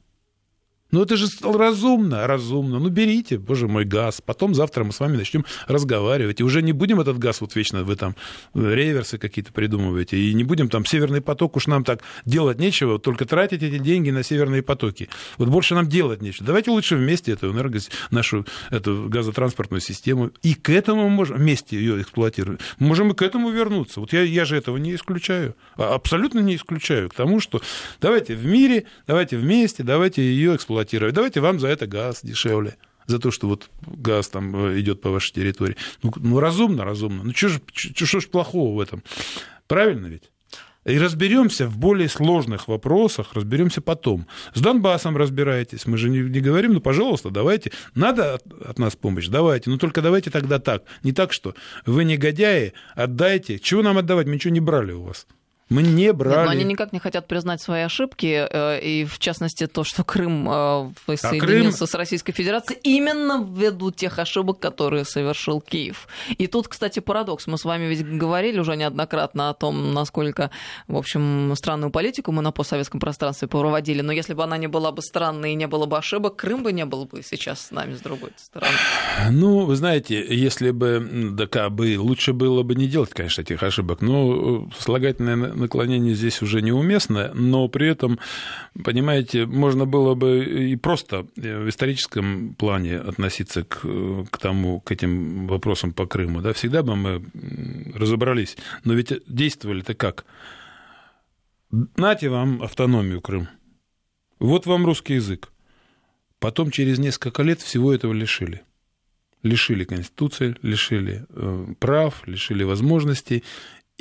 Ну, 0.92 1.02
это 1.02 1.16
же 1.16 1.28
разумно, 1.44 2.28
разумно. 2.28 2.80
Ну, 2.80 2.90
берите, 2.90 3.38
боже 3.38 3.68
мой, 3.68 3.86
газ. 3.86 4.22
Потом 4.24 4.54
завтра 4.54 4.84
мы 4.84 4.92
с 4.92 5.00
вами 5.00 5.16
начнем 5.16 5.46
разговаривать. 5.68 6.42
И 6.42 6.44
уже 6.44 6.62
не 6.62 6.74
будем 6.74 7.00
этот 7.00 7.18
газ 7.18 7.40
вот 7.42 7.56
вечно 7.56 7.84
вы 7.84 7.96
там 7.96 8.16
э, 8.54 8.74
реверсы 8.76 9.18
какие-то 9.18 9.54
придумываете. 9.54 10.18
И 10.18 10.34
не 10.34 10.44
будем 10.44 10.68
там 10.68 10.86
Северный 10.86 11.22
поток, 11.22 11.56
уж 11.56 11.68
нам 11.68 11.86
так 11.86 12.02
делать 12.26 12.60
нечего, 12.60 13.00
только 13.00 13.26
тратить 13.26 13.64
эти 13.64 13.78
деньги 13.78 14.10
на 14.10 14.24
Северные 14.24 14.62
потоки. 14.62 15.08
Вот 15.38 15.48
больше 15.48 15.76
нам 15.76 15.88
делать 15.88 16.22
нечего. 16.22 16.46
Давайте 16.46 16.72
лучше 16.72 16.98
вместе 16.98 17.32
эту 17.32 17.52
энерго... 17.52 17.80
нашу 18.10 18.46
эту 18.70 19.08
газотранспортную 19.08 19.82
систему 19.82 20.32
и 20.44 20.54
к 20.56 20.70
этому 20.70 21.08
можем 21.08 21.38
вместе 21.38 21.78
ее 21.78 22.02
эксплуатировать. 22.02 22.60
Можем 22.80 23.12
и 23.12 23.16
к 23.16 23.22
этому 23.22 23.50
вернуться. 23.50 24.02
Вот 24.02 24.12
я, 24.12 24.24
я 24.24 24.44
же 24.44 24.58
этого 24.58 24.76
не 24.76 24.96
исключаю. 24.96 25.56
А, 25.78 25.96
абсолютно 25.96 26.40
не 26.40 26.56
исключаю. 26.56 27.10
К 27.10 27.14
тому, 27.14 27.40
что 27.40 27.62
давайте 28.02 28.36
в 28.36 28.46
мире, 28.46 28.86
давайте 29.08 29.38
вместе, 29.38 29.84
давайте 29.84 30.22
ее 30.22 30.56
эксплуатировать 30.56 30.81
эксплуатировать. 30.82 31.16
Давайте 31.16 31.42
вам 31.42 31.60
за 31.60 31.68
это 31.68 31.88
газ 31.88 32.22
дешевле 32.24 32.76
за 33.08 33.20
то, 33.20 33.32
что 33.32 33.48
вот 33.48 33.70
газ 33.82 34.30
там 34.30 34.56
э, 34.56 34.80
идет 34.80 35.02
по 35.02 35.10
вашей 35.10 35.34
территории. 35.34 35.76
Ну, 36.04 36.14
ну 36.18 36.40
разумно, 36.40 36.86
разумно. 36.86 37.24
Ну, 37.24 37.34
что 37.34 37.50
же, 37.50 37.62
что 37.74 38.20
ж 38.20 38.28
плохого 38.28 38.78
в 38.78 38.80
этом? 38.80 39.04
Правильно 39.68 40.08
ведь? 40.08 40.32
И 40.86 40.98
разберемся 40.98 41.68
в 41.68 41.78
более 41.78 42.10
сложных 42.10 42.68
вопросах, 42.68 43.34
разберемся 43.34 43.82
потом. 43.82 44.26
С 44.54 44.62
Донбассом 44.62 45.16
разбирайтесь. 45.16 45.86
Мы 45.86 45.98
же 45.98 46.10
не, 46.10 46.20
не 46.20 46.40
говорим, 46.40 46.74
ну, 46.74 46.82
пожалуйста, 46.82 47.30
давайте. 47.30 47.72
Надо 47.96 48.36
от, 48.36 48.44
от 48.70 48.80
нас 48.80 48.96
помощь, 48.96 49.28
давайте. 49.28 49.70
Но 49.70 49.78
только 49.78 50.02
давайте 50.02 50.32
тогда 50.32 50.60
так. 50.60 50.84
Не 51.04 51.12
так, 51.12 51.34
что 51.34 51.54
вы 51.86 52.04
негодяи, 52.04 52.74
отдайте. 52.96 53.60
Чего 53.60 53.84
нам 53.84 53.98
отдавать? 53.98 54.28
Мы 54.28 54.36
ничего 54.36 54.54
не 54.54 54.60
брали 54.60 54.94
у 54.94 55.04
вас. 55.04 55.28
Мы 55.72 55.84
не 55.84 56.12
брали. 56.12 56.36
Нет, 56.36 56.46
но 56.46 56.52
они 56.52 56.64
никак 56.66 56.92
не 56.92 57.00
хотят 57.00 57.30
признать 57.30 57.62
свои 57.62 57.84
ошибки, 57.84 58.46
э, 58.50 58.82
и 58.82 59.06
в 59.06 59.20
частности 59.20 59.68
то, 59.68 59.86
что 59.86 60.04
Крым 60.04 60.46
э, 60.50 60.92
соединился 61.16 61.86
а 61.86 61.88
Крым... 61.88 61.88
с 61.88 61.94
Российской 61.94 62.34
Федерацией 62.34 62.78
именно 62.84 63.42
ввиду 63.42 63.90
тех 63.90 64.20
ошибок, 64.20 64.60
которые 64.60 65.06
совершил 65.06 65.62
Киев. 65.62 66.10
И 66.38 66.48
тут, 66.48 66.68
кстати, 66.68 67.00
парадокс. 67.00 67.48
Мы 67.48 67.58
с 67.58 67.64
вами 67.64 67.86
ведь 67.86 68.06
говорили 68.06 68.60
уже 68.60 68.76
неоднократно 68.76 69.50
о 69.50 69.54
том, 69.54 69.94
насколько, 69.94 70.52
в 70.90 70.98
общем, 70.98 71.54
странную 71.56 71.90
политику 71.90 72.34
мы 72.34 72.42
на 72.42 72.52
постсоветском 72.52 73.00
пространстве 73.00 73.48
проводили. 73.48 74.02
Но 74.02 74.12
если 74.12 74.34
бы 74.34 74.44
она 74.44 74.58
не 74.58 74.68
была 74.68 74.92
бы 74.92 75.02
странной 75.02 75.54
и 75.54 75.56
не 75.56 75.68
было 75.68 75.86
бы 75.86 75.98
ошибок, 75.98 76.36
Крым 76.36 76.64
бы 76.64 76.74
не 76.74 76.86
был 76.86 77.06
бы 77.06 77.24
сейчас 77.24 77.68
с 77.68 77.72
нами 77.72 77.94
с 77.94 78.02
другой 78.02 78.32
стороны. 78.36 78.74
Ну, 79.30 79.64
вы 79.64 79.78
знаете, 79.78 80.22
если 80.36 80.72
бы, 80.72 81.32
да, 81.32 81.70
бы, 81.70 81.98
лучше 81.98 82.34
было 82.34 82.64
бы 82.64 82.76
не 82.76 82.88
делать, 82.88 83.12
конечно, 83.12 83.42
этих 83.42 83.64
ошибок. 83.64 84.02
Но 84.02 84.70
слагательное 84.78 85.61
наклонение 85.62 86.14
здесь 86.14 86.42
уже 86.42 86.62
неуместно, 86.62 87.32
но 87.34 87.68
при 87.70 87.88
этом, 87.88 88.20
понимаете, 88.84 89.46
можно 89.46 89.86
было 89.86 90.16
бы 90.16 90.44
и 90.44 90.76
просто 90.76 91.28
в 91.36 91.70
историческом 91.70 92.56
плане 92.56 92.98
относиться 92.98 93.64
к, 93.64 93.80
к 94.30 94.38
тому, 94.38 94.82
к 94.82 94.92
этим 94.92 95.48
вопросам 95.48 95.94
по 95.94 96.06
Крыму. 96.06 96.42
Да, 96.42 96.52
всегда 96.54 96.84
бы 96.84 96.96
мы 96.96 97.26
разобрались. 97.96 98.58
Но 98.84 98.94
ведь 98.94 99.14
действовали-то 99.28 99.94
как? 99.94 100.26
Нате 101.72 102.30
вам 102.30 102.62
автономию 102.62 103.22
Крым. 103.22 103.48
Вот 104.40 104.66
вам 104.66 104.86
русский 104.86 105.14
язык. 105.14 105.50
Потом 106.40 106.72
через 106.72 107.00
несколько 107.00 107.44
лет 107.44 107.62
всего 107.62 107.94
этого 107.94 108.12
лишили 108.12 108.64
лишили 109.44 109.84
Конституции, 109.84 110.56
лишили 110.62 111.26
э, 111.30 111.66
прав, 111.80 112.28
лишили 112.28 112.64
возможностей. 112.64 113.44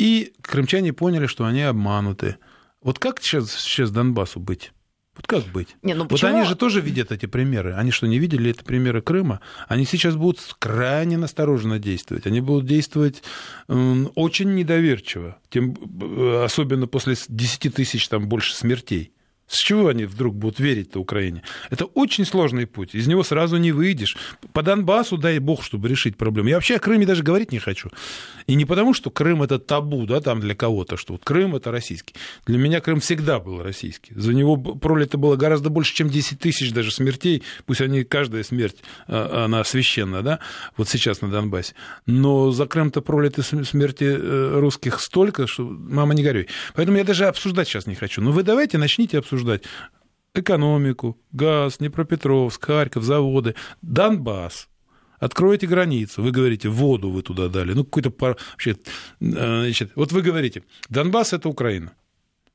И 0.00 0.32
крымчане 0.40 0.94
поняли, 0.94 1.26
что 1.26 1.44
они 1.44 1.60
обмануты. 1.60 2.38
Вот 2.80 2.98
как 2.98 3.20
сейчас, 3.20 3.52
сейчас 3.52 3.90
Донбассу 3.90 4.40
быть? 4.40 4.72
Вот 5.14 5.26
как 5.26 5.44
быть? 5.52 5.76
Не, 5.82 5.92
ну 5.92 6.06
вот 6.08 6.24
они 6.24 6.44
же 6.44 6.56
тоже 6.56 6.80
видят 6.80 7.12
эти 7.12 7.26
примеры. 7.26 7.74
Они 7.74 7.90
что, 7.90 8.06
не 8.06 8.18
видели 8.18 8.50
это 8.50 8.64
примеры 8.64 9.02
Крыма? 9.02 9.42
Они 9.68 9.84
сейчас 9.84 10.16
будут 10.16 10.40
крайне 10.58 11.18
настороженно 11.18 11.78
действовать. 11.78 12.26
Они 12.26 12.40
будут 12.40 12.64
действовать 12.64 13.22
очень 13.68 14.54
недоверчиво. 14.54 15.38
Тем, 15.50 15.76
особенно 16.44 16.86
после 16.86 17.14
10 17.28 17.74
тысяч 17.74 18.08
там 18.08 18.26
больше 18.26 18.54
смертей. 18.54 19.12
С 19.50 19.58
чего 19.58 19.88
они 19.88 20.04
вдруг 20.04 20.36
будут 20.36 20.60
верить-то 20.60 21.00
Украине? 21.00 21.42
Это 21.70 21.86
очень 21.86 22.24
сложный 22.24 22.68
путь. 22.68 22.94
Из 22.94 23.08
него 23.08 23.24
сразу 23.24 23.56
не 23.56 23.72
выйдешь. 23.72 24.16
По 24.52 24.62
Донбассу, 24.62 25.18
дай 25.18 25.40
бог, 25.40 25.64
чтобы 25.64 25.88
решить 25.88 26.16
проблему. 26.16 26.48
Я 26.48 26.54
вообще 26.54 26.76
о 26.76 26.78
Крыме 26.78 27.04
даже 27.04 27.24
говорить 27.24 27.50
не 27.50 27.58
хочу. 27.58 27.90
И 28.46 28.54
не 28.54 28.64
потому, 28.64 28.94
что 28.94 29.10
Крым 29.10 29.42
это 29.42 29.58
табу, 29.58 30.06
да, 30.06 30.20
там 30.20 30.38
для 30.38 30.54
кого-то, 30.54 30.96
что 30.96 31.14
вот 31.14 31.24
Крым 31.24 31.56
это 31.56 31.72
российский. 31.72 32.14
Для 32.46 32.58
меня 32.58 32.80
Крым 32.80 33.00
всегда 33.00 33.40
был 33.40 33.60
российский. 33.60 34.14
За 34.14 34.32
него 34.32 34.56
пролито 34.56 35.18
было 35.18 35.34
гораздо 35.34 35.68
больше, 35.68 35.94
чем 35.94 36.10
10 36.10 36.38
тысяч 36.38 36.72
даже 36.72 36.92
смертей. 36.92 37.42
Пусть 37.66 37.80
они, 37.80 38.04
каждая 38.04 38.44
смерть, 38.44 38.76
а, 39.08 39.46
она 39.46 39.64
священна, 39.64 40.22
да, 40.22 40.38
вот 40.76 40.88
сейчас 40.88 41.22
на 41.22 41.28
Донбассе. 41.28 41.74
Но 42.06 42.52
за 42.52 42.66
Крым-то 42.66 43.00
пролиты 43.00 43.42
смерти 43.42 44.04
э, 44.04 44.60
русских 44.60 45.00
столько, 45.00 45.48
что 45.48 45.64
мама 45.64 46.14
не 46.14 46.22
горюй. 46.22 46.46
Поэтому 46.74 46.98
я 46.98 47.04
даже 47.04 47.26
обсуждать 47.26 47.66
сейчас 47.66 47.88
не 47.88 47.96
хочу. 47.96 48.22
Но 48.22 48.30
вы 48.30 48.44
давайте 48.44 48.78
начните 48.78 49.18
обсуждать 49.18 49.39
обсуждать 49.40 49.62
экономику, 50.34 51.18
газ, 51.32 51.78
Днепропетровск, 51.78 52.66
Харьков, 52.66 53.02
заводы, 53.04 53.54
Донбасс. 53.82 54.68
Откройте 55.18 55.66
границу. 55.66 56.22
Вы 56.22 56.30
говорите, 56.30 56.68
воду 56.68 57.10
вы 57.10 57.22
туда 57.22 57.48
дали. 57.48 57.74
Ну, 57.74 57.84
какой-то... 57.84 58.12
Вообще, 58.18 58.70
э, 58.70 58.76
значит, 59.20 59.92
вот 59.94 60.12
вы 60.12 60.22
говорите, 60.22 60.62
Донбасс– 60.88 61.32
это 61.34 61.48
Украина. 61.48 61.92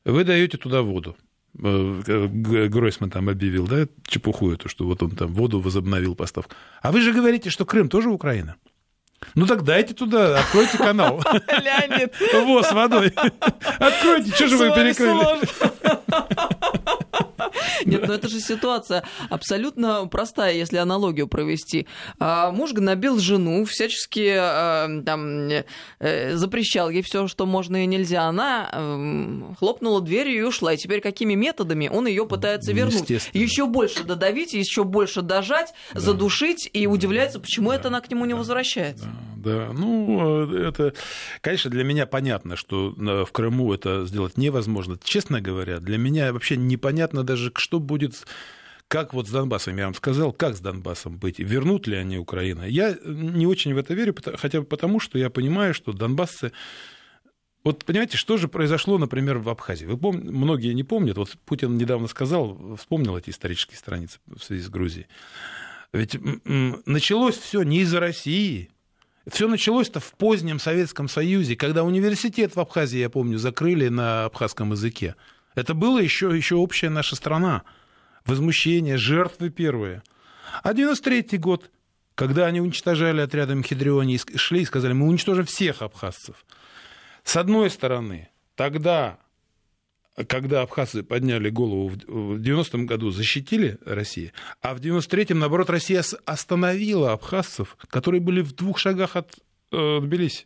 Вы 0.03 0.23
даете 0.23 0.57
туда 0.57 0.81
воду. 0.81 1.15
Э, 1.61 2.27
Гройсман 2.69 3.11
там 3.11 3.29
объявил, 3.29 3.67
да, 3.67 3.87
чепуху 4.07 4.51
эту, 4.51 4.69
что 4.69 4.85
вот 4.85 5.03
он 5.03 5.11
там 5.11 5.33
воду 5.33 5.59
возобновил 5.59 6.15
поставку. 6.15 6.53
А 6.81 6.91
вы 6.91 7.01
же 7.01 7.13
говорите, 7.13 7.49
что 7.49 7.65
Крым 7.65 7.89
тоже 7.89 8.09
Украина. 8.09 8.55
Ну 9.33 9.45
так 9.47 9.63
дайте 9.63 9.93
туда, 9.93 10.39
откройте 10.39 10.77
канал. 10.77 11.21
Леонид. 11.47 12.13
Во, 12.33 12.63
с 12.63 12.71
водой. 12.71 13.13
Откройте, 13.79 14.31
что 14.31 14.47
же 14.47 14.57
вы 14.57 14.69
перекрыли? 14.69 15.39
Нет, 17.85 18.07
ну 18.07 18.13
это 18.13 18.27
же 18.27 18.39
ситуация 18.39 19.03
абсолютно 19.29 20.07
простая, 20.07 20.53
если 20.53 20.77
аналогию 20.77 21.27
провести. 21.27 21.87
А, 22.19 22.51
муж 22.51 22.73
гнобил 22.73 23.19
жену, 23.19 23.65
всячески 23.65 24.35
а, 24.37 25.01
там, 25.05 25.49
э, 25.99 26.35
запрещал 26.35 26.89
ей 26.89 27.01
все, 27.01 27.27
что 27.27 27.45
можно 27.45 27.83
и 27.83 27.85
нельзя. 27.85 28.23
Она 28.23 28.69
эм, 28.71 29.55
хлопнула 29.59 30.01
дверью 30.01 30.39
и 30.39 30.41
ушла. 30.41 30.73
И 30.73 30.77
теперь 30.77 31.01
какими 31.01 31.33
методами 31.33 31.89
он 31.91 32.07
ее 32.07 32.25
пытается 32.25 32.71
вернуть? 32.73 33.09
Еще 33.33 33.65
больше 33.65 34.03
додавить, 34.03 34.53
еще 34.53 34.83
больше 34.83 35.21
дожать, 35.21 35.73
да. 35.93 35.99
задушить 35.99 36.69
и 36.71 36.87
удивляется, 36.87 37.39
почему 37.39 37.69
да. 37.69 37.75
это 37.75 37.87
она 37.89 38.01
к 38.01 38.09
нему 38.09 38.25
не 38.25 38.33
возвращается. 38.33 39.05
Да, 39.05 39.34
да. 39.45 39.71
ну 39.71 40.51
это, 40.51 40.93
конечно, 41.41 41.71
для 41.71 41.83
меня 41.83 42.05
понятно, 42.05 42.55
что 42.55 42.93
в 42.97 43.31
Крыму 43.31 43.73
это 43.73 44.05
сделать 44.05 44.37
невозможно. 44.37 44.97
Честно 45.03 45.39
говоря, 45.39 45.79
для 45.79 45.97
меня 45.97 46.33
вообще 46.33 46.57
непонятно 46.57 47.23
даже, 47.23 47.51
что 47.55 47.79
будет 47.79 48.25
как 48.87 49.13
вот 49.13 49.27
с 49.27 49.31
Донбассом, 49.31 49.77
я 49.77 49.85
вам 49.85 49.95
сказал, 49.95 50.31
как 50.31 50.55
с 50.55 50.59
Донбассом 50.59 51.17
быть, 51.17 51.39
вернут 51.39 51.87
ли 51.87 51.95
они 51.95 52.17
Украину. 52.17 52.65
Я 52.65 52.95
не 53.03 53.47
очень 53.47 53.73
в 53.73 53.77
это 53.77 53.93
верю, 53.93 54.15
хотя 54.35 54.59
бы 54.61 54.65
потому, 54.65 54.99
что 54.99 55.17
я 55.17 55.29
понимаю, 55.29 55.73
что 55.73 55.91
донбассцы... 55.91 56.51
Вот 57.63 57.83
понимаете, 57.83 58.15
что 58.15 58.37
же 58.37 58.47
произошло, 58.47 58.99
например, 58.99 59.39
в 59.39 59.49
Абхазии? 59.49 59.87
Вы 59.87 59.97
пом... 59.97 60.17
Многие 60.17 60.73
не 60.73 60.83
помнят, 60.83 61.17
вот 61.17 61.35
Путин 61.45 61.77
недавно 61.77 62.07
сказал, 62.07 62.77
вспомнил 62.77 63.17
эти 63.17 63.31
исторические 63.31 63.77
страницы 63.77 64.19
в 64.27 64.43
связи 64.43 64.61
с 64.61 64.69
Грузией. 64.69 65.07
Ведь 65.91 66.15
началось 66.85 67.37
все 67.37 67.63
не 67.63 67.79
из-за 67.79 67.99
России, 67.99 68.69
все 69.29 69.47
началось-то 69.47 69.99
в 69.99 70.11
позднем 70.13 70.59
Советском 70.59 71.07
Союзе, 71.07 71.55
когда 71.55 71.83
университет 71.83 72.55
в 72.55 72.59
Абхазии, 72.59 72.99
я 72.99 73.09
помню, 73.09 73.37
закрыли 73.37 73.87
на 73.87 74.25
абхазском 74.25 74.71
языке. 74.71 75.15
Это 75.55 75.73
было 75.73 75.99
еще, 75.99 76.35
еще 76.35 76.55
общая 76.55 76.89
наша 76.89 77.15
страна. 77.15 77.63
Возмущение, 78.25 78.97
жертвы 78.97 79.49
первые. 79.49 80.03
А 80.63 80.73
93 80.73 81.37
год, 81.37 81.71
когда 82.13 82.45
они 82.45 82.61
уничтожали 82.61 83.21
отряды 83.21 83.55
Мхидриони, 83.55 84.19
шли 84.35 84.61
и 84.61 84.65
сказали, 84.65 84.93
мы 84.93 85.07
уничтожим 85.07 85.45
всех 85.45 85.81
абхазцев. 85.81 86.45
С 87.23 87.35
одной 87.35 87.69
стороны, 87.69 88.29
тогда 88.55 89.17
когда 90.23 90.61
абхазцы 90.61 91.03
подняли 91.03 91.49
голову 91.49 91.89
в 91.89 92.39
90-м 92.39 92.85
году, 92.85 93.11
защитили 93.11 93.77
Россию, 93.85 94.31
а 94.61 94.73
в 94.73 94.79
93-м, 94.79 95.39
наоборот, 95.39 95.69
Россия 95.69 96.03
остановила 96.25 97.11
абхазцев, 97.11 97.77
которые 97.89 98.21
были 98.21 98.41
в 98.41 98.53
двух 98.53 98.77
шагах 98.79 99.15
от 99.15 99.35
э, 99.71 99.99
Тбилиси. 100.01 100.45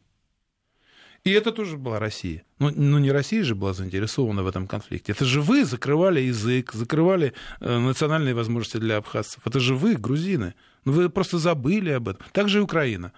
И 1.25 1.31
это 1.31 1.51
тоже 1.51 1.77
была 1.77 1.99
Россия. 1.99 2.43
Но, 2.59 2.71
но 2.73 2.97
не 2.97 3.11
Россия 3.11 3.43
же 3.43 3.53
была 3.53 3.73
заинтересована 3.73 4.41
в 4.41 4.47
этом 4.47 4.67
конфликте. 4.67 5.11
Это 5.11 5.25
же 5.25 5.41
вы 5.41 5.65
закрывали 5.65 6.21
язык, 6.21 6.71
закрывали 6.73 7.33
э, 7.59 7.77
национальные 7.77 8.33
возможности 8.33 8.77
для 8.77 8.97
абхазцев. 8.97 9.45
Это 9.45 9.59
же 9.59 9.75
вы, 9.75 9.95
грузины. 9.95 10.55
Ну 10.85 10.93
вы 10.93 11.09
просто 11.09 11.37
забыли 11.37 11.91
об 11.91 12.07
этом. 12.07 12.25
Так 12.31 12.47
же 12.47 12.59
и 12.59 12.61
Украина. 12.61 13.11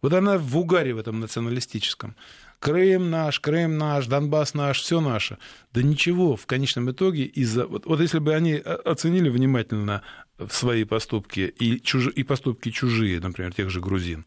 Вот 0.00 0.14
она 0.14 0.38
в 0.38 0.58
угаре 0.58 0.94
в 0.94 0.98
этом 0.98 1.20
националистическом. 1.20 2.16
Крым 2.62 3.10
наш, 3.10 3.40
Крым 3.40 3.76
наш, 3.76 4.06
Донбасс 4.06 4.54
наш, 4.54 4.80
все 4.80 5.00
наше. 5.00 5.38
Да 5.72 5.82
ничего, 5.82 6.36
в 6.36 6.46
конечном 6.46 6.92
итоге, 6.92 7.24
из-за... 7.24 7.66
Вот, 7.66 7.86
вот 7.86 8.00
если 8.00 8.20
бы 8.20 8.32
они 8.34 8.54
оценили 8.54 9.28
внимательно 9.30 10.02
свои 10.48 10.84
поступки 10.84 11.40
и, 11.40 11.80
чуж... 11.80 12.06
и 12.14 12.22
поступки 12.22 12.70
чужие, 12.70 13.18
например, 13.18 13.52
тех 13.52 13.68
же 13.68 13.80
грузин, 13.80 14.26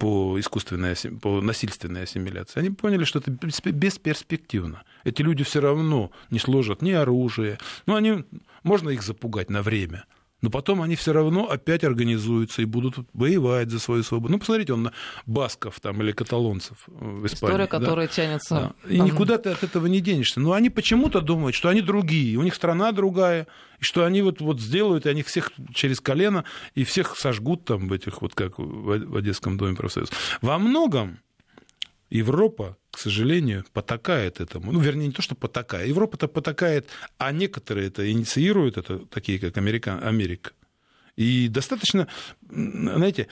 по 0.00 0.40
искусственной, 0.40 0.96
по 1.22 1.40
насильственной 1.40 2.02
ассимиляции, 2.02 2.58
они 2.58 2.70
поняли, 2.70 3.04
что 3.04 3.20
это 3.20 3.30
бесперспективно. 3.30 4.82
Эти 5.04 5.22
люди 5.22 5.44
все 5.44 5.60
равно 5.60 6.10
не 6.30 6.40
сложат 6.40 6.82
ни 6.82 6.90
оружие, 6.90 7.60
ну, 7.86 7.94
они, 7.94 8.24
можно 8.64 8.90
их 8.90 9.04
запугать 9.04 9.50
на 9.50 9.62
время– 9.62 10.04
но 10.44 10.50
потом 10.50 10.82
они 10.82 10.94
все 10.94 11.14
равно 11.14 11.48
опять 11.48 11.84
организуются 11.84 12.60
и 12.60 12.66
будут 12.66 12.96
воевать 13.14 13.70
за 13.70 13.78
свою 13.78 14.02
свободу. 14.02 14.34
Ну, 14.34 14.38
посмотрите, 14.38 14.74
он 14.74 14.82
на 14.82 14.92
басков 15.24 15.80
там 15.80 16.02
или 16.02 16.12
каталонцев 16.12 16.76
в 16.86 17.24
Испании. 17.24 17.54
История, 17.54 17.66
которая 17.66 18.06
да? 18.08 18.12
тянется. 18.12 18.74
Да. 18.84 18.90
И 18.90 19.00
никуда 19.00 19.38
ты 19.38 19.48
от 19.48 19.62
этого 19.62 19.86
не 19.86 20.02
денешься. 20.02 20.40
Но 20.40 20.52
они 20.52 20.68
почему-то 20.68 21.22
думают, 21.22 21.56
что 21.56 21.70
они 21.70 21.80
другие, 21.80 22.36
у 22.36 22.42
них 22.42 22.54
страна 22.54 22.92
другая, 22.92 23.46
и 23.80 23.84
что 23.84 24.04
они 24.04 24.20
вот, 24.20 24.42
вот 24.42 24.60
сделают, 24.60 25.06
и 25.06 25.08
они 25.08 25.22
всех 25.22 25.50
через 25.72 25.98
колено, 25.98 26.44
и 26.74 26.84
всех 26.84 27.16
сожгут 27.16 27.64
там 27.64 27.88
в 27.88 27.92
этих, 27.94 28.20
вот 28.20 28.34
как 28.34 28.58
в 28.58 29.16
Одесском 29.16 29.56
доме 29.56 29.74
профсоюза. 29.74 30.12
Во 30.42 30.58
многом 30.58 31.20
Европа, 32.10 32.76
к 32.94 32.98
сожалению, 32.98 33.64
потакает 33.72 34.40
этому. 34.40 34.70
Ну, 34.70 34.78
вернее, 34.78 35.08
не 35.08 35.12
то, 35.12 35.20
что 35.20 35.34
потакает. 35.34 35.88
Европа-то 35.88 36.28
потакает, 36.28 36.88
а 37.18 37.32
некоторые 37.32 37.88
это 37.88 38.08
инициируют, 38.10 38.78
это 38.78 38.98
такие, 38.98 39.40
как 39.40 39.56
Америка. 39.56 39.98
Америка. 39.98 40.52
И 41.16 41.48
достаточно, 41.48 42.06
знаете, 42.48 43.26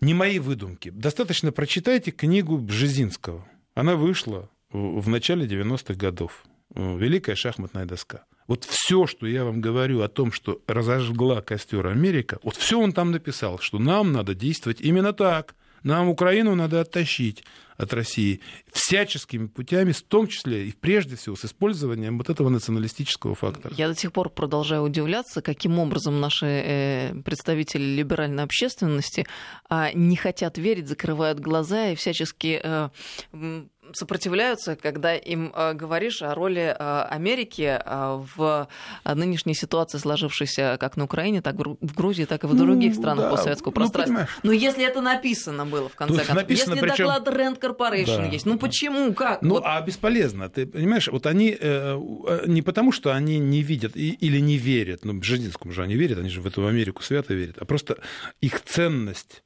не 0.00 0.14
мои 0.14 0.40
выдумки. 0.40 0.90
Достаточно 0.90 1.52
прочитайте 1.52 2.10
книгу 2.10 2.58
Бжезинского. 2.58 3.46
Она 3.74 3.94
вышла 3.94 4.50
в 4.72 5.08
начале 5.08 5.46
90-х 5.46 5.94
годов. 5.94 6.44
Великая 6.74 7.36
шахматная 7.36 7.86
доска. 7.86 8.24
Вот 8.48 8.64
все, 8.64 9.06
что 9.06 9.28
я 9.28 9.44
вам 9.44 9.60
говорю 9.60 10.00
о 10.00 10.08
том, 10.08 10.32
что 10.32 10.60
разожгла 10.66 11.40
костер 11.40 11.86
Америка, 11.86 12.40
вот 12.42 12.56
все 12.56 12.80
он 12.80 12.92
там 12.92 13.12
написал, 13.12 13.60
что 13.60 13.78
нам 13.78 14.10
надо 14.10 14.34
действовать 14.34 14.80
именно 14.80 15.12
так. 15.12 15.54
Нам 15.82 16.08
Украину 16.08 16.54
надо 16.54 16.80
оттащить 16.80 17.44
от 17.76 17.92
России 17.92 18.40
всяческими 18.72 19.46
путями, 19.46 19.92
в 19.92 20.02
том 20.02 20.26
числе 20.28 20.68
и 20.68 20.72
прежде 20.72 21.16
всего 21.16 21.36
с 21.36 21.44
использованием 21.44 22.18
вот 22.18 22.30
этого 22.30 22.48
националистического 22.48 23.34
фактора. 23.34 23.74
Я 23.76 23.88
до 23.88 23.94
сих 23.94 24.12
пор 24.12 24.30
продолжаю 24.30 24.82
удивляться, 24.82 25.42
каким 25.42 25.78
образом 25.78 26.20
наши 26.20 26.46
э, 26.46 27.14
представители 27.24 27.82
либеральной 27.82 28.44
общественности 28.44 29.26
а, 29.68 29.92
не 29.92 30.16
хотят 30.16 30.58
верить, 30.58 30.88
закрывают 30.88 31.40
глаза 31.40 31.88
и 31.88 31.94
всячески 31.94 32.60
э, 32.62 32.88
сопротивляются, 33.96 34.76
когда 34.76 35.14
им 35.14 35.52
э, 35.54 35.74
говоришь 35.74 36.22
о 36.22 36.34
роли 36.34 36.74
э, 36.78 37.02
Америки 37.10 37.80
э, 37.84 38.22
в 38.36 38.68
нынешней 39.04 39.54
ситуации, 39.54 39.98
сложившейся 39.98 40.76
как 40.78 40.96
на 40.96 41.04
Украине, 41.04 41.42
так 41.42 41.56
в 41.56 41.94
Грузии, 41.94 42.24
так 42.24 42.44
и 42.44 42.46
в 42.46 42.54
других 42.54 42.94
ну, 42.94 43.00
странах 43.00 43.24
да. 43.24 43.30
постсоветского 43.30 43.70
ну, 43.70 43.74
пространства. 43.74 44.28
Ну, 44.42 44.50
Но 44.50 44.52
если 44.52 44.84
это 44.84 45.00
написано 45.00 45.66
было, 45.66 45.88
в 45.88 45.94
конце 45.94 46.16
концов, 46.16 46.36
написано, 46.36 46.74
если 46.74 46.86
причем... 46.86 47.06
доклад 47.06 47.28
Rand 47.28 47.60
Corporation 47.60 48.18
да. 48.18 48.26
есть, 48.26 48.46
ну 48.46 48.58
почему, 48.58 49.12
как? 49.14 49.42
Ну, 49.42 49.50
вот. 49.50 49.62
а 49.66 49.80
бесполезно, 49.80 50.48
ты 50.48 50.66
понимаешь, 50.66 51.08
вот 51.08 51.26
они 51.26 51.58
не 52.46 52.62
потому, 52.62 52.92
что 52.92 53.12
они 53.12 53.38
не 53.38 53.62
видят 53.62 53.96
или 53.96 54.38
не 54.38 54.56
верят, 54.56 55.04
ну, 55.04 55.14
Бжезинскому 55.14 55.72
же 55.72 55.82
они 55.82 55.94
верят, 55.94 56.18
они 56.18 56.28
же 56.28 56.40
в 56.40 56.46
эту 56.46 56.66
Америку 56.66 57.02
свято 57.02 57.34
верят, 57.34 57.56
а 57.58 57.64
просто 57.64 57.98
их 58.40 58.60
ценность 58.62 59.42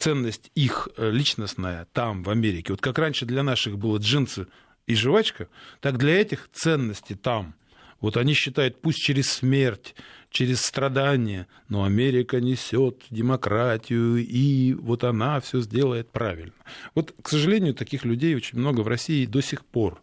ценность 0.00 0.50
их 0.54 0.88
э, 0.96 1.10
личностная 1.10 1.86
там, 1.92 2.24
в 2.24 2.30
Америке, 2.30 2.72
вот 2.72 2.80
как 2.80 2.98
раньше 2.98 3.26
для 3.26 3.42
наших 3.42 3.78
было 3.78 3.98
джинсы 3.98 4.46
и 4.86 4.94
жвачка, 4.94 5.48
так 5.80 5.98
для 5.98 6.20
этих 6.20 6.48
ценности 6.52 7.14
там. 7.14 7.54
Вот 8.00 8.16
они 8.16 8.32
считают, 8.32 8.80
пусть 8.80 8.98
через 8.98 9.30
смерть, 9.30 9.94
через 10.30 10.62
страдания, 10.62 11.46
но 11.68 11.84
Америка 11.84 12.40
несет 12.40 13.04
демократию, 13.10 14.16
и 14.16 14.72
вот 14.72 15.04
она 15.04 15.38
все 15.40 15.60
сделает 15.60 16.10
правильно. 16.10 16.54
Вот, 16.94 17.14
к 17.20 17.28
сожалению, 17.28 17.74
таких 17.74 18.06
людей 18.06 18.34
очень 18.34 18.58
много 18.58 18.80
в 18.80 18.88
России 18.88 19.26
до 19.26 19.42
сих 19.42 19.66
пор. 19.66 20.00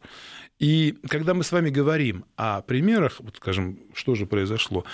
И 0.59 0.95
когда 1.09 1.33
мы 1.33 1.43
с 1.43 1.51
вами 1.51 1.71
говорим 1.71 2.25
о 2.35 2.61
примерах, 2.61 3.19
вот 3.19 3.37
скажем, 3.37 3.79
что 3.93 4.13
же 4.13 4.27
произошло, 4.27 4.85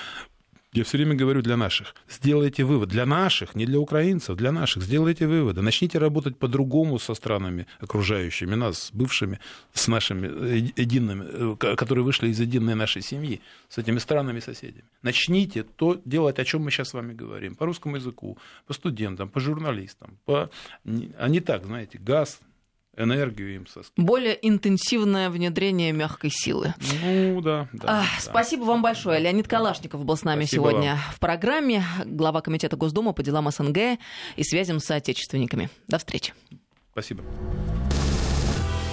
я 0.74 0.84
все 0.84 0.98
время 0.98 1.16
говорю 1.16 1.42
для 1.42 1.58
наших. 1.58 1.96
Сделайте 2.10 2.64
вывод. 2.64 2.90
Для 2.90 3.06
наших, 3.06 3.56
не 3.56 3.66
для 3.66 3.80
украинцев, 3.80 4.36
для 4.36 4.52
наших. 4.52 4.84
Сделайте 4.84 5.28
выводы. 5.28 5.62
Начните 5.62 6.00
работать 6.00 6.38
по-другому 6.38 7.00
со 7.00 7.14
странами 7.14 7.68
окружающими 7.80 8.56
нас, 8.56 8.90
бывшими, 8.94 9.40
с 9.74 9.88
нашими 9.88 10.28
э, 10.28 10.58
едиными, 10.82 11.56
э, 11.62 11.76
которые 11.76 12.04
вышли 12.04 12.30
из 12.30 12.40
единой 12.40 12.76
нашей 12.76 13.02
семьи, 13.02 13.42
с 13.70 13.78
этими 13.78 14.00
странами 14.00 14.40
соседями. 14.40 14.86
Начните 15.04 15.64
то 15.64 16.02
делать, 16.06 16.40
о 16.40 16.46
чем 16.46 16.64
мы 16.64 16.72
сейчас 16.72 16.90
с 16.90 16.94
вами 16.94 17.14
говорим. 17.14 17.56
По 17.56 17.66
русскому 17.66 17.98
языку, 17.98 18.38
по 18.68 18.74
студентам, 18.74 19.30
по 19.30 19.40
журналистам. 19.40 20.18
По... 20.26 20.50
А 21.18 21.30
не 21.30 21.40
так, 21.40 21.66
знаете, 21.66 22.00
газ, 22.00 22.40
энергию 22.98 23.56
им 23.56 23.68
соскидывать. 23.68 24.08
Более 24.08 24.48
интенсивное 24.48 25.30
внедрение 25.30 25.92
мягкой 25.92 26.30
силы. 26.32 26.74
Ну 27.04 27.42
да. 27.42 27.68
да, 27.74 27.84
а, 27.88 28.02
да. 28.02 28.06
Спасибо 28.20 28.64
вам 28.64 28.82
большое. 28.82 29.20
Леонид 29.20 29.48
Калашников 29.48 30.06
был 30.06 30.16
с 30.16 30.24
нами 30.24 30.46
спасибо 30.46 30.70
сегодня 30.70 30.92
вам. 30.92 31.00
в 31.14 31.20
программе. 31.20 31.84
Глава 32.06 32.42
Комитета 32.42 32.76
Госдумы 32.76 33.14
по 33.14 33.24
делам 33.24 33.50
СНГ 33.50 34.00
и 34.36 34.44
связям 34.44 34.80
с 34.80 34.90
отечественниками. 34.92 35.70
До 35.88 35.98
встречи. 35.98 36.34
Спасибо. 36.92 37.24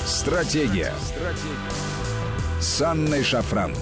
Стратегия. 0.06 0.92
Стратегия. 1.00 2.60
С 2.60 2.82
Анной 2.82 3.22
Шафран. 3.22 3.72